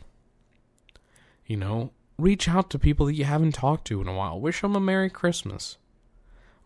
You 1.46 1.58
know, 1.58 1.92
reach 2.18 2.48
out 2.48 2.70
to 2.72 2.80
people 2.80 3.06
that 3.08 3.16
you 3.16 3.26
haven't 3.26 3.54
talked 3.54 3.86
to 3.88 4.02
in 4.02 4.08
a 4.08 4.14
while. 4.14 4.40
Wish 4.40 4.62
them 4.62 4.76
a 4.76 4.80
Merry 4.80 5.10
Christmas 5.10 5.78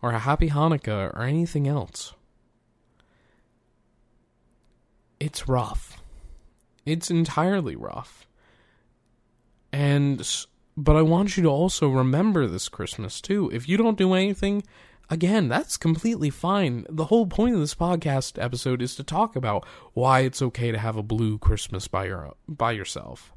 or 0.02 0.10
a 0.10 0.18
Happy 0.18 0.50
Hanukkah 0.50 1.14
or 1.14 1.22
anything 1.22 1.66
else. 1.66 2.12
It's 5.20 5.48
rough. 5.48 6.02
It's 6.84 7.10
entirely 7.10 7.76
rough. 7.76 8.26
And 9.72 10.26
but 10.76 10.96
I 10.96 11.02
want 11.02 11.36
you 11.36 11.42
to 11.44 11.48
also 11.48 11.88
remember 11.88 12.46
this 12.46 12.68
Christmas 12.68 13.20
too. 13.20 13.50
If 13.52 13.68
you 13.68 13.76
don't 13.76 13.98
do 13.98 14.14
anything, 14.14 14.64
again, 15.08 15.48
that's 15.48 15.76
completely 15.76 16.30
fine. 16.30 16.86
The 16.88 17.06
whole 17.06 17.26
point 17.26 17.54
of 17.54 17.60
this 17.60 17.74
podcast 17.74 18.42
episode 18.42 18.82
is 18.82 18.96
to 18.96 19.04
talk 19.04 19.36
about 19.36 19.66
why 19.92 20.20
it's 20.20 20.42
okay 20.42 20.72
to 20.72 20.78
have 20.78 20.96
a 20.96 21.02
blue 21.02 21.38
Christmas 21.38 21.88
by 21.88 22.06
your 22.06 22.34
by 22.48 22.72
yourself. 22.72 23.32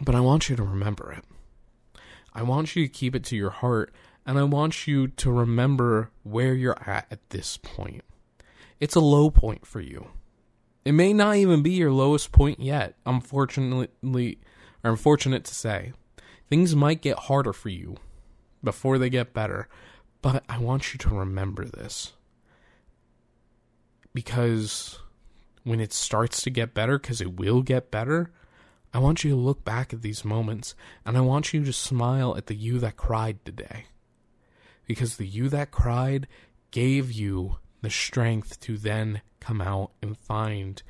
But 0.00 0.14
I 0.14 0.20
want 0.20 0.48
you 0.48 0.56
to 0.56 0.62
remember 0.62 1.12
it. 1.12 1.24
I 2.32 2.42
want 2.42 2.76
you 2.76 2.86
to 2.86 2.92
keep 2.92 3.16
it 3.16 3.24
to 3.24 3.36
your 3.36 3.50
heart 3.50 3.92
and 4.24 4.38
I 4.38 4.42
want 4.44 4.86
you 4.86 5.08
to 5.08 5.32
remember 5.32 6.10
where 6.22 6.52
you're 6.52 6.78
at 6.86 7.06
at 7.10 7.30
this 7.30 7.56
point. 7.56 8.04
It's 8.78 8.94
a 8.94 9.00
low 9.00 9.30
point 9.30 9.66
for 9.66 9.80
you. 9.80 10.08
It 10.84 10.92
may 10.92 11.12
not 11.12 11.36
even 11.36 11.62
be 11.62 11.72
your 11.72 11.90
lowest 11.90 12.30
point 12.30 12.60
yet. 12.60 12.94
Unfortunately, 13.04 14.38
I'm 14.84 14.96
fortunate 14.96 15.44
to 15.44 15.54
say. 15.54 15.92
Things 16.48 16.74
might 16.74 17.02
get 17.02 17.18
harder 17.18 17.52
for 17.52 17.68
you 17.68 17.96
before 18.62 18.98
they 18.98 19.10
get 19.10 19.34
better, 19.34 19.68
but 20.22 20.44
I 20.48 20.58
want 20.58 20.92
you 20.92 20.98
to 20.98 21.10
remember 21.10 21.64
this. 21.64 22.12
Because 24.14 24.98
when 25.64 25.80
it 25.80 25.92
starts 25.92 26.42
to 26.42 26.50
get 26.50 26.74
better, 26.74 26.98
because 26.98 27.20
it 27.20 27.36
will 27.36 27.62
get 27.62 27.90
better, 27.90 28.30
I 28.92 28.98
want 28.98 29.22
you 29.22 29.30
to 29.30 29.36
look 29.36 29.64
back 29.64 29.92
at 29.92 30.02
these 30.02 30.24
moments 30.24 30.74
and 31.04 31.16
I 31.16 31.20
want 31.20 31.52
you 31.52 31.64
to 31.64 31.72
smile 31.72 32.36
at 32.36 32.46
the 32.46 32.54
you 32.54 32.78
that 32.78 32.96
cried 32.96 33.44
today. 33.44 33.84
Because 34.86 35.16
the 35.16 35.26
you 35.26 35.50
that 35.50 35.70
cried 35.70 36.26
gave 36.70 37.12
you 37.12 37.58
the 37.82 37.90
strength 37.90 38.58
to 38.60 38.78
then 38.78 39.20
come 39.40 39.60
out 39.60 39.90
and 40.02 40.16
find, 40.16 40.82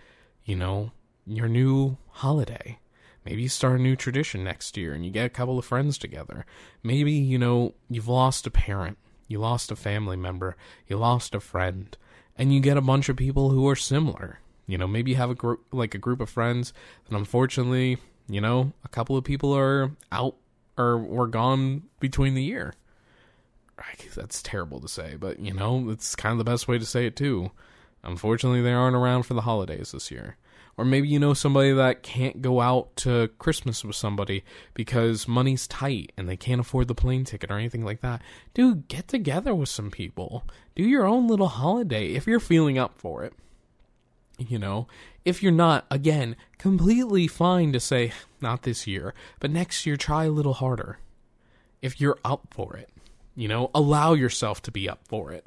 you 0.45 0.55
know, 0.55 0.93
your 1.27 1.49
new 1.49 1.99
holiday. 2.11 2.79
Maybe 3.25 3.43
you 3.43 3.49
start 3.49 3.79
a 3.79 3.83
new 3.83 3.97
tradition 3.97 4.45
next 4.45 4.77
year 4.77 4.95
and 4.95 5.05
you 5.05 5.11
get 5.11 5.27
a 5.27 5.31
couple 5.31 5.59
of 5.59 5.65
friends 5.65 5.99
together. 5.99 6.47
Maybe, 6.83 7.13
you 7.13 7.39
know, 7.39 7.75
you've 7.91 8.09
lost 8.09 8.47
a 8.47 8.51
parent, 8.51 8.99
you 9.27 9.39
lost 9.39 9.71
a 9.71 9.77
family 9.77 10.17
member, 10.17 10.57
you 10.87 10.97
lost 10.97 11.35
a 11.35 11.41
friend, 11.41 11.97
and 12.37 12.55
you 12.55 12.61
get 12.61 12.77
a 12.77 12.83
bunch 12.83 13.09
of 13.09 13.17
people 13.17 13.51
who 13.51 13.69
are 13.69 13.77
similar. 13.77 14.41
You 14.67 14.79
know, 14.79 14.87
maybe 14.87 15.11
you 15.11 15.17
have 15.17 15.31
a 15.31 15.35
group 15.35 15.65
like 15.73 15.95
a 15.95 15.99
group 15.99 16.21
of 16.21 16.31
friends 16.31 16.73
and 17.09 17.17
unfortunately, 17.17 17.99
you 18.29 18.41
know, 18.41 18.73
a 18.85 18.89
couple 18.89 19.17
of 19.17 19.25
people 19.25 19.53
are 19.53 19.93
out 20.13 20.37
or 20.77 20.99
were 20.99 21.27
gone 21.27 21.83
between 22.01 22.35
the 22.35 22.45
year. 22.45 22.75
That's 24.15 24.43
terrible 24.43 24.81
to 24.81 24.89
say, 24.89 25.17
but 25.19 25.39
you 25.39 25.53
know, 25.55 25.91
it's 25.91 26.17
kind 26.17 26.33
of 26.33 26.39
the 26.39 26.51
best 26.51 26.67
way 26.67 26.79
to 26.79 26.85
say 26.85 27.07
it 27.07 27.17
too. 27.17 27.51
Unfortunately, 28.03 28.61
they 28.63 28.73
aren't 28.73 28.97
around 28.97 29.25
for 29.25 29.35
the 29.35 29.43
holidays 29.43 29.93
this 29.93 30.11
year. 30.11 30.37
Or 30.79 30.85
maybe 30.85 31.09
you 31.09 31.19
know 31.19 31.35
somebody 31.35 31.73
that 31.73 32.05
can't 32.05 32.41
go 32.41 32.61
out 32.61 32.95
to 32.99 33.31
Christmas 33.39 33.85
with 33.85 33.97
somebody 33.97 34.45
because 34.75 35.27
money's 35.27 35.67
tight 35.67 36.13
and 36.17 36.29
they 36.29 36.37
can't 36.37 36.61
afford 36.61 36.87
the 36.87 36.95
plane 36.95 37.25
ticket 37.25 37.51
or 37.51 37.59
anything 37.59 37.85
like 37.85 38.01
that. 38.01 38.23
Dude, 38.55 38.87
get 38.87 39.09
together 39.09 39.57
with 39.57 39.69
some 39.69 39.91
people. 39.91 40.45
Do 40.77 40.85
your 40.85 41.05
own 41.05 41.27
little 41.27 41.49
holiday 41.49 42.13
if 42.13 42.29
you're 42.29 42.39
feeling 42.39 42.79
up 42.79 42.97
for 42.97 43.25
it. 43.25 43.33
You 44.39 44.61
know, 44.61 44.87
if 45.25 45.43
you're 45.43 45.51
not, 45.51 45.85
again, 45.91 46.37
completely 46.59 47.27
fine 47.27 47.73
to 47.73 47.81
say, 47.81 48.13
not 48.41 48.63
this 48.63 48.87
year, 48.87 49.15
but 49.41 49.51
next 49.51 49.85
year 49.85 49.97
try 49.97 50.27
a 50.27 50.31
little 50.31 50.55
harder. 50.55 51.01
If 51.83 52.01
you're 52.01 52.19
up 52.25 52.47
for 52.53 52.77
it, 52.77 52.89
you 53.35 53.49
know, 53.49 53.73
allow 53.75 54.15
yourself 54.15 54.63
to 54.63 54.71
be 54.71 54.89
up 54.89 55.01
for 55.09 55.33
it. 55.33 55.45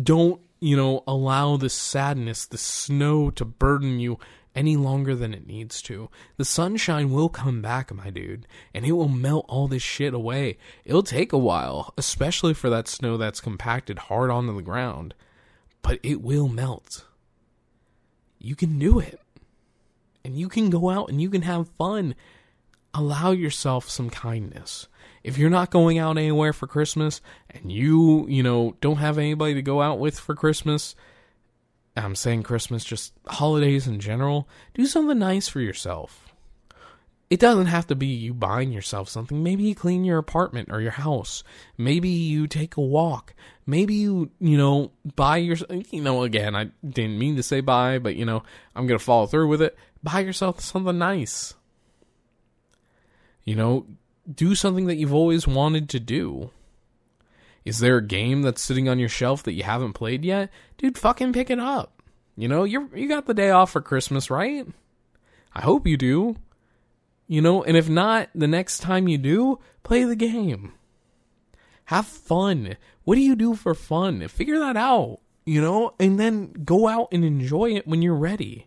Don't, 0.00 0.40
you 0.58 0.76
know, 0.76 1.04
allow 1.06 1.56
the 1.56 1.70
sadness, 1.70 2.46
the 2.46 2.58
snow 2.58 3.30
to 3.30 3.44
burden 3.44 4.00
you 4.00 4.18
any 4.54 4.76
longer 4.76 5.14
than 5.14 5.32
it 5.34 5.46
needs 5.46 5.80
to. 5.82 6.08
The 6.36 6.44
sunshine 6.44 7.10
will 7.10 7.28
come 7.28 7.62
back, 7.62 7.92
my 7.92 8.10
dude, 8.10 8.46
and 8.74 8.84
it 8.84 8.92
will 8.92 9.08
melt 9.08 9.46
all 9.48 9.68
this 9.68 9.82
shit 9.82 10.14
away. 10.14 10.58
It'll 10.84 11.02
take 11.02 11.32
a 11.32 11.38
while, 11.38 11.94
especially 11.96 12.54
for 12.54 12.68
that 12.70 12.88
snow 12.88 13.16
that's 13.16 13.40
compacted 13.40 13.98
hard 13.98 14.30
onto 14.30 14.54
the 14.54 14.62
ground, 14.62 15.14
but 15.80 15.98
it 16.02 16.20
will 16.22 16.48
melt. 16.48 17.06
You 18.38 18.56
can 18.56 18.78
do 18.78 18.98
it. 18.98 19.20
And 20.24 20.38
you 20.38 20.48
can 20.48 20.70
go 20.70 20.90
out 20.90 21.08
and 21.08 21.20
you 21.20 21.30
can 21.30 21.42
have 21.42 21.68
fun. 21.70 22.14
Allow 22.94 23.32
yourself 23.32 23.88
some 23.88 24.10
kindness. 24.10 24.88
If 25.24 25.38
you're 25.38 25.50
not 25.50 25.70
going 25.70 25.98
out 25.98 26.18
anywhere 26.18 26.52
for 26.52 26.66
Christmas 26.66 27.20
and 27.50 27.70
you, 27.70 28.26
you 28.28 28.42
know, 28.42 28.76
don't 28.80 28.96
have 28.96 29.18
anybody 29.18 29.54
to 29.54 29.62
go 29.62 29.80
out 29.80 29.98
with 29.98 30.18
for 30.18 30.34
Christmas, 30.34 30.94
I'm 31.96 32.14
saying 32.14 32.44
Christmas, 32.44 32.84
just 32.84 33.12
holidays 33.26 33.86
in 33.86 34.00
general, 34.00 34.48
do 34.74 34.86
something 34.86 35.18
nice 35.18 35.48
for 35.48 35.60
yourself. 35.60 36.28
It 37.28 37.40
doesn't 37.40 37.66
have 37.66 37.86
to 37.86 37.94
be 37.94 38.08
you 38.08 38.34
buying 38.34 38.72
yourself 38.72 39.08
something. 39.08 39.42
Maybe 39.42 39.62
you 39.62 39.74
clean 39.74 40.04
your 40.04 40.18
apartment 40.18 40.68
or 40.70 40.82
your 40.82 40.90
house. 40.90 41.42
Maybe 41.78 42.10
you 42.10 42.46
take 42.46 42.76
a 42.76 42.82
walk. 42.82 43.34
Maybe 43.64 43.94
you, 43.94 44.30
you 44.38 44.58
know, 44.58 44.90
buy 45.16 45.38
your, 45.38 45.56
you 45.90 46.02
know, 46.02 46.24
again, 46.24 46.54
I 46.54 46.70
didn't 46.86 47.18
mean 47.18 47.36
to 47.36 47.42
say 47.42 47.60
buy, 47.60 47.98
but, 47.98 48.16
you 48.16 48.26
know, 48.26 48.42
I'm 48.76 48.86
going 48.86 48.98
to 48.98 49.04
follow 49.04 49.26
through 49.26 49.48
with 49.48 49.62
it. 49.62 49.78
Buy 50.02 50.20
yourself 50.20 50.60
something 50.60 50.98
nice. 50.98 51.54
You 53.44 53.56
know, 53.56 53.86
do 54.30 54.54
something 54.54 54.86
that 54.86 54.96
you've 54.96 55.14
always 55.14 55.46
wanted 55.46 55.88
to 55.90 56.00
do. 56.00 56.50
Is 57.64 57.78
there 57.78 57.98
a 57.98 58.06
game 58.06 58.42
that's 58.42 58.60
sitting 58.60 58.88
on 58.88 58.98
your 58.98 59.08
shelf 59.08 59.42
that 59.44 59.52
you 59.52 59.62
haven't 59.62 59.92
played 59.92 60.24
yet? 60.24 60.50
Dude, 60.78 60.98
fucking 60.98 61.32
pick 61.32 61.50
it 61.50 61.60
up. 61.60 62.02
You 62.36 62.48
know, 62.48 62.64
you're 62.64 62.88
you 62.96 63.08
got 63.08 63.26
the 63.26 63.34
day 63.34 63.50
off 63.50 63.70
for 63.70 63.80
Christmas, 63.80 64.30
right? 64.30 64.66
I 65.54 65.60
hope 65.60 65.86
you 65.86 65.96
do. 65.96 66.36
You 67.28 67.40
know, 67.40 67.62
and 67.62 67.76
if 67.76 67.88
not, 67.88 68.30
the 68.34 68.48
next 68.48 68.80
time 68.80 69.08
you 69.08 69.18
do, 69.18 69.58
play 69.82 70.04
the 70.04 70.16
game. 70.16 70.72
Have 71.86 72.06
fun. 72.06 72.76
What 73.04 73.14
do 73.14 73.20
you 73.20 73.36
do 73.36 73.54
for 73.54 73.74
fun? 73.74 74.26
Figure 74.28 74.58
that 74.58 74.76
out, 74.76 75.20
you 75.44 75.60
know, 75.60 75.94
and 75.98 76.18
then 76.18 76.52
go 76.64 76.88
out 76.88 77.08
and 77.12 77.24
enjoy 77.24 77.74
it 77.74 77.86
when 77.86 78.02
you're 78.02 78.14
ready. 78.14 78.66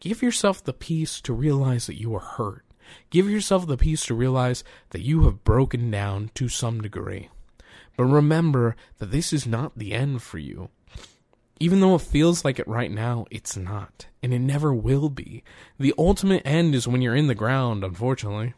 Give 0.00 0.22
yourself 0.22 0.64
the 0.64 0.72
peace 0.72 1.20
to 1.22 1.32
realize 1.32 1.86
that 1.86 2.00
you 2.00 2.14
are 2.14 2.20
hurt. 2.20 2.64
Give 3.10 3.30
yourself 3.30 3.66
the 3.66 3.76
peace 3.76 4.04
to 4.06 4.14
realize 4.14 4.64
that 4.90 5.02
you 5.02 5.24
have 5.24 5.44
broken 5.44 5.90
down 5.90 6.30
to 6.34 6.48
some 6.48 6.80
degree. 6.80 7.28
But 7.96 8.04
remember 8.04 8.76
that 8.98 9.10
this 9.10 9.32
is 9.32 9.46
not 9.46 9.78
the 9.78 9.92
end 9.92 10.22
for 10.22 10.38
you. 10.38 10.70
Even 11.60 11.80
though 11.80 11.94
it 11.94 12.00
feels 12.00 12.44
like 12.44 12.58
it 12.58 12.66
right 12.66 12.90
now, 12.90 13.26
it's 13.30 13.56
not. 13.56 14.06
And 14.22 14.34
it 14.34 14.40
never 14.40 14.74
will 14.74 15.08
be. 15.08 15.44
The 15.78 15.94
ultimate 15.96 16.42
end 16.44 16.74
is 16.74 16.88
when 16.88 17.02
you're 17.02 17.14
in 17.14 17.28
the 17.28 17.34
ground, 17.34 17.84
unfortunately. 17.84 18.54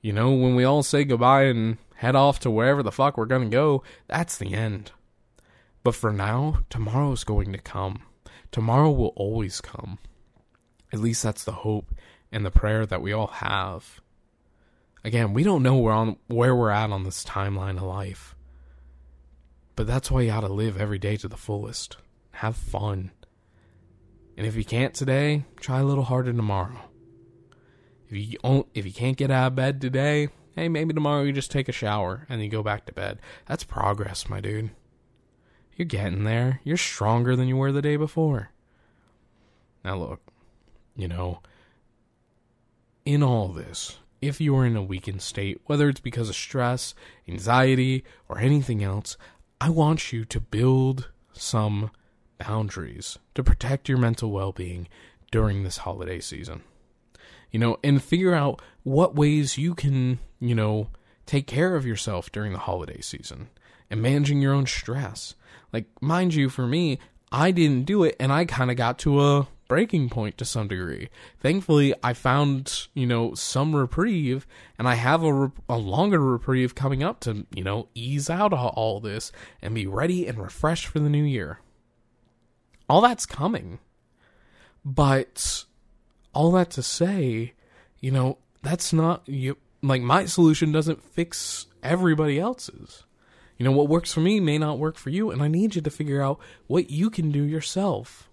You 0.00 0.12
know, 0.12 0.32
when 0.32 0.54
we 0.54 0.64
all 0.64 0.82
say 0.82 1.04
goodbye 1.04 1.44
and 1.44 1.78
head 1.96 2.16
off 2.16 2.40
to 2.40 2.50
wherever 2.50 2.82
the 2.82 2.92
fuck 2.92 3.16
we're 3.16 3.26
gonna 3.26 3.48
go, 3.48 3.82
that's 4.06 4.38
the 4.38 4.54
end. 4.54 4.92
But 5.82 5.94
for 5.94 6.12
now, 6.12 6.60
tomorrow's 6.70 7.24
going 7.24 7.52
to 7.52 7.58
come. 7.58 8.02
Tomorrow 8.50 8.90
will 8.90 9.12
always 9.16 9.60
come. 9.60 9.98
At 10.92 11.00
least 11.00 11.22
that's 11.22 11.44
the 11.44 11.52
hope 11.52 11.94
and 12.32 12.46
the 12.46 12.50
prayer 12.50 12.86
that 12.86 13.02
we 13.02 13.12
all 13.12 13.26
have. 13.26 14.00
Again, 15.04 15.34
we 15.34 15.44
don't 15.44 15.62
know 15.62 15.76
where 15.76 15.92
on 15.92 16.16
where 16.28 16.56
we're 16.56 16.70
at 16.70 16.90
on 16.90 17.04
this 17.04 17.24
timeline 17.24 17.76
of 17.76 17.82
life. 17.82 18.34
But 19.76 19.86
that's 19.86 20.10
why 20.10 20.22
you 20.22 20.30
ought 20.30 20.40
to 20.40 20.48
live 20.48 20.80
every 20.80 20.98
day 20.98 21.16
to 21.18 21.28
the 21.28 21.36
fullest. 21.36 21.96
Have 22.32 22.56
fun. 22.56 23.10
And 24.36 24.46
if 24.46 24.56
you 24.56 24.64
can't 24.64 24.94
today, 24.94 25.44
try 25.60 25.80
a 25.80 25.84
little 25.84 26.04
harder 26.04 26.32
tomorrow. 26.32 26.80
If 28.08 28.16
you 28.16 28.38
don't, 28.42 28.66
if 28.74 28.86
you 28.86 28.92
can't 28.92 29.16
get 29.16 29.30
out 29.30 29.48
of 29.48 29.54
bed 29.56 29.80
today, 29.80 30.28
hey, 30.56 30.68
maybe 30.68 30.94
tomorrow 30.94 31.22
you 31.22 31.32
just 31.32 31.50
take 31.50 31.68
a 31.68 31.72
shower 31.72 32.26
and 32.28 32.42
you 32.42 32.48
go 32.48 32.62
back 32.62 32.86
to 32.86 32.92
bed. 32.92 33.18
That's 33.46 33.64
progress, 33.64 34.28
my 34.28 34.40
dude. 34.40 34.70
You're 35.76 35.86
getting 35.86 36.24
there. 36.24 36.60
You're 36.64 36.76
stronger 36.76 37.36
than 37.36 37.48
you 37.48 37.56
were 37.56 37.72
the 37.72 37.82
day 37.82 37.96
before. 37.96 38.50
Now 39.84 39.96
look, 39.96 40.20
you 40.96 41.08
know, 41.08 41.40
in 43.04 43.22
all 43.22 43.48
this, 43.48 43.98
if 44.26 44.40
you 44.40 44.56
are 44.56 44.66
in 44.66 44.76
a 44.76 44.82
weakened 44.82 45.22
state, 45.22 45.60
whether 45.66 45.88
it's 45.88 46.00
because 46.00 46.28
of 46.28 46.34
stress, 46.34 46.94
anxiety, 47.28 48.04
or 48.28 48.38
anything 48.38 48.82
else, 48.82 49.16
I 49.60 49.70
want 49.70 50.12
you 50.12 50.24
to 50.24 50.40
build 50.40 51.10
some 51.32 51.90
boundaries 52.38 53.18
to 53.34 53.42
protect 53.42 53.88
your 53.88 53.98
mental 53.98 54.30
well 54.30 54.52
being 54.52 54.88
during 55.30 55.62
this 55.62 55.78
holiday 55.78 56.20
season. 56.20 56.62
You 57.50 57.60
know, 57.60 57.78
and 57.84 58.02
figure 58.02 58.34
out 58.34 58.60
what 58.82 59.14
ways 59.14 59.58
you 59.58 59.74
can, 59.74 60.18
you 60.40 60.54
know, 60.54 60.88
take 61.26 61.46
care 61.46 61.76
of 61.76 61.86
yourself 61.86 62.32
during 62.32 62.52
the 62.52 62.58
holiday 62.58 63.00
season 63.00 63.48
and 63.90 64.02
managing 64.02 64.40
your 64.40 64.52
own 64.52 64.66
stress. 64.66 65.34
Like, 65.72 65.86
mind 66.00 66.34
you, 66.34 66.48
for 66.48 66.66
me, 66.66 66.98
I 67.30 67.50
didn't 67.50 67.84
do 67.84 68.02
it 68.04 68.16
and 68.18 68.32
I 68.32 68.44
kind 68.44 68.70
of 68.70 68.76
got 68.76 68.98
to 69.00 69.20
a 69.20 69.48
breaking 69.68 70.10
point 70.10 70.38
to 70.38 70.44
some 70.44 70.68
degree. 70.68 71.08
Thankfully, 71.40 71.94
I 72.02 72.12
found, 72.12 72.88
you 72.94 73.06
know, 73.06 73.34
some 73.34 73.74
reprieve 73.74 74.46
and 74.78 74.88
I 74.88 74.94
have 74.94 75.22
a, 75.22 75.52
a 75.68 75.78
longer 75.78 76.20
reprieve 76.20 76.74
coming 76.74 77.02
up 77.02 77.20
to, 77.20 77.46
you 77.54 77.64
know, 77.64 77.88
ease 77.94 78.28
out 78.28 78.52
all 78.52 79.00
this 79.00 79.32
and 79.62 79.74
be 79.74 79.86
ready 79.86 80.26
and 80.26 80.38
refreshed 80.38 80.86
for 80.86 80.98
the 80.98 81.08
new 81.08 81.24
year. 81.24 81.60
All 82.88 83.00
that's 83.00 83.26
coming. 83.26 83.78
But 84.84 85.64
all 86.34 86.52
that 86.52 86.70
to 86.70 86.82
say, 86.82 87.54
you 88.00 88.10
know, 88.10 88.38
that's 88.62 88.92
not 88.92 89.26
you 89.26 89.56
like 89.82 90.02
my 90.02 90.26
solution 90.26 90.72
doesn't 90.72 91.02
fix 91.02 91.66
everybody 91.82 92.38
else's. 92.38 93.04
You 93.56 93.64
know, 93.64 93.72
what 93.72 93.88
works 93.88 94.12
for 94.12 94.20
me 94.20 94.40
may 94.40 94.58
not 94.58 94.78
work 94.78 94.96
for 94.96 95.10
you, 95.10 95.30
and 95.30 95.40
I 95.42 95.48
need 95.48 95.76
you 95.76 95.82
to 95.82 95.90
figure 95.90 96.20
out 96.20 96.40
what 96.66 96.90
you 96.90 97.08
can 97.08 97.30
do 97.30 97.42
yourself. 97.42 98.28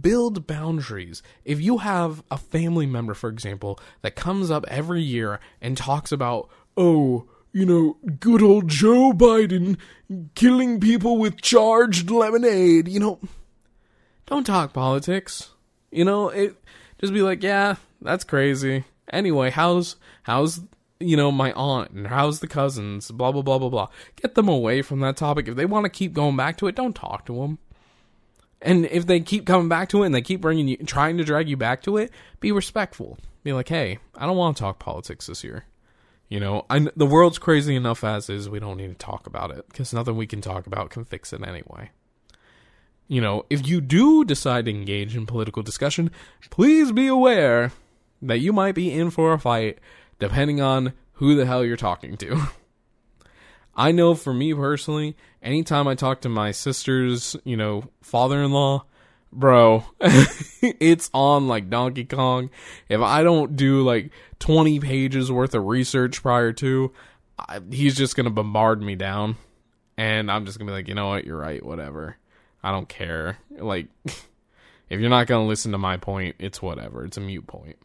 Build 0.00 0.46
boundaries. 0.46 1.22
If 1.44 1.60
you 1.60 1.78
have 1.78 2.22
a 2.30 2.36
family 2.36 2.86
member, 2.86 3.14
for 3.14 3.28
example, 3.30 3.78
that 4.02 4.16
comes 4.16 4.50
up 4.50 4.64
every 4.68 5.02
year 5.02 5.38
and 5.60 5.76
talks 5.76 6.10
about, 6.10 6.48
oh, 6.76 7.26
you 7.52 7.64
know, 7.64 7.96
good 8.20 8.42
old 8.42 8.68
Joe 8.68 9.12
Biden 9.12 9.78
killing 10.34 10.80
people 10.80 11.18
with 11.18 11.40
charged 11.40 12.10
lemonade, 12.10 12.88
you 12.88 13.00
know, 13.00 13.20
don't 14.26 14.44
talk 14.44 14.72
politics. 14.72 15.50
You 15.90 16.04
know, 16.04 16.28
it 16.28 16.56
just 17.00 17.14
be 17.14 17.22
like, 17.22 17.42
yeah, 17.42 17.76
that's 18.02 18.24
crazy. 18.24 18.84
Anyway, 19.10 19.50
how's 19.50 19.96
how's 20.24 20.60
you 20.98 21.16
know 21.16 21.30
my 21.30 21.52
aunt 21.52 21.92
and 21.92 22.08
how's 22.08 22.40
the 22.40 22.48
cousins? 22.48 23.10
Blah 23.10 23.32
blah 23.32 23.42
blah 23.42 23.58
blah 23.58 23.68
blah. 23.68 23.88
Get 24.20 24.34
them 24.34 24.48
away 24.48 24.82
from 24.82 25.00
that 25.00 25.16
topic. 25.16 25.48
If 25.48 25.56
they 25.56 25.66
want 25.66 25.84
to 25.84 25.90
keep 25.90 26.12
going 26.12 26.36
back 26.36 26.56
to 26.58 26.66
it, 26.66 26.74
don't 26.74 26.94
talk 26.94 27.24
to 27.26 27.36
them. 27.36 27.58
And 28.62 28.86
if 28.86 29.06
they 29.06 29.20
keep 29.20 29.46
coming 29.46 29.68
back 29.68 29.90
to 29.90 30.02
it 30.02 30.06
and 30.06 30.14
they 30.14 30.22
keep 30.22 30.40
bringing 30.40 30.68
you, 30.68 30.76
trying 30.78 31.18
to 31.18 31.24
drag 31.24 31.48
you 31.48 31.56
back 31.56 31.82
to 31.82 31.96
it, 31.98 32.10
be 32.40 32.52
respectful. 32.52 33.18
Be 33.44 33.52
like, 33.52 33.68
hey, 33.68 33.98
I 34.16 34.26
don't 34.26 34.36
want 34.36 34.56
to 34.56 34.60
talk 34.62 34.78
politics 34.78 35.26
this 35.26 35.44
year. 35.44 35.64
You 36.28 36.40
know, 36.40 36.66
I, 36.68 36.88
the 36.96 37.06
world's 37.06 37.38
crazy 37.38 37.76
enough 37.76 38.02
as 38.02 38.28
is. 38.28 38.48
We 38.48 38.58
don't 38.58 38.78
need 38.78 38.88
to 38.88 38.94
talk 38.94 39.26
about 39.26 39.52
it 39.52 39.66
because 39.68 39.92
nothing 39.92 40.16
we 40.16 40.26
can 40.26 40.40
talk 40.40 40.66
about 40.66 40.90
can 40.90 41.04
fix 41.04 41.32
it 41.32 41.46
anyway. 41.46 41.90
You 43.08 43.20
know, 43.20 43.46
if 43.48 43.66
you 43.66 43.80
do 43.80 44.24
decide 44.24 44.64
to 44.64 44.72
engage 44.72 45.14
in 45.14 45.26
political 45.26 45.62
discussion, 45.62 46.10
please 46.50 46.90
be 46.90 47.06
aware 47.06 47.70
that 48.20 48.38
you 48.38 48.52
might 48.52 48.74
be 48.74 48.90
in 48.90 49.10
for 49.10 49.32
a 49.32 49.38
fight 49.38 49.78
depending 50.18 50.60
on 50.60 50.92
who 51.14 51.36
the 51.36 51.46
hell 51.46 51.64
you're 51.64 51.76
talking 51.76 52.16
to. 52.16 52.48
I 53.76 53.92
know 53.92 54.14
for 54.14 54.32
me 54.32 54.54
personally, 54.54 55.16
anytime 55.42 55.86
I 55.86 55.94
talk 55.94 56.22
to 56.22 56.30
my 56.30 56.50
sister's, 56.50 57.36
you 57.44 57.58
know, 57.58 57.84
father 58.00 58.42
in 58.42 58.50
law, 58.50 58.86
bro, 59.30 59.84
it's 60.00 61.10
on 61.12 61.46
like 61.46 61.68
Donkey 61.68 62.06
Kong. 62.06 62.48
If 62.88 63.02
I 63.02 63.22
don't 63.22 63.54
do 63.54 63.82
like 63.82 64.12
20 64.38 64.80
pages 64.80 65.30
worth 65.30 65.54
of 65.54 65.66
research 65.66 66.22
prior 66.22 66.52
to, 66.54 66.92
I, 67.38 67.60
he's 67.70 67.94
just 67.94 68.16
going 68.16 68.24
to 68.24 68.30
bombard 68.30 68.80
me 68.80 68.94
down. 68.96 69.36
And 69.98 70.30
I'm 70.30 70.46
just 70.46 70.58
going 70.58 70.66
to 70.66 70.70
be 70.70 70.74
like, 70.74 70.88
you 70.88 70.94
know 70.94 71.08
what, 71.08 71.24
you're 71.24 71.38
right, 71.38 71.64
whatever. 71.64 72.16
I 72.62 72.70
don't 72.70 72.88
care. 72.88 73.38
Like, 73.50 73.88
if 74.04 75.00
you're 75.00 75.10
not 75.10 75.26
going 75.26 75.44
to 75.44 75.48
listen 75.48 75.72
to 75.72 75.78
my 75.78 75.98
point, 75.98 76.36
it's 76.38 76.62
whatever. 76.62 77.04
It's 77.04 77.18
a 77.18 77.20
mute 77.20 77.46
point. 77.46 77.76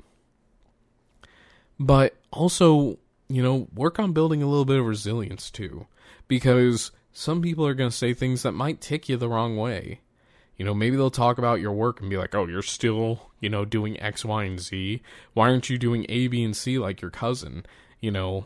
But 1.80 2.16
also, 2.32 2.98
you 3.36 3.44
know, 3.44 3.68
work 3.74 4.00
on 4.00 4.14
building 4.14 4.42
a 4.42 4.48
little 4.48 4.66
bit 4.66 4.80
of 4.80 4.86
resilience 4.86 5.50
too. 5.50 5.88
Because 6.28 6.92
some 7.12 7.42
people 7.42 7.66
are 7.66 7.74
going 7.74 7.90
to 7.90 7.96
say 7.96 8.14
things 8.14 8.44
that 8.44 8.54
might 8.54 8.82
tick 8.82 9.10
you 9.10 9.18
the 9.18 9.30
wrong 9.30 9.58
way. 9.58 10.02
You 10.58 10.66
know, 10.66 10.74
maybe 10.74 10.96
they'll 10.96 11.10
talk 11.10 11.38
about 11.38 11.60
your 11.60 11.72
work 11.72 12.02
and 12.02 12.10
be 12.10 12.18
like, 12.18 12.36
oh, 12.36 12.46
you're 12.46 12.62
still, 12.62 13.32
you 13.40 13.50
know, 13.50 13.66
doing 13.66 14.00
X, 14.00 14.24
Y, 14.24 14.44
and 14.44 14.60
Z. 14.60 15.02
Why 15.34 15.50
aren't 15.50 15.70
you 15.70 15.78
doing 15.78 16.06
A, 16.08 16.28
B, 16.28 16.44
and 16.44 16.56
C 16.56 16.78
like 16.78 17.02
your 17.02 17.12
cousin? 17.12 17.66
You 18.00 18.12
know, 18.12 18.46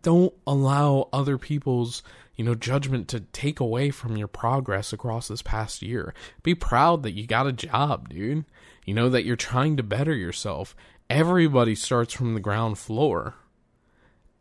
don't 0.00 0.34
allow 0.46 1.08
other 1.12 1.38
people's, 1.38 2.02
you 2.34 2.44
know, 2.44 2.54
judgment 2.54 3.08
to 3.08 3.20
take 3.20 3.60
away 3.60 3.90
from 3.90 4.16
your 4.16 4.28
progress 4.28 4.92
across 4.92 5.28
this 5.28 5.42
past 5.42 5.80
year. 5.80 6.12
Be 6.42 6.54
proud 6.54 7.04
that 7.04 7.12
you 7.12 7.26
got 7.26 7.46
a 7.46 7.52
job, 7.52 8.08
dude. 8.08 8.44
You 8.84 8.94
know, 8.94 9.08
that 9.10 9.24
you're 9.24 9.36
trying 9.36 9.76
to 9.76 9.84
better 9.84 10.14
yourself 10.14 10.74
everybody 11.12 11.74
starts 11.74 12.14
from 12.14 12.32
the 12.32 12.40
ground 12.40 12.78
floor. 12.78 13.34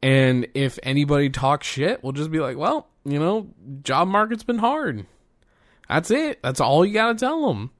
And 0.03 0.47
if 0.53 0.79
anybody 0.83 1.29
talks 1.29 1.67
shit, 1.67 2.03
we'll 2.03 2.13
just 2.13 2.31
be 2.31 2.39
like, 2.39 2.57
well, 2.57 2.87
you 3.05 3.19
know, 3.19 3.47
job 3.83 4.07
market's 4.07 4.43
been 4.43 4.57
hard. 4.57 5.05
That's 5.87 6.09
it. 6.09 6.41
That's 6.41 6.59
all 6.59 6.85
you 6.85 6.93
got 6.93 7.13
to 7.13 7.25
tell 7.25 7.47
them. 7.47 7.71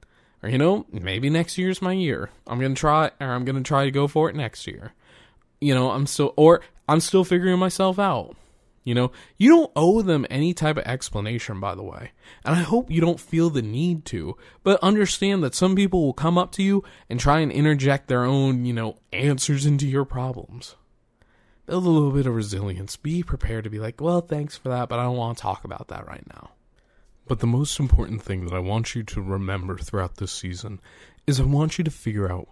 Or, 0.42 0.48
you 0.48 0.58
know, 0.58 0.86
maybe 0.90 1.30
next 1.30 1.56
year's 1.56 1.80
my 1.80 1.92
year. 1.92 2.30
I'm 2.46 2.58
going 2.58 2.74
to 2.74 2.80
try, 2.80 3.10
or 3.20 3.28
I'm 3.28 3.44
going 3.44 3.56
to 3.56 3.62
try 3.62 3.84
to 3.84 3.90
go 3.90 4.08
for 4.08 4.28
it 4.28 4.36
next 4.36 4.66
year. 4.66 4.92
You 5.60 5.74
know, 5.74 5.90
I'm 5.90 6.06
still, 6.06 6.34
or 6.36 6.60
I'm 6.88 7.00
still 7.00 7.24
figuring 7.24 7.58
myself 7.58 7.98
out. 7.98 8.36
You 8.84 8.96
know, 8.96 9.12
you 9.36 9.48
don't 9.48 9.70
owe 9.76 10.02
them 10.02 10.26
any 10.28 10.54
type 10.54 10.76
of 10.76 10.84
explanation, 10.84 11.60
by 11.60 11.76
the 11.76 11.84
way. 11.84 12.10
And 12.44 12.56
I 12.56 12.62
hope 12.62 12.90
you 12.90 13.00
don't 13.00 13.20
feel 13.20 13.48
the 13.48 13.62
need 13.62 14.04
to, 14.06 14.36
but 14.64 14.82
understand 14.82 15.44
that 15.44 15.54
some 15.54 15.76
people 15.76 16.02
will 16.02 16.12
come 16.12 16.36
up 16.36 16.50
to 16.52 16.64
you 16.64 16.82
and 17.08 17.20
try 17.20 17.38
and 17.38 17.52
interject 17.52 18.08
their 18.08 18.24
own, 18.24 18.64
you 18.64 18.72
know, 18.72 18.96
answers 19.12 19.66
into 19.66 19.86
your 19.86 20.04
problems. 20.04 20.74
A 21.72 21.76
little 21.76 22.10
bit 22.10 22.26
of 22.26 22.34
resilience. 22.34 22.98
Be 22.98 23.22
prepared 23.22 23.64
to 23.64 23.70
be 23.70 23.78
like, 23.78 23.98
well, 23.98 24.20
thanks 24.20 24.58
for 24.58 24.68
that, 24.68 24.90
but 24.90 24.98
I 24.98 25.04
don't 25.04 25.16
want 25.16 25.38
to 25.38 25.42
talk 25.42 25.64
about 25.64 25.88
that 25.88 26.06
right 26.06 26.22
now. 26.28 26.50
But 27.26 27.40
the 27.40 27.46
most 27.46 27.80
important 27.80 28.20
thing 28.20 28.44
that 28.44 28.54
I 28.54 28.58
want 28.58 28.94
you 28.94 29.02
to 29.04 29.22
remember 29.22 29.78
throughout 29.78 30.16
this 30.16 30.32
season 30.32 30.82
is 31.26 31.40
I 31.40 31.44
want 31.44 31.78
you 31.78 31.84
to 31.84 31.90
figure 31.90 32.30
out 32.30 32.48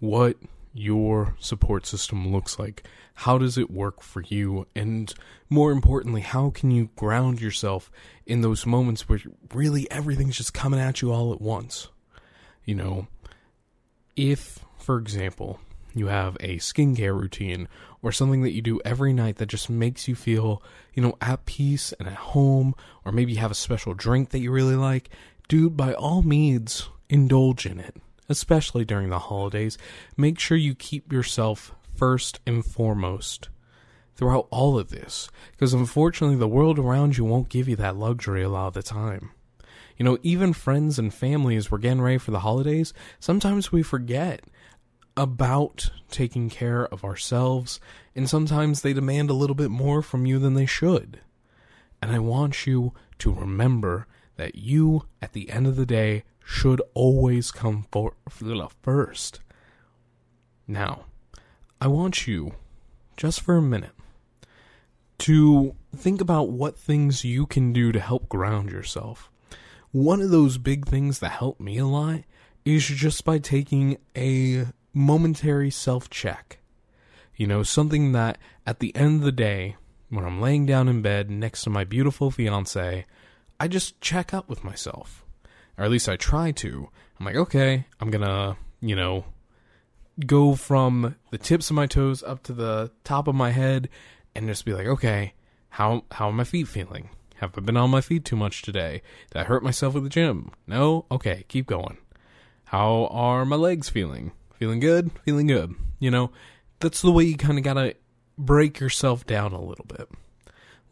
what 0.00 0.36
your 0.74 1.34
support 1.38 1.86
system 1.86 2.30
looks 2.30 2.58
like. 2.58 2.86
How 3.14 3.38
does 3.38 3.56
it 3.56 3.70
work 3.70 4.02
for 4.02 4.20
you? 4.20 4.66
And 4.76 5.14
more 5.48 5.72
importantly, 5.72 6.20
how 6.20 6.50
can 6.50 6.70
you 6.70 6.90
ground 6.94 7.40
yourself 7.40 7.90
in 8.26 8.42
those 8.42 8.66
moments 8.66 9.08
where 9.08 9.20
really 9.54 9.90
everything's 9.90 10.36
just 10.36 10.52
coming 10.52 10.78
at 10.78 11.00
you 11.00 11.10
all 11.10 11.32
at 11.32 11.40
once? 11.40 11.88
You 12.66 12.74
know, 12.74 13.06
if, 14.14 14.58
for 14.76 14.98
example, 14.98 15.58
you 15.94 16.06
have 16.06 16.36
a 16.40 16.58
skincare 16.58 17.18
routine 17.18 17.68
or 18.02 18.12
something 18.12 18.42
that 18.42 18.52
you 18.52 18.62
do 18.62 18.80
every 18.84 19.12
night 19.12 19.36
that 19.36 19.46
just 19.46 19.70
makes 19.70 20.08
you 20.08 20.14
feel, 20.14 20.62
you 20.94 21.02
know, 21.02 21.16
at 21.20 21.46
peace 21.46 21.92
and 21.98 22.08
at 22.08 22.14
home, 22.14 22.74
or 23.04 23.12
maybe 23.12 23.32
you 23.32 23.38
have 23.38 23.50
a 23.50 23.54
special 23.54 23.94
drink 23.94 24.30
that 24.30 24.40
you 24.40 24.50
really 24.50 24.76
like, 24.76 25.10
dude, 25.48 25.76
by 25.76 25.94
all 25.94 26.22
means, 26.22 26.88
indulge 27.08 27.66
in 27.66 27.78
it 27.78 27.96
especially 28.28 28.84
during 28.84 29.10
the 29.10 29.18
holidays, 29.18 29.78
make 30.16 30.38
sure 30.38 30.56
you 30.56 30.74
keep 30.74 31.12
yourself 31.12 31.74
first 31.94 32.40
and 32.46 32.64
foremost 32.64 33.48
throughout 34.16 34.48
all 34.50 34.78
of 34.78 34.90
this. 34.90 35.28
Because 35.52 35.72
unfortunately, 35.74 36.36
the 36.36 36.48
world 36.48 36.78
around 36.78 37.16
you 37.16 37.24
won't 37.24 37.48
give 37.48 37.68
you 37.68 37.76
that 37.76 37.96
luxury 37.96 38.42
a 38.42 38.48
lot 38.48 38.68
of 38.68 38.74
the 38.74 38.82
time. 38.82 39.30
You 39.96 40.04
know, 40.04 40.18
even 40.22 40.52
friends 40.52 40.98
and 40.98 41.12
family, 41.12 41.56
as 41.56 41.70
we're 41.70 41.78
getting 41.78 42.00
ready 42.00 42.18
for 42.18 42.30
the 42.30 42.40
holidays, 42.40 42.92
sometimes 43.20 43.70
we 43.70 43.82
forget 43.82 44.42
about 45.16 45.90
taking 46.10 46.48
care 46.48 46.86
of 46.86 47.04
ourselves, 47.04 47.80
and 48.14 48.28
sometimes 48.28 48.82
they 48.82 48.92
demand 48.92 49.30
a 49.30 49.34
little 49.34 49.56
bit 49.56 49.70
more 49.70 50.02
from 50.02 50.26
you 50.26 50.38
than 50.38 50.54
they 50.54 50.66
should. 50.66 51.20
And 52.00 52.10
I 52.10 52.18
want 52.18 52.66
you 52.66 52.92
to 53.18 53.32
remember 53.32 54.06
that 54.36 54.54
you, 54.54 55.04
at 55.20 55.32
the 55.32 55.50
end 55.50 55.66
of 55.66 55.76
the 55.76 55.86
day, 55.86 56.24
should 56.44 56.82
always 56.94 57.50
come 57.50 57.86
for, 57.92 58.14
first. 58.82 59.40
Now, 60.66 61.04
I 61.80 61.86
want 61.86 62.26
you, 62.26 62.54
just 63.16 63.40
for 63.40 63.56
a 63.56 63.62
minute, 63.62 63.92
to 65.18 65.74
think 65.94 66.20
about 66.20 66.48
what 66.48 66.76
things 66.76 67.24
you 67.24 67.46
can 67.46 67.72
do 67.72 67.92
to 67.92 68.00
help 68.00 68.28
ground 68.28 68.70
yourself. 68.70 69.30
One 69.92 70.20
of 70.20 70.30
those 70.30 70.58
big 70.58 70.86
things 70.86 71.18
that 71.18 71.30
helped 71.30 71.60
me 71.60 71.78
a 71.78 71.86
lot 71.86 72.22
is 72.64 72.86
just 72.86 73.24
by 73.24 73.38
taking 73.38 73.98
a 74.16 74.66
momentary 74.92 75.70
self 75.70 76.10
check. 76.10 76.58
You 77.36 77.46
know, 77.46 77.62
something 77.62 78.12
that 78.12 78.38
at 78.66 78.80
the 78.80 78.94
end 78.94 79.20
of 79.20 79.24
the 79.24 79.32
day, 79.32 79.76
when 80.10 80.24
I'm 80.24 80.40
laying 80.40 80.66
down 80.66 80.88
in 80.88 81.02
bed 81.02 81.30
next 81.30 81.64
to 81.64 81.70
my 81.70 81.84
beautiful 81.84 82.30
fiance, 82.30 83.06
I 83.58 83.68
just 83.68 84.00
check 84.00 84.34
up 84.34 84.48
with 84.48 84.64
myself 84.64 85.22
or 85.76 85.84
at 85.84 85.90
least 85.90 86.08
I 86.08 86.16
try 86.16 86.52
to. 86.52 86.88
I'm 87.18 87.26
like, 87.26 87.36
okay, 87.36 87.86
I'm 88.00 88.10
gonna, 88.10 88.56
you 88.80 88.96
know, 88.96 89.24
go 90.26 90.54
from 90.54 91.16
the 91.30 91.38
tips 91.38 91.70
of 91.70 91.76
my 91.76 91.86
toes 91.86 92.22
up 92.22 92.42
to 92.44 92.52
the 92.52 92.90
top 93.04 93.28
of 93.28 93.34
my 93.34 93.50
head 93.50 93.88
and 94.34 94.46
just 94.46 94.64
be 94.64 94.74
like, 94.74 94.86
okay, 94.86 95.34
how 95.70 96.04
how 96.12 96.28
are 96.28 96.32
my 96.32 96.44
feet 96.44 96.68
feeling? 96.68 97.10
Have 97.36 97.56
I 97.56 97.60
been 97.60 97.76
on 97.76 97.90
my 97.90 98.00
feet 98.00 98.24
too 98.24 98.36
much 98.36 98.62
today? 98.62 99.02
Did 99.32 99.40
I 99.40 99.44
hurt 99.44 99.64
myself 99.64 99.96
at 99.96 100.04
the 100.04 100.08
gym? 100.08 100.52
No? 100.66 101.06
Okay, 101.10 101.44
keep 101.48 101.66
going. 101.66 101.98
How 102.66 103.08
are 103.10 103.44
my 103.44 103.56
legs 103.56 103.88
feeling? 103.88 104.32
Feeling 104.62 104.78
good? 104.78 105.10
Feeling 105.24 105.48
good. 105.48 105.74
You 105.98 106.12
know, 106.12 106.30
that's 106.78 107.02
the 107.02 107.10
way 107.10 107.24
you 107.24 107.36
kind 107.36 107.58
of 107.58 107.64
gotta 107.64 107.96
break 108.38 108.78
yourself 108.78 109.26
down 109.26 109.52
a 109.52 109.60
little 109.60 109.86
bit. 109.86 110.08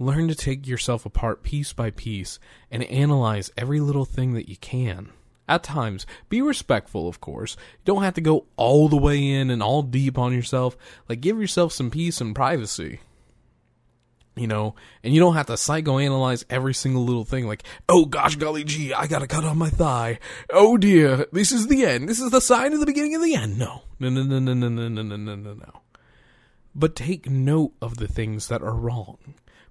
Learn 0.01 0.27
to 0.27 0.35
take 0.35 0.67
yourself 0.67 1.07
apart 1.07 1.45
piece 1.45 1.73
by 1.73 1.93
piece 1.93 2.41
and 2.69 2.83
analyze 2.83 3.53
every 3.57 3.79
little 3.79 4.05
thing 4.05 4.33
that 4.35 4.49
you 4.49 4.57
can. 4.57 5.11
At 5.49 5.63
times, 5.63 6.05
be 6.29 6.43
respectful, 6.43 7.07
of 7.07 7.21
course. 7.21 7.57
You 7.61 7.85
don't 7.85 8.03
have 8.03 8.15
to 8.15 8.21
go 8.21 8.47
all 8.57 8.89
the 8.89 8.97
way 8.97 9.25
in 9.25 9.51
and 9.51 9.63
all 9.63 9.83
deep 9.83 10.19
on 10.19 10.33
yourself. 10.33 10.77
Like, 11.09 11.21
give 11.21 11.41
yourself 11.41 11.73
some 11.73 11.93
peace 11.93 12.21
and 12.21 12.35
privacy. 12.35 12.99
You 14.37 14.47
know, 14.47 14.75
and 15.03 15.13
you 15.13 15.21
don't 15.21 15.35
have 15.35 15.47
to 15.47 15.55
psychoanalyze 15.55 16.45
every 16.49 16.73
single 16.73 17.05
little 17.05 17.25
thing 17.25 17.47
like, 17.47 17.65
oh 17.89 18.07
gosh, 18.07 18.37
golly 18.37 18.65
gee, 18.65 18.95
I 18.95 19.07
got 19.07 19.23
a 19.23 19.27
cut 19.27 19.45
on 19.45 19.59
my 19.59 19.71
thigh. 19.71 20.19
Oh 20.51 20.77
dear, 20.77 21.27
this 21.33 21.53
is 21.53 21.67
the 21.67 21.85
end. 21.85 22.09
This 22.09 22.21
is 22.21 22.31
the 22.31 22.41
sign 22.41 22.73
of 22.73 22.81
the 22.81 22.87
beginning 22.87 23.15
of 23.17 23.23
the 23.23 23.35
end. 23.35 23.59
No. 23.59 23.83
No, 23.99 24.09
no, 24.09 24.23
no, 24.23 24.39
no, 24.39 24.55
no, 24.55 24.69
no, 24.69 24.89
no, 24.89 25.03
no, 25.03 25.17
no, 25.17 25.35
no, 25.35 25.55
no. 25.55 25.81
But 26.75 26.95
take 26.95 27.29
note 27.29 27.73
of 27.83 27.97
the 27.97 28.09
things 28.09 28.49
that 28.49 28.63
are 28.63 28.75
wrong 28.75 29.19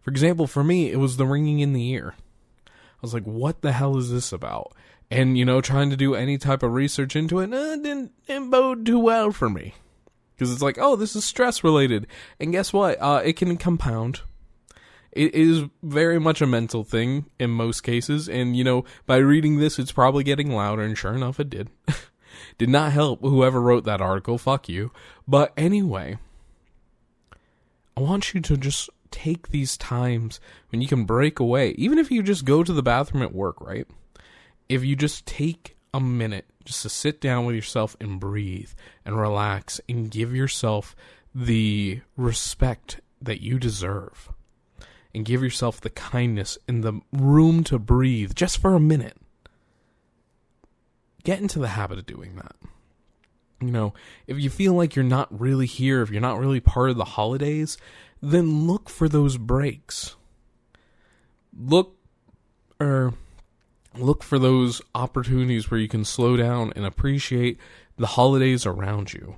for 0.02 0.12
example, 0.12 0.48
for 0.48 0.64
me, 0.64 0.92
it 0.92 0.98
was 0.98 1.18
the 1.18 1.28
ringing 1.28 1.60
in 1.60 1.74
the 1.74 1.88
ear. 1.90 2.16
I 2.68 3.02
was 3.02 3.14
like, 3.14 3.26
what 3.26 3.62
the 3.62 3.74
hell 3.74 3.98
is 3.98 4.12
this 4.12 4.32
about? 4.32 4.74
And, 5.12 5.38
you 5.38 5.46
know, 5.46 5.62
trying 5.62 5.90
to 5.90 5.98
do 5.98 6.16
any 6.16 6.38
type 6.38 6.64
of 6.64 6.74
research 6.74 7.16
into 7.16 7.40
it 7.40 7.54
uh, 7.54 7.76
didn't, 7.76 8.12
didn't 8.26 8.50
bode 8.50 8.86
too 8.86 9.00
well 9.00 9.32
for 9.32 9.50
me. 9.50 9.76
Because 10.34 10.52
it's 10.52 10.62
like, 10.62 10.78
oh, 10.80 10.96
this 10.96 11.16
is 11.16 11.26
stress 11.26 11.64
related. 11.64 12.08
And 12.40 12.52
guess 12.52 12.72
what? 12.72 12.98
Uh, 13.02 13.22
it 13.24 13.36
can 13.36 13.56
compound. 13.58 14.22
It 15.12 15.34
is 15.34 15.64
very 15.82 16.20
much 16.20 16.42
a 16.42 16.48
mental 16.48 16.84
thing 16.84 17.26
in 17.40 17.50
most 17.50 17.82
cases. 17.82 18.30
And, 18.30 18.56
you 18.56 18.64
know, 18.64 18.86
by 19.06 19.18
reading 19.18 19.58
this, 19.58 19.80
it's 19.80 19.92
probably 19.92 20.24
getting 20.24 20.54
louder. 20.54 20.84
And 20.84 20.98
sure 20.98 21.14
enough, 21.14 21.40
it 21.40 21.50
did. 21.50 21.70
did 22.58 22.70
not 22.70 22.92
help 22.92 23.22
whoever 23.22 23.60
wrote 23.60 23.86
that 23.86 24.02
article. 24.02 24.38
Fuck 24.38 24.70
you. 24.70 24.92
But 25.28 25.54
anyway, 25.58 26.18
I 27.98 28.02
want 28.02 28.34
you 28.34 28.42
to 28.42 28.58
just 28.58 28.90
take 29.12 29.50
these 29.50 29.78
times 29.78 30.40
when 30.70 30.82
you 30.82 30.88
can 30.88 31.06
break 31.06 31.40
away, 31.40 31.72
even 31.72 31.98
if 31.98 32.12
you 32.12 32.22
just 32.22 32.46
go 32.46 32.64
to 32.64 32.74
the 32.74 32.84
bathroom 32.84 33.24
at 33.24 33.34
work, 33.34 33.60
right? 33.62 33.88
If 34.68 34.84
you 34.84 34.96
just 34.96 35.26
take 35.26 35.76
a 35.94 36.00
minute 36.00 36.46
just 36.66 36.84
to 36.84 36.90
sit 36.90 37.20
down 37.20 37.46
with 37.46 37.56
yourself 37.56 37.98
and 38.00 38.20
breathe 38.20 38.70
and 39.04 39.20
relax 39.20 39.82
and 39.90 40.12
give 40.12 40.36
yourself 40.36 40.96
the 41.34 42.02
respect 42.16 43.02
that 43.22 43.42
you 43.42 43.58
deserve 43.58 44.30
and 45.14 45.26
give 45.26 45.42
yourself 45.42 45.82
the 45.82 45.90
kindness 45.90 46.58
and 46.68 46.84
the 46.84 47.02
room 47.12 47.64
to 47.66 47.80
breathe 47.80 48.34
just 48.36 48.60
for 48.60 48.76
a 48.76 48.80
minute. 48.80 49.18
Get 51.24 51.40
into 51.40 51.60
the 51.60 51.70
habit 51.70 52.00
of 52.00 52.06
doing 52.06 52.36
that. 52.36 52.56
You 53.62 53.72
know, 53.72 53.94
if 54.26 54.40
you 54.40 54.50
feel 54.50 54.74
like 54.74 54.96
you're 54.96 55.04
not 55.04 55.38
really 55.38 55.66
here, 55.66 56.02
if 56.02 56.10
you're 56.10 56.22
not 56.22 56.40
really 56.40 56.62
part 56.62 56.92
of 56.92 56.98
the 56.98 57.04
holidays, 57.04 57.78
then 58.22 58.68
look 58.68 58.90
for 58.90 59.10
those 59.10 59.38
breaks. 59.38 60.16
Look 61.58 61.98
or 62.80 63.14
look 63.98 64.24
for 64.24 64.40
those 64.40 64.82
opportunities 64.96 65.70
where 65.70 65.80
you 65.80 65.90
can 65.90 66.06
slow 66.06 66.38
down 66.38 66.72
and 66.76 66.86
appreciate 66.86 67.58
the 67.98 68.08
holidays 68.08 68.66
around 68.66 69.12
you. 69.12 69.36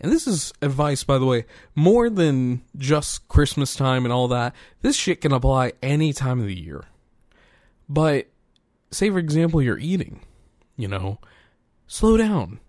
And 0.00 0.10
this 0.10 0.26
is 0.26 0.52
advice, 0.62 1.04
by 1.04 1.18
the 1.18 1.26
way, 1.26 1.44
more 1.74 2.08
than 2.08 2.62
just 2.76 3.28
Christmas 3.28 3.76
time 3.76 4.04
and 4.04 4.12
all 4.12 4.28
that. 4.28 4.54
This 4.80 4.96
shit 4.96 5.20
can 5.20 5.32
apply 5.32 5.72
any 5.82 6.12
time 6.12 6.40
of 6.40 6.46
the 6.46 6.58
year. 6.58 6.84
But, 7.88 8.28
say 8.90 9.10
for 9.10 9.18
example, 9.18 9.60
you're 9.60 9.78
eating, 9.78 10.20
you 10.76 10.88
know, 10.88 11.18
slow 11.86 12.16
down. 12.16 12.60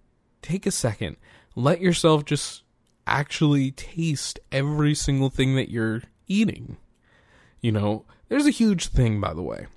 Take 0.41 0.65
a 0.65 0.71
second. 0.71 1.15
Let 1.55 1.79
yourself 1.79 2.25
just 2.25 2.63
actually 3.07 3.71
taste 3.71 4.39
every 4.51 4.93
single 4.93 5.29
thing 5.29 5.55
that 5.55 5.69
you're 5.69 6.03
eating. 6.27 6.77
You 7.61 7.71
know, 7.71 8.05
there's 8.27 8.47
a 8.47 8.51
huge 8.51 8.87
thing, 8.87 9.21
by 9.21 9.33
the 9.33 9.41
way. 9.41 9.67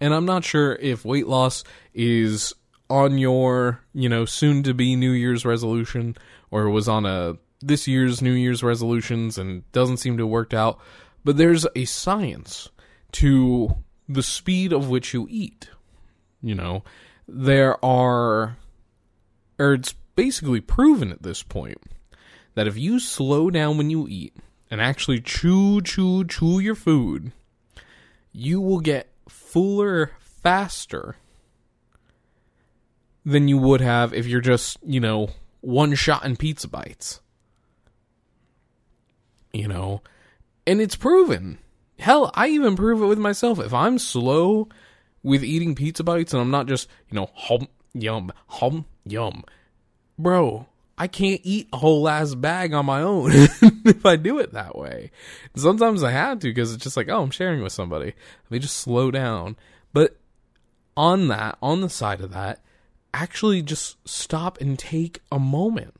And 0.00 0.14
I'm 0.14 0.26
not 0.26 0.44
sure 0.44 0.76
if 0.76 1.04
weight 1.04 1.26
loss 1.26 1.64
is 1.92 2.54
on 2.88 3.18
your, 3.18 3.80
you 3.94 4.08
know, 4.08 4.24
soon 4.24 4.62
to 4.64 4.74
be 4.74 4.96
New 4.96 5.12
Year's 5.12 5.44
resolution 5.44 6.16
or 6.50 6.68
was 6.70 6.88
on 6.88 7.06
a 7.06 7.36
this 7.60 7.86
year's 7.86 8.22
New 8.22 8.32
Year's 8.32 8.62
resolutions 8.62 9.38
and 9.38 9.70
doesn't 9.72 9.98
seem 9.98 10.16
to 10.16 10.24
have 10.24 10.30
worked 10.30 10.54
out. 10.54 10.78
But 11.24 11.36
there's 11.36 11.66
a 11.76 11.84
science 11.84 12.70
to 13.12 13.76
the 14.08 14.22
speed 14.22 14.72
of 14.72 14.88
which 14.88 15.12
you 15.12 15.26
eat. 15.30 15.68
You 16.42 16.54
know, 16.54 16.82
there 17.28 17.82
are, 17.84 18.56
or 19.58 19.74
it's 19.74 19.94
basically 20.14 20.60
proven 20.60 21.12
at 21.12 21.22
this 21.22 21.42
point 21.42 21.78
that 22.54 22.66
if 22.66 22.76
you 22.76 22.98
slow 22.98 23.50
down 23.50 23.76
when 23.76 23.90
you 23.90 24.06
eat 24.08 24.34
and 24.70 24.80
actually 24.80 25.20
chew, 25.20 25.80
chew, 25.82 26.24
chew 26.24 26.58
your 26.58 26.74
food, 26.74 27.32
you 28.32 28.60
will 28.60 28.80
get 28.80 29.12
fuller 29.28 30.12
faster 30.18 31.16
than 33.24 33.48
you 33.48 33.58
would 33.58 33.82
have 33.82 34.14
if 34.14 34.26
you're 34.26 34.40
just, 34.40 34.78
you 34.82 35.00
know, 35.00 35.28
one 35.60 35.94
shot 35.94 36.24
in 36.24 36.36
pizza 36.36 36.68
bites. 36.68 37.20
You 39.52 39.68
know, 39.68 40.02
and 40.66 40.80
it's 40.80 40.96
proven. 40.96 41.58
Hell, 41.98 42.30
I 42.34 42.48
even 42.48 42.76
prove 42.76 43.02
it 43.02 43.06
with 43.06 43.18
myself. 43.18 43.58
If 43.58 43.74
I'm 43.74 43.98
slow 43.98 44.68
with 45.22 45.44
eating 45.44 45.74
pizza 45.74 46.04
bites 46.04 46.32
and 46.32 46.40
I'm 46.40 46.50
not 46.50 46.66
just, 46.66 46.88
you 47.10 47.16
know, 47.16 47.30
hum, 47.34 47.68
yum, 47.92 48.32
hum, 48.46 48.86
yum, 49.04 49.44
bro, 50.18 50.66
I 50.96 51.08
can't 51.08 51.40
eat 51.44 51.68
a 51.72 51.78
whole 51.78 52.08
ass 52.08 52.34
bag 52.34 52.72
on 52.72 52.86
my 52.86 53.02
own 53.02 53.30
if 53.32 54.04
I 54.06 54.16
do 54.16 54.38
it 54.38 54.52
that 54.52 54.76
way. 54.76 55.10
Sometimes 55.56 56.02
I 56.02 56.10
have 56.10 56.38
to 56.40 56.48
because 56.48 56.72
it's 56.72 56.84
just 56.84 56.96
like, 56.96 57.08
oh, 57.08 57.22
I'm 57.22 57.30
sharing 57.30 57.62
with 57.62 57.72
somebody. 57.72 58.06
Let 58.44 58.50
me 58.50 58.58
just 58.58 58.76
slow 58.76 59.10
down. 59.10 59.56
But 59.92 60.16
on 60.96 61.28
that, 61.28 61.58
on 61.62 61.80
the 61.80 61.88
side 61.88 62.20
of 62.20 62.32
that, 62.32 62.60
actually 63.12 63.62
just 63.62 63.96
stop 64.08 64.60
and 64.60 64.78
take 64.78 65.20
a 65.30 65.38
moment 65.38 65.94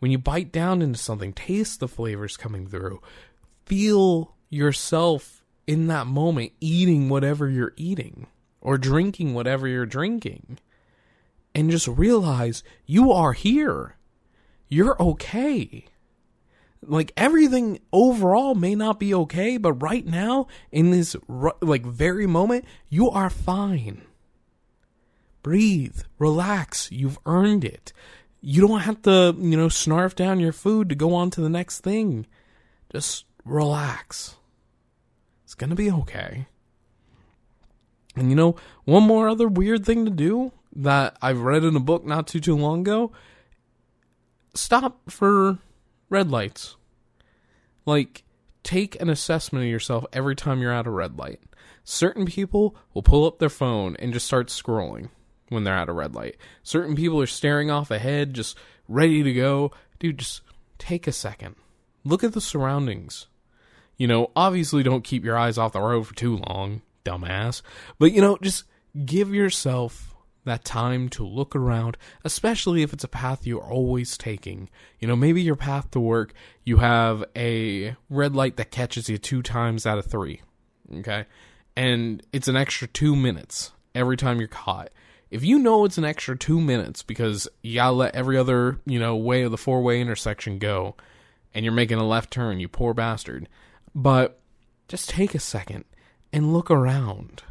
when 0.00 0.10
you 0.10 0.18
bite 0.18 0.50
down 0.50 0.82
into 0.82 0.98
something, 0.98 1.32
taste 1.32 1.78
the 1.78 1.88
flavors 1.88 2.36
coming 2.36 2.66
through. 2.66 3.00
Feel 3.66 4.34
yourself 4.48 5.44
in 5.66 5.86
that 5.86 6.06
moment 6.06 6.52
eating 6.60 7.08
whatever 7.08 7.48
you're 7.48 7.74
eating 7.76 8.26
or 8.60 8.76
drinking 8.76 9.34
whatever 9.34 9.68
you're 9.68 9.86
drinking. 9.86 10.58
And 11.54 11.70
just 11.70 11.86
realize 11.86 12.62
you 12.86 13.12
are 13.12 13.32
here. 13.32 13.96
You're 14.68 15.00
okay. 15.00 15.84
Like 16.82 17.12
everything 17.16 17.80
overall 17.92 18.54
may 18.54 18.74
not 18.74 18.98
be 18.98 19.12
okay, 19.12 19.58
but 19.58 19.74
right 19.74 20.06
now, 20.06 20.46
in 20.72 20.90
this 20.90 21.14
like 21.60 21.84
very 21.84 22.26
moment, 22.26 22.64
you 22.88 23.10
are 23.10 23.28
fine. 23.28 24.02
Breathe, 25.42 26.02
relax. 26.18 26.90
You've 26.92 27.18
earned 27.24 27.64
it. 27.64 27.92
You 28.42 28.66
don't 28.66 28.80
have 28.80 29.02
to, 29.02 29.34
you 29.38 29.56
know, 29.56 29.66
snarf 29.66 30.14
down 30.14 30.40
your 30.40 30.52
food 30.52 30.88
to 30.88 30.94
go 30.94 31.14
on 31.14 31.30
to 31.30 31.40
the 31.40 31.48
next 31.48 31.80
thing. 31.80 32.26
Just 32.92 33.24
relax. 33.44 34.36
It's 35.44 35.54
going 35.54 35.70
to 35.70 35.76
be 35.76 35.90
okay. 35.90 36.46
And 38.16 38.28
you 38.28 38.36
know, 38.36 38.56
one 38.84 39.04
more 39.04 39.28
other 39.28 39.48
weird 39.48 39.86
thing 39.86 40.04
to 40.04 40.10
do 40.10 40.52
that 40.74 41.16
I've 41.22 41.40
read 41.40 41.64
in 41.64 41.76
a 41.76 41.80
book 41.80 42.04
not 42.04 42.26
too 42.26 42.40
too 42.40 42.56
long 42.56 42.80
ago, 42.80 43.12
stop 44.54 45.10
for 45.10 45.58
red 46.08 46.30
lights. 46.30 46.76
Like 47.86 48.24
take 48.62 49.00
an 49.00 49.08
assessment 49.08 49.64
of 49.64 49.70
yourself 49.70 50.04
every 50.12 50.36
time 50.36 50.60
you're 50.60 50.72
at 50.72 50.86
a 50.86 50.90
red 50.90 51.18
light. 51.18 51.40
Certain 51.84 52.26
people 52.26 52.76
will 52.92 53.02
pull 53.02 53.26
up 53.26 53.38
their 53.38 53.48
phone 53.48 53.96
and 53.96 54.12
just 54.12 54.26
start 54.26 54.48
scrolling 54.48 55.08
when 55.50 55.64
they're 55.64 55.76
at 55.76 55.90
a 55.90 55.92
red 55.92 56.14
light. 56.14 56.36
Certain 56.62 56.96
people 56.96 57.20
are 57.20 57.26
staring 57.26 57.70
off 57.70 57.90
ahead, 57.90 58.32
just 58.32 58.56
ready 58.88 59.22
to 59.22 59.32
go. 59.34 59.72
Dude, 59.98 60.18
just 60.18 60.40
take 60.78 61.06
a 61.06 61.12
second. 61.12 61.56
Look 62.04 62.24
at 62.24 62.32
the 62.32 62.40
surroundings. 62.40 63.26
You 63.98 64.06
know, 64.06 64.30
obviously 64.34 64.82
don't 64.82 65.04
keep 65.04 65.24
your 65.24 65.36
eyes 65.36 65.58
off 65.58 65.74
the 65.74 65.80
road 65.80 66.06
for 66.06 66.14
too 66.14 66.36
long, 66.48 66.80
dumbass. 67.04 67.60
But, 67.98 68.12
you 68.12 68.22
know, 68.22 68.38
just 68.40 68.64
give 69.04 69.34
yourself 69.34 70.14
that 70.46 70.64
time 70.64 71.10
to 71.10 71.26
look 71.26 71.54
around, 71.54 71.98
especially 72.24 72.82
if 72.82 72.94
it's 72.94 73.04
a 73.04 73.08
path 73.08 73.46
you're 73.46 73.60
always 73.60 74.16
taking. 74.16 74.70
You 75.00 75.08
know, 75.08 75.16
maybe 75.16 75.42
your 75.42 75.56
path 75.56 75.90
to 75.90 76.00
work, 76.00 76.32
you 76.64 76.78
have 76.78 77.24
a 77.36 77.94
red 78.08 78.34
light 78.34 78.56
that 78.56 78.70
catches 78.70 79.10
you 79.10 79.18
two 79.18 79.42
times 79.42 79.84
out 79.84 79.98
of 79.98 80.06
three. 80.06 80.40
Okay? 80.94 81.26
And 81.76 82.22
it's 82.32 82.48
an 82.48 82.56
extra 82.56 82.88
two 82.88 83.14
minutes 83.14 83.72
every 83.94 84.16
time 84.16 84.38
you're 84.38 84.48
caught 84.48 84.90
if 85.30 85.44
you 85.44 85.58
know 85.58 85.84
it's 85.84 85.98
an 85.98 86.04
extra 86.04 86.36
two 86.36 86.60
minutes 86.60 87.02
because 87.02 87.48
you 87.62 87.76
gotta 87.76 87.92
let 87.92 88.14
every 88.14 88.36
other, 88.36 88.80
you 88.84 88.98
know, 88.98 89.16
way 89.16 89.42
of 89.42 89.50
the 89.50 89.58
four 89.58 89.82
way 89.82 90.00
intersection 90.00 90.58
go 90.58 90.96
and 91.54 91.64
you're 91.64 91.72
making 91.72 91.98
a 91.98 92.06
left 92.06 92.30
turn, 92.30 92.60
you 92.60 92.68
poor 92.68 92.94
bastard. 92.94 93.48
But 93.94 94.40
just 94.88 95.08
take 95.08 95.34
a 95.34 95.40
second 95.40 95.84
and 96.32 96.52
look 96.52 96.70
around. 96.70 97.42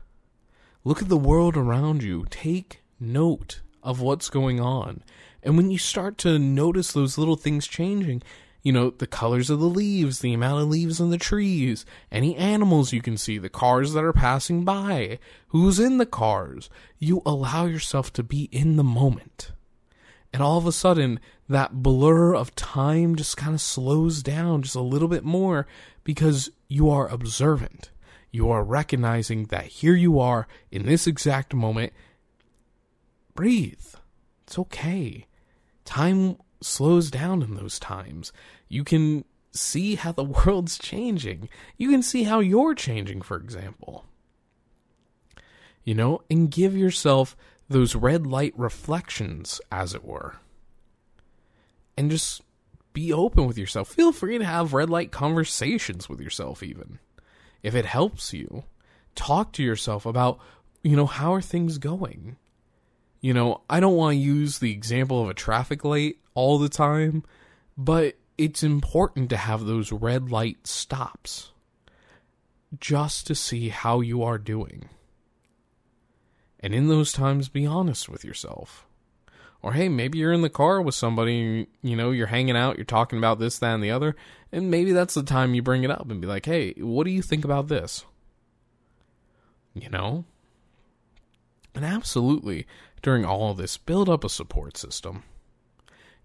Look 0.83 1.01
at 1.01 1.09
the 1.09 1.17
world 1.17 1.57
around 1.57 2.03
you. 2.03 2.25
Take 2.29 2.81
note 2.99 3.61
of 3.83 4.01
what's 4.01 4.29
going 4.29 4.59
on. 4.59 5.03
And 5.41 5.55
when 5.55 5.71
you 5.71 5.77
start 5.77 6.17
to 6.19 6.37
notice 6.37 6.91
those 6.91 7.17
little 7.17 7.35
things 7.35 7.67
changing, 7.67 8.23
you 8.61 8.73
know, 8.73 8.89
the 8.89 9.07
colors 9.07 9.49
of 9.49 9.59
the 9.59 9.69
leaves, 9.69 10.19
the 10.19 10.33
amount 10.33 10.61
of 10.61 10.69
leaves 10.69 10.99
on 10.99 11.09
the 11.09 11.17
trees, 11.17 11.85
any 12.11 12.35
animals 12.35 12.91
you 12.91 13.01
can 13.01 13.17
see, 13.17 13.37
the 13.37 13.49
cars 13.49 13.93
that 13.93 14.03
are 14.03 14.13
passing 14.13 14.65
by, 14.65 15.19
who's 15.49 15.79
in 15.79 15.97
the 15.97 16.05
cars. 16.05 16.69
You 16.97 17.21
allow 17.25 17.65
yourself 17.65 18.11
to 18.13 18.23
be 18.23 18.49
in 18.51 18.75
the 18.75 18.83
moment. 18.83 19.51
And 20.33 20.43
all 20.43 20.57
of 20.57 20.67
a 20.67 20.71
sudden, 20.71 21.19
that 21.47 21.81
blur 21.81 22.35
of 22.35 22.53
time 22.55 23.15
just 23.15 23.37
kind 23.37 23.55
of 23.55 23.61
slows 23.61 24.21
down 24.21 24.61
just 24.61 24.75
a 24.75 24.81
little 24.81 25.07
bit 25.07 25.23
more 25.23 25.65
because 26.03 26.51
you 26.67 26.89
are 26.89 27.07
observant. 27.07 27.89
You 28.31 28.51
are 28.51 28.63
recognizing 28.63 29.45
that 29.45 29.65
here 29.65 29.95
you 29.95 30.19
are 30.19 30.47
in 30.69 30.85
this 30.85 31.07
exact 31.07 31.53
moment. 31.53 31.93
Breathe. 33.33 33.95
It's 34.45 34.59
okay. 34.59 35.25
Time 35.85 36.37
slows 36.61 37.09
down 37.09 37.41
in 37.41 37.55
those 37.55 37.79
times. 37.79 38.31
You 38.67 38.83
can 38.83 39.25
see 39.51 39.95
how 39.95 40.11
the 40.11 40.23
world's 40.45 40.77
changing. 40.77 41.49
You 41.77 41.89
can 41.89 42.03
see 42.03 42.23
how 42.23 42.39
you're 42.39 42.75
changing, 42.75 43.21
for 43.21 43.37
example. 43.37 44.05
You 45.83 45.95
know, 45.95 46.21
and 46.29 46.51
give 46.51 46.75
yourself 46.75 47.35
those 47.67 47.95
red 47.95 48.27
light 48.27 48.53
reflections, 48.57 49.61
as 49.71 49.93
it 49.93 50.03
were. 50.03 50.35
And 51.97 52.11
just 52.11 52.41
be 52.93 53.13
open 53.13 53.45
with 53.45 53.57
yourself. 53.57 53.87
Feel 53.89 54.11
free 54.11 54.37
to 54.37 54.45
have 54.45 54.73
red 54.73 54.89
light 54.89 55.11
conversations 55.11 56.09
with 56.09 56.19
yourself, 56.19 56.63
even. 56.63 56.99
If 57.63 57.75
it 57.75 57.85
helps 57.85 58.33
you, 58.33 58.63
talk 59.15 59.51
to 59.53 59.63
yourself 59.63 60.05
about, 60.05 60.39
you 60.83 60.95
know, 60.95 61.05
how 61.05 61.33
are 61.33 61.41
things 61.41 61.77
going? 61.77 62.37
You 63.21 63.33
know, 63.33 63.61
I 63.69 63.79
don't 63.79 63.95
want 63.95 64.13
to 64.13 64.19
use 64.19 64.59
the 64.59 64.71
example 64.71 65.21
of 65.21 65.29
a 65.29 65.33
traffic 65.33 65.83
light 65.83 66.17
all 66.33 66.57
the 66.57 66.69
time, 66.69 67.23
but 67.77 68.15
it's 68.37 68.63
important 68.63 69.29
to 69.29 69.37
have 69.37 69.65
those 69.65 69.91
red 69.91 70.31
light 70.31 70.65
stops 70.65 71.51
just 72.79 73.27
to 73.27 73.35
see 73.35 73.69
how 73.69 73.99
you 73.99 74.23
are 74.23 74.37
doing. 74.37 74.89
And 76.59 76.73
in 76.73 76.87
those 76.87 77.11
times, 77.11 77.49
be 77.49 77.65
honest 77.65 78.09
with 78.09 78.23
yourself. 78.23 78.85
Or 79.61 79.73
hey, 79.73 79.89
maybe 79.89 80.19
you're 80.19 80.31
in 80.31 80.41
the 80.41 80.49
car 80.49 80.81
with 80.81 80.95
somebody, 80.95 81.67
you 81.81 81.95
know, 81.95 82.11
you're 82.11 82.27
hanging 82.27 82.55
out, 82.55 82.77
you're 82.77 82.85
talking 82.85 83.17
about 83.17 83.39
this, 83.39 83.59
that, 83.59 83.73
and 83.73 83.83
the 83.83 83.91
other, 83.91 84.15
and 84.51 84.71
maybe 84.71 84.93
that's 84.93 85.13
the 85.13 85.23
time 85.23 85.53
you 85.53 85.61
bring 85.61 85.83
it 85.83 85.91
up 85.91 86.09
and 86.09 86.21
be 86.21 86.27
like, 86.27 86.45
hey, 86.45 86.71
what 86.77 87.03
do 87.03 87.11
you 87.11 87.21
think 87.21 87.43
about 87.43 87.67
this? 87.67 88.05
You 89.73 89.89
know? 89.89 90.23
And 91.75 91.83
absolutely, 91.83 92.65
during 93.01 93.25
all 93.25 93.53
this, 93.53 93.77
build 93.77 94.09
up 94.09 94.23
a 94.23 94.29
support 94.29 94.77
system. 94.77 95.23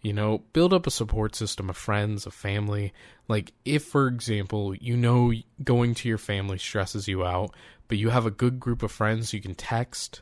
You 0.03 0.13
know, 0.13 0.43
build 0.53 0.75
up 0.75 0.87
a 0.87 0.91
support 0.91 1.35
system 1.35 1.71
of 1.71 1.77
friends, 1.77 2.27
of 2.27 2.35
family. 2.35 2.93
Like, 3.27 3.53
if, 3.65 3.85
for 3.85 4.07
example, 4.07 4.75
you 4.75 4.97
know 4.97 5.33
going 5.63 5.95
to 5.95 6.09
your 6.09 6.19
family 6.19 6.59
stresses 6.59 7.09
you 7.09 7.25
out, 7.25 7.55
but 7.89 7.97
you 7.97 8.11
have 8.11 8.27
a 8.27 8.31
good 8.31 8.61
group 8.61 8.83
of 8.83 8.93
friends 8.93 9.33
you 9.33 9.41
can 9.41 9.55
text 9.55 10.21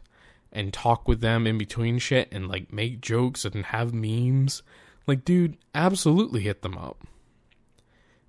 and 0.53 0.73
talk 0.73 1.09
with 1.09 1.21
them 1.21 1.47
in 1.47 1.59
between 1.59 1.99
shit 1.99 2.29
and, 2.31 2.47
like, 2.47 2.73
make 2.73 3.01
jokes 3.01 3.45
and 3.45 3.65
have 3.67 3.93
memes, 3.93 4.63
like, 5.07 5.25
dude, 5.25 5.57
absolutely 5.75 6.43
hit 6.43 6.63
them 6.63 6.79
up. 6.79 6.99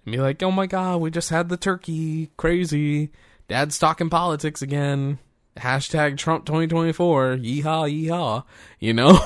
And 0.05 0.13
be 0.13 0.19
like, 0.19 0.41
oh 0.41 0.51
my 0.51 0.65
god, 0.65 1.01
we 1.01 1.11
just 1.11 1.29
had 1.29 1.49
the 1.49 1.57
turkey. 1.57 2.31
Crazy. 2.35 3.11
Dad's 3.47 3.77
talking 3.77 4.09
politics 4.09 4.61
again 4.61 5.19
hashtag 5.57 6.17
Trump 6.17 6.45
2024, 6.45 7.37
yeehaw, 7.37 7.63
yeehaw, 7.63 8.43
you 8.79 8.93
know? 8.93 9.19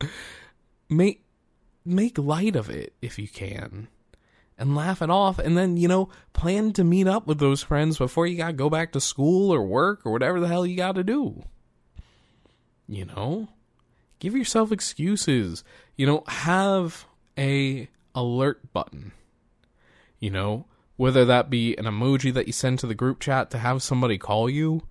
make, 0.88 1.24
make 1.84 2.18
light 2.18 2.56
of 2.56 2.68
it 2.70 2.94
if 3.00 3.18
you 3.18 3.28
can 3.28 3.88
and 4.58 4.76
laugh 4.76 5.00
it 5.00 5.10
off 5.10 5.38
and 5.38 5.56
then, 5.56 5.76
you 5.76 5.88
know, 5.88 6.10
plan 6.34 6.72
to 6.74 6.84
meet 6.84 7.06
up 7.06 7.26
with 7.26 7.38
those 7.38 7.62
friends 7.62 7.96
before 7.96 8.26
you 8.26 8.36
gotta 8.36 8.52
go 8.52 8.68
back 8.68 8.92
to 8.92 9.00
school 9.00 9.52
or 9.52 9.62
work 9.62 10.02
or 10.04 10.12
whatever 10.12 10.38
the 10.38 10.48
hell 10.48 10.66
you 10.66 10.76
gotta 10.76 11.02
do. 11.02 11.42
You 12.86 13.06
know? 13.06 13.48
Give 14.18 14.36
yourself 14.36 14.70
excuses. 14.70 15.64
You 15.96 16.06
know, 16.06 16.24
have 16.26 17.06
a 17.38 17.88
alert 18.14 18.72
button. 18.72 19.12
You 20.18 20.30
know, 20.30 20.66
whether 21.00 21.24
that 21.24 21.48
be 21.48 21.74
an 21.78 21.86
emoji 21.86 22.30
that 22.30 22.46
you 22.46 22.52
send 22.52 22.78
to 22.78 22.86
the 22.86 22.94
group 22.94 23.20
chat 23.20 23.50
to 23.50 23.56
have 23.56 23.82
somebody 23.82 24.18
call 24.18 24.50
you, 24.50 24.82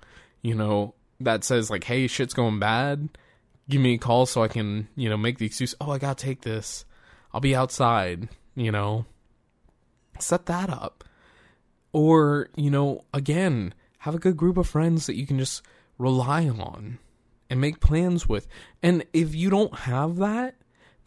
you 0.41 0.55
know, 0.55 0.95
that 1.19 1.43
says 1.43 1.69
like, 1.69 1.83
"Hey, 1.83 2.07
shit's 2.07 2.33
going 2.33 2.57
bad. 2.57 3.09
Give 3.69 3.79
me 3.79 3.93
a 3.93 3.97
call 3.99 4.25
so 4.25 4.41
I 4.41 4.47
can, 4.47 4.87
you 4.95 5.07
know, 5.07 5.17
make 5.17 5.37
the 5.37 5.45
excuse, 5.45 5.75
"Oh, 5.79 5.91
I 5.91 5.99
got 5.99 6.17
to 6.17 6.25
take 6.25 6.41
this. 6.41 6.83
I'll 7.31 7.41
be 7.41 7.55
outside," 7.55 8.27
you 8.55 8.71
know. 8.71 9.05
Set 10.17 10.47
that 10.47 10.71
up. 10.71 11.03
Or, 11.91 12.49
you 12.55 12.71
know, 12.71 13.05
again, 13.13 13.75
have 13.99 14.15
a 14.15 14.19
good 14.19 14.35
group 14.35 14.57
of 14.57 14.67
friends 14.67 15.05
that 15.05 15.15
you 15.15 15.27
can 15.27 15.37
just 15.37 15.61
rely 15.99 16.49
on 16.49 16.97
and 17.51 17.61
make 17.61 17.81
plans 17.81 18.27
with. 18.27 18.47
And 18.81 19.05
if 19.13 19.35
you 19.35 19.51
don't 19.51 19.75
have 19.75 20.15
that, 20.15 20.55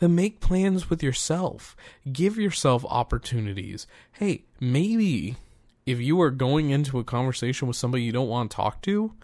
then 0.02 0.16
make 0.16 0.40
plans 0.40 0.90
with 0.90 1.00
yourself. 1.00 1.76
Give 2.12 2.36
yourself 2.36 2.84
opportunities. 2.88 3.86
Hey, 4.10 4.42
maybe 4.58 5.36
if 5.86 6.00
you 6.00 6.20
are 6.20 6.32
going 6.32 6.70
into 6.70 6.98
a 6.98 7.04
conversation 7.04 7.68
with 7.68 7.76
somebody 7.76 8.02
you 8.02 8.10
don't 8.10 8.28
want 8.28 8.50
to 8.50 8.56
talk 8.56 8.82
to, 8.82 9.14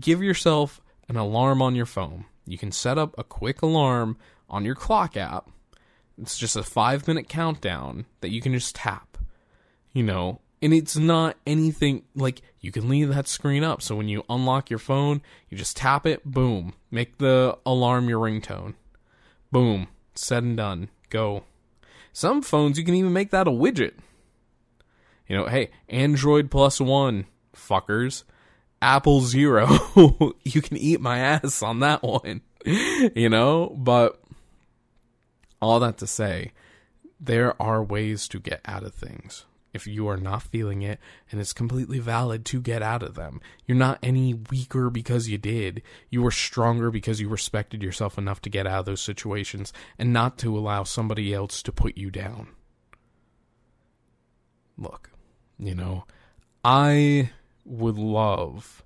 give 0.00 0.22
yourself 0.22 0.80
an 1.10 1.18
alarm 1.18 1.60
on 1.60 1.74
your 1.74 1.84
phone. 1.84 2.24
You 2.46 2.56
can 2.56 2.72
set 2.72 2.96
up 2.96 3.14
a 3.18 3.24
quick 3.24 3.60
alarm 3.60 4.16
on 4.48 4.64
your 4.64 4.74
clock 4.74 5.18
app. 5.18 5.50
It's 6.16 6.38
just 6.38 6.56
a 6.56 6.62
five 6.62 7.06
minute 7.06 7.28
countdown 7.28 8.06
that 8.22 8.30
you 8.30 8.40
can 8.40 8.54
just 8.54 8.74
tap. 8.74 9.18
You 9.92 10.02
know, 10.02 10.40
and 10.62 10.72
it's 10.72 10.96
not 10.96 11.36
anything 11.46 12.04
like 12.14 12.40
you 12.60 12.72
can 12.72 12.88
leave 12.88 13.10
that 13.10 13.28
screen 13.28 13.62
up. 13.62 13.82
So 13.82 13.96
when 13.96 14.08
you 14.08 14.24
unlock 14.30 14.70
your 14.70 14.78
phone, 14.78 15.20
you 15.50 15.58
just 15.58 15.76
tap 15.76 16.06
it, 16.06 16.24
boom, 16.24 16.72
make 16.90 17.18
the 17.18 17.58
alarm 17.66 18.08
your 18.08 18.20
ringtone. 18.20 18.76
Boom, 19.52 19.88
said 20.18 20.42
and 20.42 20.56
done. 20.56 20.88
Go. 21.10 21.44
Some 22.12 22.42
phones 22.42 22.78
you 22.78 22.84
can 22.84 22.94
even 22.94 23.12
make 23.12 23.30
that 23.30 23.48
a 23.48 23.50
widget. 23.50 23.94
You 25.28 25.36
know, 25.36 25.46
hey, 25.46 25.70
Android 25.88 26.50
plus 26.50 26.80
one, 26.80 27.26
fuckers. 27.54 28.24
Apple 28.80 29.20
zero. 29.22 29.66
you 30.44 30.62
can 30.62 30.76
eat 30.76 31.00
my 31.00 31.18
ass 31.18 31.62
on 31.62 31.80
that 31.80 32.02
one. 32.02 32.42
you 32.64 33.28
know, 33.28 33.74
but 33.76 34.20
all 35.60 35.80
that 35.80 35.98
to 35.98 36.06
say, 36.06 36.52
there 37.18 37.60
are 37.60 37.82
ways 37.82 38.28
to 38.28 38.38
get 38.38 38.60
out 38.64 38.84
of 38.84 38.94
things. 38.94 39.44
If 39.76 39.86
you 39.86 40.08
are 40.08 40.16
not 40.16 40.42
feeling 40.42 40.82
it, 40.82 40.98
and 41.30 41.40
it's 41.40 41.52
completely 41.52 42.00
valid 42.00 42.44
to 42.46 42.60
get 42.60 42.82
out 42.82 43.02
of 43.02 43.14
them, 43.14 43.40
you're 43.66 43.76
not 43.76 43.98
any 44.02 44.34
weaker 44.34 44.90
because 44.90 45.28
you 45.28 45.38
did. 45.38 45.82
You 46.10 46.22
were 46.22 46.32
stronger 46.32 46.90
because 46.90 47.20
you 47.20 47.28
respected 47.28 47.82
yourself 47.82 48.18
enough 48.18 48.40
to 48.42 48.50
get 48.50 48.66
out 48.66 48.80
of 48.80 48.84
those 48.86 49.00
situations 49.00 49.72
and 49.98 50.12
not 50.12 50.38
to 50.38 50.58
allow 50.58 50.82
somebody 50.82 51.32
else 51.32 51.62
to 51.62 51.72
put 51.72 51.96
you 51.96 52.10
down. 52.10 52.48
Look, 54.76 55.10
you 55.58 55.74
know, 55.74 56.04
I 56.64 57.30
would 57.64 57.96
love 57.96 58.82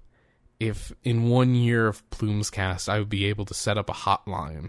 if 0.59 0.93
in 1.03 1.29
one 1.29 1.55
year 1.55 1.89
of 1.89 2.09
Plumes 2.11 2.51
Cast 2.51 2.89
I 2.89 2.99
would 2.99 3.09
be 3.09 3.25
able 3.25 3.47
to 3.47 3.55
set 3.55 3.79
up 3.79 3.89
a 3.89 3.95
hotline 3.95 4.69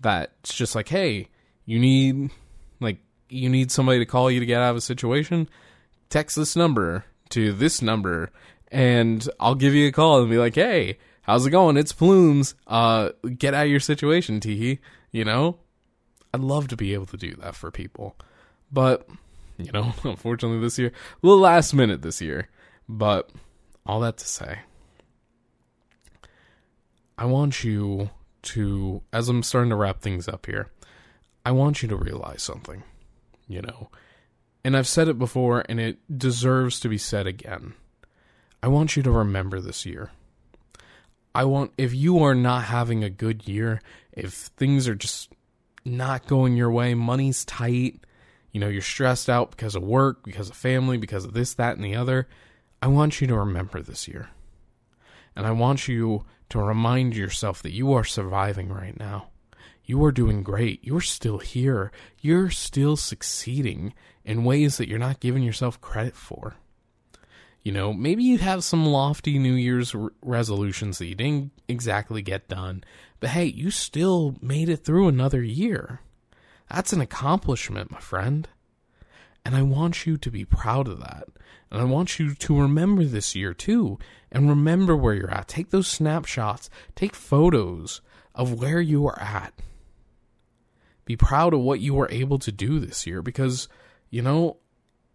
that's 0.00 0.54
just 0.54 0.74
like, 0.74 0.88
hey, 0.88 1.28
you 1.64 1.78
need 1.78 2.30
you 3.28 3.48
need 3.48 3.70
somebody 3.70 3.98
to 3.98 4.06
call 4.06 4.30
you 4.30 4.40
to 4.40 4.46
get 4.46 4.60
out 4.60 4.70
of 4.70 4.76
a 4.76 4.80
situation, 4.80 5.48
text 6.10 6.36
this 6.36 6.56
number 6.56 7.04
to 7.30 7.52
this 7.52 7.82
number 7.82 8.30
and 8.68 9.28
I'll 9.38 9.54
give 9.54 9.72
you 9.74 9.88
a 9.88 9.92
call 9.92 10.20
and 10.20 10.30
be 10.30 10.38
like, 10.38 10.56
"Hey, 10.56 10.98
how's 11.22 11.46
it 11.46 11.50
going? 11.50 11.76
It's 11.76 11.92
Plumes. 11.92 12.54
Uh 12.66 13.10
get 13.38 13.54
out 13.54 13.66
of 13.66 13.70
your 13.70 13.80
situation, 13.80 14.40
Teehee." 14.40 14.80
You 15.12 15.24
know? 15.24 15.58
I'd 16.34 16.40
love 16.40 16.66
to 16.68 16.76
be 16.76 16.92
able 16.94 17.06
to 17.06 17.16
do 17.16 17.36
that 17.36 17.54
for 17.54 17.70
people. 17.70 18.16
But, 18.72 19.08
you 19.56 19.70
know, 19.70 19.92
unfortunately 20.04 20.58
this 20.58 20.76
year, 20.76 20.88
a 20.88 21.26
little 21.26 21.40
last 21.40 21.72
minute 21.72 22.02
this 22.02 22.20
year. 22.20 22.48
But 22.88 23.30
all 23.86 24.00
that 24.00 24.16
to 24.18 24.26
say, 24.26 24.58
I 27.16 27.26
want 27.26 27.62
you 27.62 28.10
to, 28.42 29.02
as 29.12 29.28
I'm 29.28 29.44
starting 29.44 29.70
to 29.70 29.76
wrap 29.76 30.00
things 30.00 30.26
up 30.26 30.46
here, 30.46 30.72
I 31.46 31.52
want 31.52 31.82
you 31.82 31.88
to 31.90 31.96
realize 31.96 32.42
something, 32.42 32.82
you 33.48 33.62
know. 33.62 33.90
And 34.64 34.76
I've 34.76 34.88
said 34.88 35.08
it 35.08 35.18
before, 35.18 35.64
and 35.68 35.78
it 35.78 35.98
deserves 36.16 36.80
to 36.80 36.88
be 36.88 36.98
said 36.98 37.26
again. 37.26 37.74
I 38.62 38.68
want 38.68 38.96
you 38.96 39.02
to 39.02 39.10
remember 39.10 39.60
this 39.60 39.84
year. 39.84 40.10
I 41.34 41.44
want, 41.44 41.72
if 41.76 41.92
you 41.94 42.22
are 42.22 42.34
not 42.34 42.64
having 42.64 43.04
a 43.04 43.10
good 43.10 43.46
year, 43.46 43.82
if 44.12 44.32
things 44.32 44.88
are 44.88 44.94
just 44.94 45.30
not 45.84 46.26
going 46.26 46.56
your 46.56 46.70
way, 46.70 46.94
money's 46.94 47.44
tight, 47.44 48.00
you 48.52 48.60
know, 48.60 48.68
you're 48.68 48.80
stressed 48.80 49.28
out 49.28 49.50
because 49.50 49.74
of 49.74 49.82
work, 49.82 50.24
because 50.24 50.48
of 50.48 50.56
family, 50.56 50.96
because 50.96 51.24
of 51.24 51.34
this, 51.34 51.54
that, 51.54 51.76
and 51.76 51.84
the 51.84 51.96
other, 51.96 52.28
I 52.80 52.86
want 52.86 53.20
you 53.20 53.26
to 53.26 53.36
remember 53.36 53.82
this 53.82 54.06
year. 54.06 54.28
And 55.36 55.44
I 55.46 55.50
want 55.50 55.88
you 55.88 56.24
to 56.50 56.60
remind 56.60 57.16
yourself 57.16 57.62
that 57.62 57.72
you 57.72 57.92
are 57.94 58.04
surviving 58.04 58.68
right 58.68 58.98
now. 58.98 59.28
You 59.84 60.02
are 60.04 60.12
doing 60.12 60.42
great. 60.42 60.82
You're 60.82 61.00
still 61.00 61.38
here. 61.38 61.92
You're 62.20 62.50
still 62.50 62.96
succeeding 62.96 63.92
in 64.24 64.44
ways 64.44 64.78
that 64.78 64.88
you're 64.88 64.98
not 64.98 65.20
giving 65.20 65.42
yourself 65.42 65.80
credit 65.80 66.16
for. 66.16 66.56
You 67.62 67.72
know, 67.72 67.92
maybe 67.92 68.22
you 68.24 68.38
have 68.38 68.64
some 68.64 68.86
lofty 68.86 69.38
New 69.38 69.54
Year's 69.54 69.94
resolutions 70.22 70.98
that 70.98 71.06
you 71.06 71.14
didn't 71.14 71.52
exactly 71.68 72.20
get 72.20 72.48
done, 72.48 72.84
but 73.20 73.30
hey, 73.30 73.46
you 73.46 73.70
still 73.70 74.36
made 74.42 74.68
it 74.68 74.84
through 74.84 75.08
another 75.08 75.42
year. 75.42 76.00
That's 76.70 76.92
an 76.92 77.00
accomplishment, 77.00 77.90
my 77.90 78.00
friend. 78.00 78.48
And 79.46 79.54
I 79.54 79.62
want 79.62 80.06
you 80.06 80.16
to 80.16 80.30
be 80.30 80.44
proud 80.44 80.88
of 80.88 81.00
that. 81.00 81.24
And 81.70 81.80
I 81.80 81.84
want 81.84 82.18
you 82.18 82.34
to 82.34 82.60
remember 82.60 83.04
this 83.04 83.34
year 83.34 83.52
too. 83.52 83.98
And 84.32 84.48
remember 84.48 84.96
where 84.96 85.14
you're 85.14 85.30
at. 85.30 85.48
Take 85.48 85.70
those 85.70 85.86
snapshots, 85.86 86.70
take 86.94 87.14
photos 87.14 88.00
of 88.34 88.60
where 88.60 88.80
you 88.80 89.06
are 89.06 89.18
at. 89.20 89.52
Be 91.04 91.16
proud 91.16 91.54
of 91.54 91.60
what 91.60 91.80
you 91.80 91.94
were 91.94 92.10
able 92.10 92.38
to 92.38 92.52
do 92.52 92.78
this 92.80 93.06
year 93.06 93.22
because, 93.22 93.68
you 94.10 94.22
know, 94.22 94.58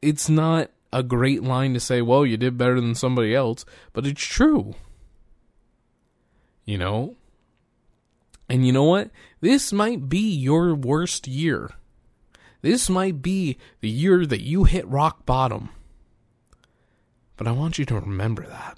it's 0.02 0.30
not 0.30 0.70
a 0.92 1.04
great 1.04 1.44
line 1.44 1.74
to 1.74 1.80
say, 1.80 2.02
well, 2.02 2.26
you 2.26 2.38
did 2.38 2.58
better 2.58 2.80
than 2.80 2.96
somebody 2.96 3.36
else, 3.36 3.66
but 3.94 4.06
it's 4.06 4.22
true. 4.22 4.76
You 6.66 6.78
know? 6.78 7.16
And 8.48 8.66
you 8.66 8.74
know 8.74 8.84
what? 8.84 9.12
This 9.42 9.72
might 9.72 10.10
be 10.10 10.32
your 10.32 10.74
worst 10.74 11.28
year. 11.28 11.72
This 12.62 12.90
might 12.90 13.22
be 13.22 13.58
the 13.80 13.90
year 13.90 14.26
that 14.26 14.42
you 14.42 14.64
hit 14.66 14.88
rock 14.88 15.26
bottom. 15.26 15.70
But 17.38 17.48
I 17.48 17.52
want 17.52 17.80
you 17.80 17.86
to 17.86 17.96
remember 17.96 18.46
that. 18.48 18.78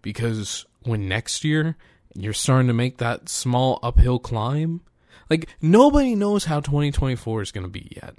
Because 0.00 0.66
when 0.82 1.08
next 1.08 1.44
year 1.44 1.76
you're 2.14 2.32
starting 2.32 2.68
to 2.68 2.74
make 2.74 2.98
that 2.98 3.28
small 3.28 3.80
uphill 3.82 4.18
climb, 4.18 4.82
like 5.30 5.48
nobody 5.60 6.14
knows 6.14 6.44
how 6.44 6.60
2024 6.60 7.42
is 7.42 7.52
going 7.52 7.64
to 7.64 7.70
be 7.70 7.92
yet. 7.96 8.14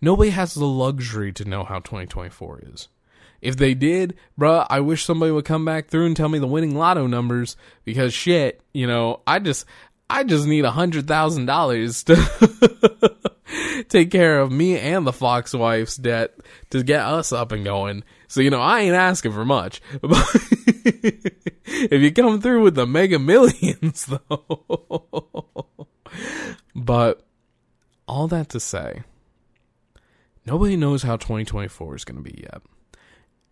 Nobody 0.00 0.30
has 0.30 0.54
the 0.54 0.66
luxury 0.66 1.32
to 1.34 1.44
know 1.44 1.64
how 1.64 1.78
2024 1.78 2.62
is. 2.72 2.88
If 3.40 3.56
they 3.56 3.74
did, 3.74 4.16
bruh, 4.38 4.66
I 4.68 4.80
wish 4.80 5.04
somebody 5.04 5.32
would 5.32 5.44
come 5.44 5.64
back 5.64 5.88
through 5.88 6.06
and 6.06 6.16
tell 6.16 6.28
me 6.28 6.38
the 6.38 6.46
winning 6.46 6.76
lotto 6.76 7.06
numbers 7.06 7.56
because 7.84 8.12
shit, 8.12 8.60
you 8.72 8.86
know, 8.86 9.20
I 9.26 9.38
just, 9.38 9.66
I 10.08 10.24
just 10.24 10.46
need 10.46 10.64
a 10.64 10.70
hundred 10.70 11.06
thousand 11.06 11.46
dollars 11.46 12.04
to 12.04 13.20
take 13.88 14.10
care 14.10 14.40
of 14.40 14.50
me 14.50 14.78
and 14.78 15.06
the 15.06 15.12
Fox 15.12 15.52
wife's 15.54 15.96
debt 15.96 16.34
to 16.70 16.82
get 16.82 17.02
us 17.02 17.32
up 17.32 17.52
and 17.52 17.64
going. 17.64 18.04
So, 18.28 18.40
you 18.40 18.50
know, 18.50 18.60
I 18.60 18.80
ain't 18.80 18.94
asking 18.94 19.32
for 19.32 19.44
much. 19.44 19.80
If 21.68 22.00
you 22.00 22.12
come 22.12 22.40
through 22.40 22.62
with 22.62 22.74
the 22.74 22.86
mega 22.86 23.18
millions 23.18 24.06
though. 24.06 25.66
but 26.74 27.26
all 28.06 28.28
that 28.28 28.48
to 28.50 28.60
say, 28.60 29.02
nobody 30.44 30.76
knows 30.76 31.02
how 31.02 31.16
2024 31.16 31.96
is 31.96 32.04
going 32.04 32.22
to 32.22 32.30
be 32.30 32.42
yet. 32.42 32.62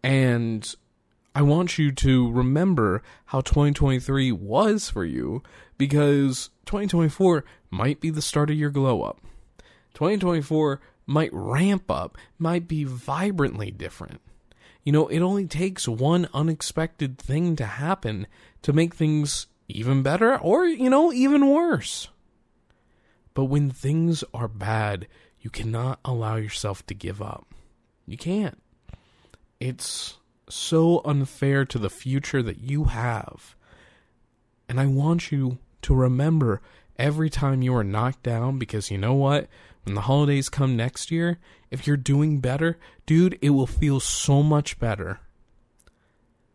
And 0.02 0.74
I 1.34 1.42
want 1.42 1.78
you 1.78 1.90
to 1.92 2.30
remember 2.30 3.02
how 3.26 3.40
2023 3.40 4.30
was 4.32 4.88
for 4.88 5.04
you 5.04 5.42
because 5.76 6.50
2024 6.66 7.44
might 7.70 8.00
be 8.00 8.10
the 8.10 8.22
start 8.22 8.50
of 8.50 8.56
your 8.56 8.70
glow 8.70 9.02
up. 9.02 9.20
2024 9.94 10.80
might 11.06 11.30
ramp 11.32 11.90
up, 11.90 12.16
might 12.38 12.68
be 12.68 12.84
vibrantly 12.84 13.70
different. 13.70 14.20
You 14.84 14.92
know, 14.92 15.08
it 15.08 15.20
only 15.20 15.46
takes 15.46 15.88
one 15.88 16.28
unexpected 16.34 17.18
thing 17.18 17.56
to 17.56 17.64
happen 17.64 18.26
to 18.62 18.72
make 18.72 18.94
things 18.94 19.46
even 19.66 20.02
better 20.02 20.38
or, 20.38 20.66
you 20.66 20.90
know, 20.90 21.12
even 21.12 21.48
worse. 21.48 22.08
But 23.34 23.44
when 23.44 23.70
things 23.70 24.24
are 24.32 24.48
bad, 24.48 25.08
you 25.40 25.50
cannot 25.50 25.98
allow 26.04 26.36
yourself 26.36 26.86
to 26.86 26.94
give 26.94 27.20
up. 27.20 27.46
You 28.06 28.16
can't. 28.16 28.60
It's 29.60 30.18
so 30.48 31.02
unfair 31.04 31.64
to 31.66 31.78
the 31.78 31.90
future 31.90 32.42
that 32.42 32.60
you 32.60 32.84
have. 32.84 33.56
And 34.68 34.80
I 34.80 34.86
want 34.86 35.32
you 35.32 35.58
to 35.82 35.94
remember 35.94 36.62
every 36.98 37.28
time 37.28 37.62
you 37.62 37.74
are 37.74 37.84
knocked 37.84 38.22
down 38.22 38.58
because 38.58 38.90
you 38.90 38.98
know 38.98 39.14
what? 39.14 39.48
When 39.84 39.94
the 39.94 40.02
holidays 40.02 40.48
come 40.48 40.76
next 40.76 41.10
year, 41.10 41.38
if 41.70 41.86
you're 41.86 41.96
doing 41.96 42.40
better, 42.40 42.78
dude, 43.04 43.38
it 43.42 43.50
will 43.50 43.66
feel 43.66 44.00
so 44.00 44.42
much 44.42 44.78
better. 44.78 45.20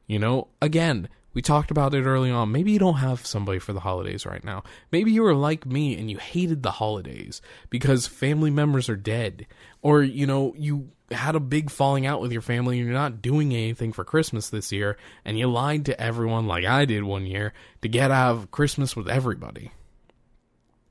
You 0.07 0.17
know, 0.17 0.47
again, 0.61 1.09
we 1.34 1.41
talked 1.41 1.71
about 1.71 1.93
it 1.93 2.03
early 2.05 2.32
on. 2.32 2.51
Maybe 2.51 2.71
you 2.71 2.80
don't 2.80 2.95
have 2.95 3.25
somebody 3.25 3.59
for 3.59 3.73
the 3.73 3.80
holidays 3.82 4.25
right 4.25 4.43
now. 4.43 4.63
Maybe 4.91 5.11
you 5.11 5.23
were 5.23 5.36
like 5.36 5.65
me 5.65 5.97
and 5.97 6.09
you 6.09 6.17
hated 6.17 6.63
the 6.63 6.71
holidays 6.71 7.41
because 7.69 8.07
family 8.07 8.49
members 8.49 8.89
are 8.89 8.95
dead. 8.95 9.45
Or, 9.82 10.01
you 10.01 10.25
know, 10.25 10.53
you 10.57 10.89
had 11.11 11.36
a 11.36 11.39
big 11.39 11.69
falling 11.69 12.05
out 12.05 12.21
with 12.21 12.32
your 12.32 12.41
family 12.41 12.77
and 12.77 12.86
you're 12.88 12.95
not 12.97 13.21
doing 13.21 13.53
anything 13.53 13.93
for 13.93 14.03
Christmas 14.03 14.49
this 14.49 14.71
year 14.71 14.97
and 15.23 15.38
you 15.38 15.47
lied 15.47 15.86
to 15.86 16.01
everyone 16.01 16.47
like 16.47 16.65
I 16.65 16.86
did 16.86 17.03
one 17.03 17.25
year 17.25 17.53
to 17.82 17.88
get 17.88 18.11
out 18.11 18.36
of 18.36 18.51
Christmas 18.51 18.95
with 18.95 19.07
everybody. 19.07 19.71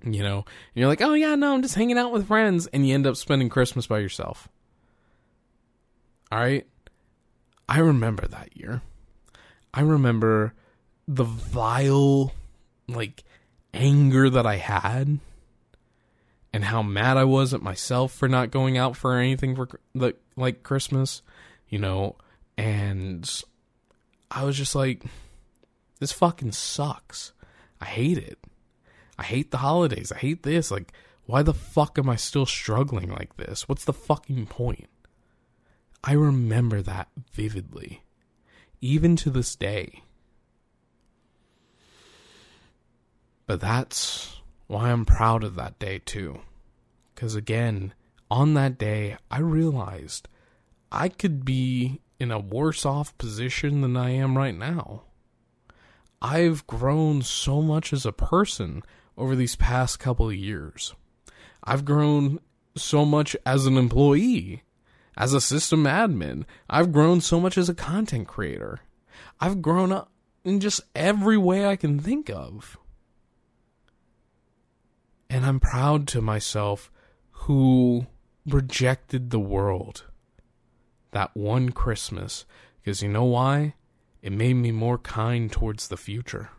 You 0.05 0.23
know, 0.23 0.37
and 0.37 0.47
you're 0.77 0.87
like, 0.87 1.03
oh 1.03 1.15
yeah, 1.15 1.35
no, 1.35 1.53
I'm 1.55 1.63
just 1.63 1.75
hanging 1.75 1.99
out 1.99 2.13
with 2.13 2.29
friends, 2.29 2.69
and 2.69 2.87
you 2.87 2.95
end 2.95 3.05
up 3.05 3.17
spending 3.17 3.49
Christmas 3.49 3.89
by 3.89 3.99
yourself. 3.99 4.49
All 6.31 6.39
right. 6.39 6.65
I 7.69 7.81
remember 7.81 8.27
that 8.29 8.57
year. 8.57 8.81
I 9.79 9.83
remember 9.83 10.55
the 11.07 11.23
vile, 11.23 12.33
like, 12.89 13.23
anger 13.73 14.29
that 14.29 14.45
I 14.45 14.57
had 14.57 15.21
and 16.53 16.65
how 16.65 16.83
mad 16.83 17.17
I 17.17 17.23
was 17.23 17.55
at 17.55 17.63
myself 17.63 18.13
for 18.13 18.27
not 18.27 18.51
going 18.51 18.77
out 18.77 18.97
for 18.97 19.17
anything 19.17 19.55
for 19.55 19.69
like 19.95 20.17
like 20.35 20.65
Christmas, 20.65 21.23
you 21.69 21.79
know, 21.79 22.17
and 22.57 23.31
I 24.33 24.43
was 24.43 24.57
just 24.57 24.75
like 24.75 25.05
this 26.01 26.11
fucking 26.11 26.53
sucks. 26.53 27.33
I 27.81 27.85
hate 27.85 28.19
it. 28.19 28.39
I 29.17 29.23
hate 29.23 29.53
the 29.53 29.59
holidays. 29.59 30.11
I 30.11 30.19
hate 30.19 30.43
this. 30.43 30.73
Like 30.73 30.93
Why 31.27 31.45
the 31.45 31.55
fuck 31.55 32.01
am 32.01 32.09
I 32.09 32.17
still 32.17 32.47
struggling 32.47 33.11
like 33.11 33.37
this? 33.37 33.69
What's 33.69 33.85
the 33.85 33.93
fucking 33.93 34.47
point? 34.47 34.89
I 36.03 36.15
remember 36.15 36.83
that 36.83 37.11
vividly, 37.33 38.03
even 38.81 39.17
to 39.17 39.31
this 39.31 39.57
day. 39.57 40.03
But 43.47 43.61
that's 43.61 44.41
why 44.67 44.91
I'm 44.91 45.05
proud 45.05 45.43
of 45.43 45.55
that 45.55 45.79
day, 45.79 45.99
too. 45.99 46.41
Because 47.15 47.35
again, 47.35 47.95
on 48.31 48.55
that 48.55 48.79
day, 48.79 49.17
I 49.31 49.41
realized 49.41 50.29
I 50.93 51.09
could 51.09 51.45
be 51.45 52.01
in 52.21 52.31
a 52.31 52.39
worse 52.39 52.85
off 52.85 53.17
position 53.19 53.81
than 53.81 53.97
I 53.97 54.11
am 54.11 54.37
right 54.37 54.55
now. 54.57 55.05
I've 56.21 56.67
grown 56.67 57.23
so 57.23 57.63
much 57.63 57.93
as 57.93 58.05
a 58.05 58.13
person 58.13 58.83
over 59.17 59.37
these 59.37 59.57
past 59.57 59.99
couple 59.99 60.29
of 60.29 60.35
years. 60.35 60.95
I've 61.63 61.85
grown 61.85 62.41
so 62.77 63.05
much 63.05 63.37
as 63.47 63.67
an 63.67 63.77
employee, 63.77 64.63
as 65.19 65.35
a 65.35 65.41
system 65.41 65.85
admin. 65.85 66.45
I've 66.71 66.93
grown 66.93 67.21
so 67.21 67.41
much 67.41 67.59
as 67.59 67.69
a 67.69 67.75
content 67.75 68.29
creator. 68.29 68.81
I've 69.41 69.61
grown 69.61 69.93
up 69.93 70.11
in 70.45 70.61
just 70.61 70.81
every 70.95 71.37
way 71.37 71.67
I 71.67 71.77
can 71.77 71.99
think 71.99 72.31
of. 72.31 72.79
And 75.29 75.45
I'm 75.45 75.61
proud 75.61 76.07
to 76.09 76.23
myself 76.23 76.91
who 77.31 78.07
rejected 78.47 79.29
the 79.29 79.41
world 79.41 80.05
that 81.11 81.37
one 81.37 81.71
Christmas. 81.71 82.47
Because 82.81 83.03
you 83.03 83.09
know 83.09 83.25
why? 83.25 83.75
It 84.23 84.33
made 84.33 84.55
me 84.55 84.73
more 84.73 84.99
kind 84.99 85.51
towards 85.51 85.89
the 85.89 85.97
future. 85.97 86.51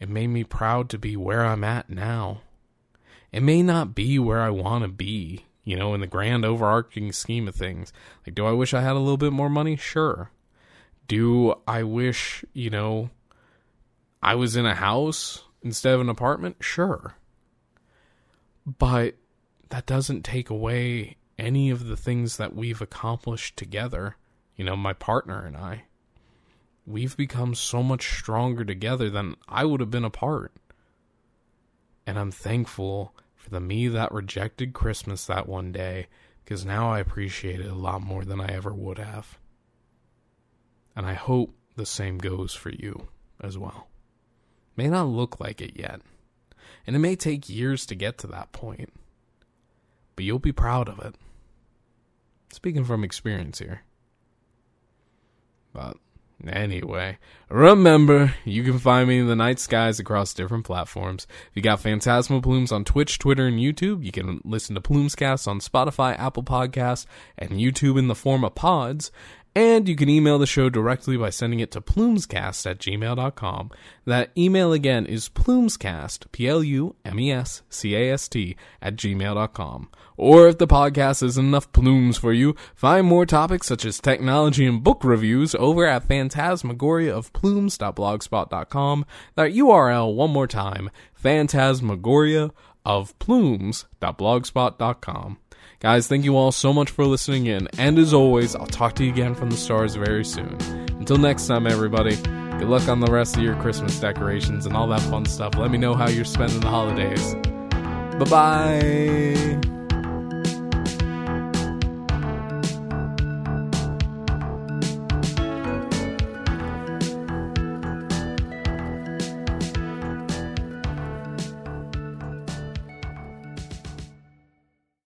It 0.00 0.08
made 0.08 0.28
me 0.28 0.42
proud 0.42 0.90
to 0.90 0.98
be 0.98 1.16
where 1.16 1.46
I'm 1.46 1.62
at 1.62 1.88
now. 1.88 2.40
It 3.30 3.42
may 3.42 3.62
not 3.62 3.94
be 3.94 4.18
where 4.18 4.40
I 4.40 4.50
want 4.50 4.82
to 4.82 4.88
be, 4.88 5.46
you 5.64 5.76
know, 5.76 5.94
in 5.94 6.00
the 6.00 6.06
grand 6.06 6.44
overarching 6.44 7.12
scheme 7.12 7.48
of 7.48 7.54
things. 7.54 7.92
Like, 8.26 8.34
do 8.34 8.46
I 8.46 8.52
wish 8.52 8.74
I 8.74 8.80
had 8.80 8.96
a 8.96 8.98
little 8.98 9.16
bit 9.16 9.32
more 9.32 9.50
money? 9.50 9.76
Sure. 9.76 10.30
Do 11.08 11.54
I 11.66 11.82
wish, 11.82 12.44
you 12.52 12.70
know, 12.70 13.10
I 14.22 14.34
was 14.34 14.56
in 14.56 14.66
a 14.66 14.74
house 14.74 15.44
instead 15.62 15.94
of 15.94 16.00
an 16.00 16.08
apartment? 16.08 16.56
Sure. 16.60 17.14
But 18.66 19.16
that 19.70 19.86
doesn't 19.86 20.22
take 20.22 20.50
away 20.50 21.16
any 21.38 21.70
of 21.70 21.86
the 21.86 21.96
things 21.96 22.36
that 22.36 22.54
we've 22.54 22.80
accomplished 22.80 23.56
together, 23.56 24.16
you 24.56 24.64
know, 24.64 24.76
my 24.76 24.92
partner 24.92 25.44
and 25.44 25.56
I. 25.56 25.84
We've 26.86 27.16
become 27.16 27.54
so 27.54 27.82
much 27.82 28.18
stronger 28.18 28.64
together 28.64 29.08
than 29.08 29.36
I 29.48 29.64
would 29.64 29.80
have 29.80 29.90
been 29.90 30.04
apart. 30.04 30.52
And 32.06 32.18
I'm 32.18 32.32
thankful 32.32 33.14
for 33.42 33.50
the 33.50 33.60
me 33.60 33.88
that 33.88 34.12
rejected 34.12 34.72
Christmas 34.72 35.26
that 35.26 35.48
one 35.48 35.72
day 35.72 36.06
because 36.44 36.64
now 36.64 36.92
I 36.92 37.00
appreciate 37.00 37.58
it 37.58 37.66
a 37.66 37.74
lot 37.74 38.00
more 38.00 38.24
than 38.24 38.40
I 38.40 38.46
ever 38.46 38.72
would 38.72 38.98
have. 38.98 39.36
And 40.94 41.04
I 41.04 41.14
hope 41.14 41.52
the 41.74 41.84
same 41.84 42.18
goes 42.18 42.54
for 42.54 42.70
you 42.70 43.08
as 43.40 43.58
well. 43.58 43.88
May 44.76 44.88
not 44.88 45.08
look 45.08 45.40
like 45.40 45.60
it 45.60 45.76
yet, 45.76 46.02
and 46.86 46.94
it 46.94 47.00
may 47.00 47.16
take 47.16 47.48
years 47.48 47.84
to 47.86 47.96
get 47.96 48.16
to 48.18 48.28
that 48.28 48.52
point, 48.52 48.92
but 50.14 50.24
you'll 50.24 50.38
be 50.38 50.52
proud 50.52 50.88
of 50.88 51.00
it. 51.00 51.16
Speaking 52.52 52.84
from 52.84 53.02
experience 53.02 53.58
here. 53.58 53.82
But 55.72 55.96
anyway, 56.48 57.18
remember, 57.48 58.34
you 58.44 58.64
can 58.64 58.78
find 58.78 59.08
me 59.08 59.20
in 59.20 59.26
the 59.26 59.36
night 59.36 59.58
skies 59.58 60.00
across 60.00 60.34
different 60.34 60.64
platforms. 60.64 61.26
If 61.50 61.56
you 61.56 61.62
got 61.62 61.80
Phantasma 61.80 62.40
Plumes 62.40 62.72
on 62.72 62.84
Twitch, 62.84 63.18
Twitter, 63.18 63.46
and 63.46 63.58
YouTube. 63.58 64.04
You 64.04 64.12
can 64.12 64.40
listen 64.44 64.74
to 64.74 64.80
Plumescast 64.80 65.46
on 65.46 65.60
Spotify, 65.60 66.18
Apple 66.18 66.42
Podcasts, 66.42 67.06
and 67.38 67.50
YouTube 67.50 67.98
in 67.98 68.08
the 68.08 68.14
form 68.14 68.44
of 68.44 68.54
pods. 68.54 69.10
And 69.54 69.86
you 69.86 69.96
can 69.96 70.08
email 70.08 70.38
the 70.38 70.46
show 70.46 70.70
directly 70.70 71.18
by 71.18 71.28
sending 71.28 71.60
it 71.60 71.70
to 71.72 71.82
plumescast 71.82 72.70
at 72.70 72.78
gmail.com. 72.78 73.70
That 74.06 74.30
email 74.36 74.72
again 74.72 75.04
is 75.04 75.28
plumescast, 75.28 76.32
P 76.32 76.48
L 76.48 76.64
U 76.64 76.96
M 77.04 77.20
E 77.20 77.30
S 77.30 77.60
C 77.68 77.94
A 77.94 78.14
S 78.14 78.28
T, 78.28 78.56
at 78.80 78.96
gmail.com. 78.96 79.90
Or 80.16 80.48
if 80.48 80.56
the 80.56 80.66
podcast 80.66 81.22
isn't 81.22 81.44
enough 81.44 81.70
plumes 81.72 82.16
for 82.16 82.32
you, 82.32 82.56
find 82.74 83.06
more 83.06 83.26
topics 83.26 83.66
such 83.66 83.84
as 83.84 84.00
technology 84.00 84.64
and 84.64 84.82
book 84.82 85.04
reviews 85.04 85.54
over 85.56 85.86
at 85.86 86.08
phantasmagoria 86.08 87.14
of 87.14 87.30
plumes.blogspot.com. 87.34 89.04
That 89.34 89.52
URL 89.52 90.14
one 90.14 90.30
more 90.30 90.46
time, 90.46 90.88
phantasmagoria 91.12 92.52
of 92.86 93.18
plumes.blogspot.com. 93.18 95.38
Guys, 95.82 96.06
thank 96.06 96.24
you 96.24 96.36
all 96.36 96.52
so 96.52 96.72
much 96.72 96.90
for 96.90 97.04
listening 97.04 97.46
in, 97.46 97.66
and 97.76 97.98
as 97.98 98.14
always, 98.14 98.54
I'll 98.54 98.68
talk 98.68 98.94
to 98.94 99.04
you 99.04 99.10
again 99.10 99.34
from 99.34 99.50
the 99.50 99.56
stars 99.56 99.96
very 99.96 100.24
soon. 100.24 100.56
Until 100.90 101.18
next 101.18 101.48
time, 101.48 101.66
everybody, 101.66 102.14
good 102.14 102.68
luck 102.68 102.86
on 102.88 103.00
the 103.00 103.10
rest 103.10 103.36
of 103.36 103.42
your 103.42 103.56
Christmas 103.56 103.98
decorations 103.98 104.64
and 104.64 104.76
all 104.76 104.86
that 104.86 105.00
fun 105.00 105.24
stuff. 105.24 105.56
Let 105.56 105.72
me 105.72 105.78
know 105.78 105.94
how 105.94 106.08
you're 106.08 106.24
spending 106.24 106.60
the 106.60 106.68
holidays. 106.68 107.34
Bye 108.16 108.30
bye. 108.30 109.81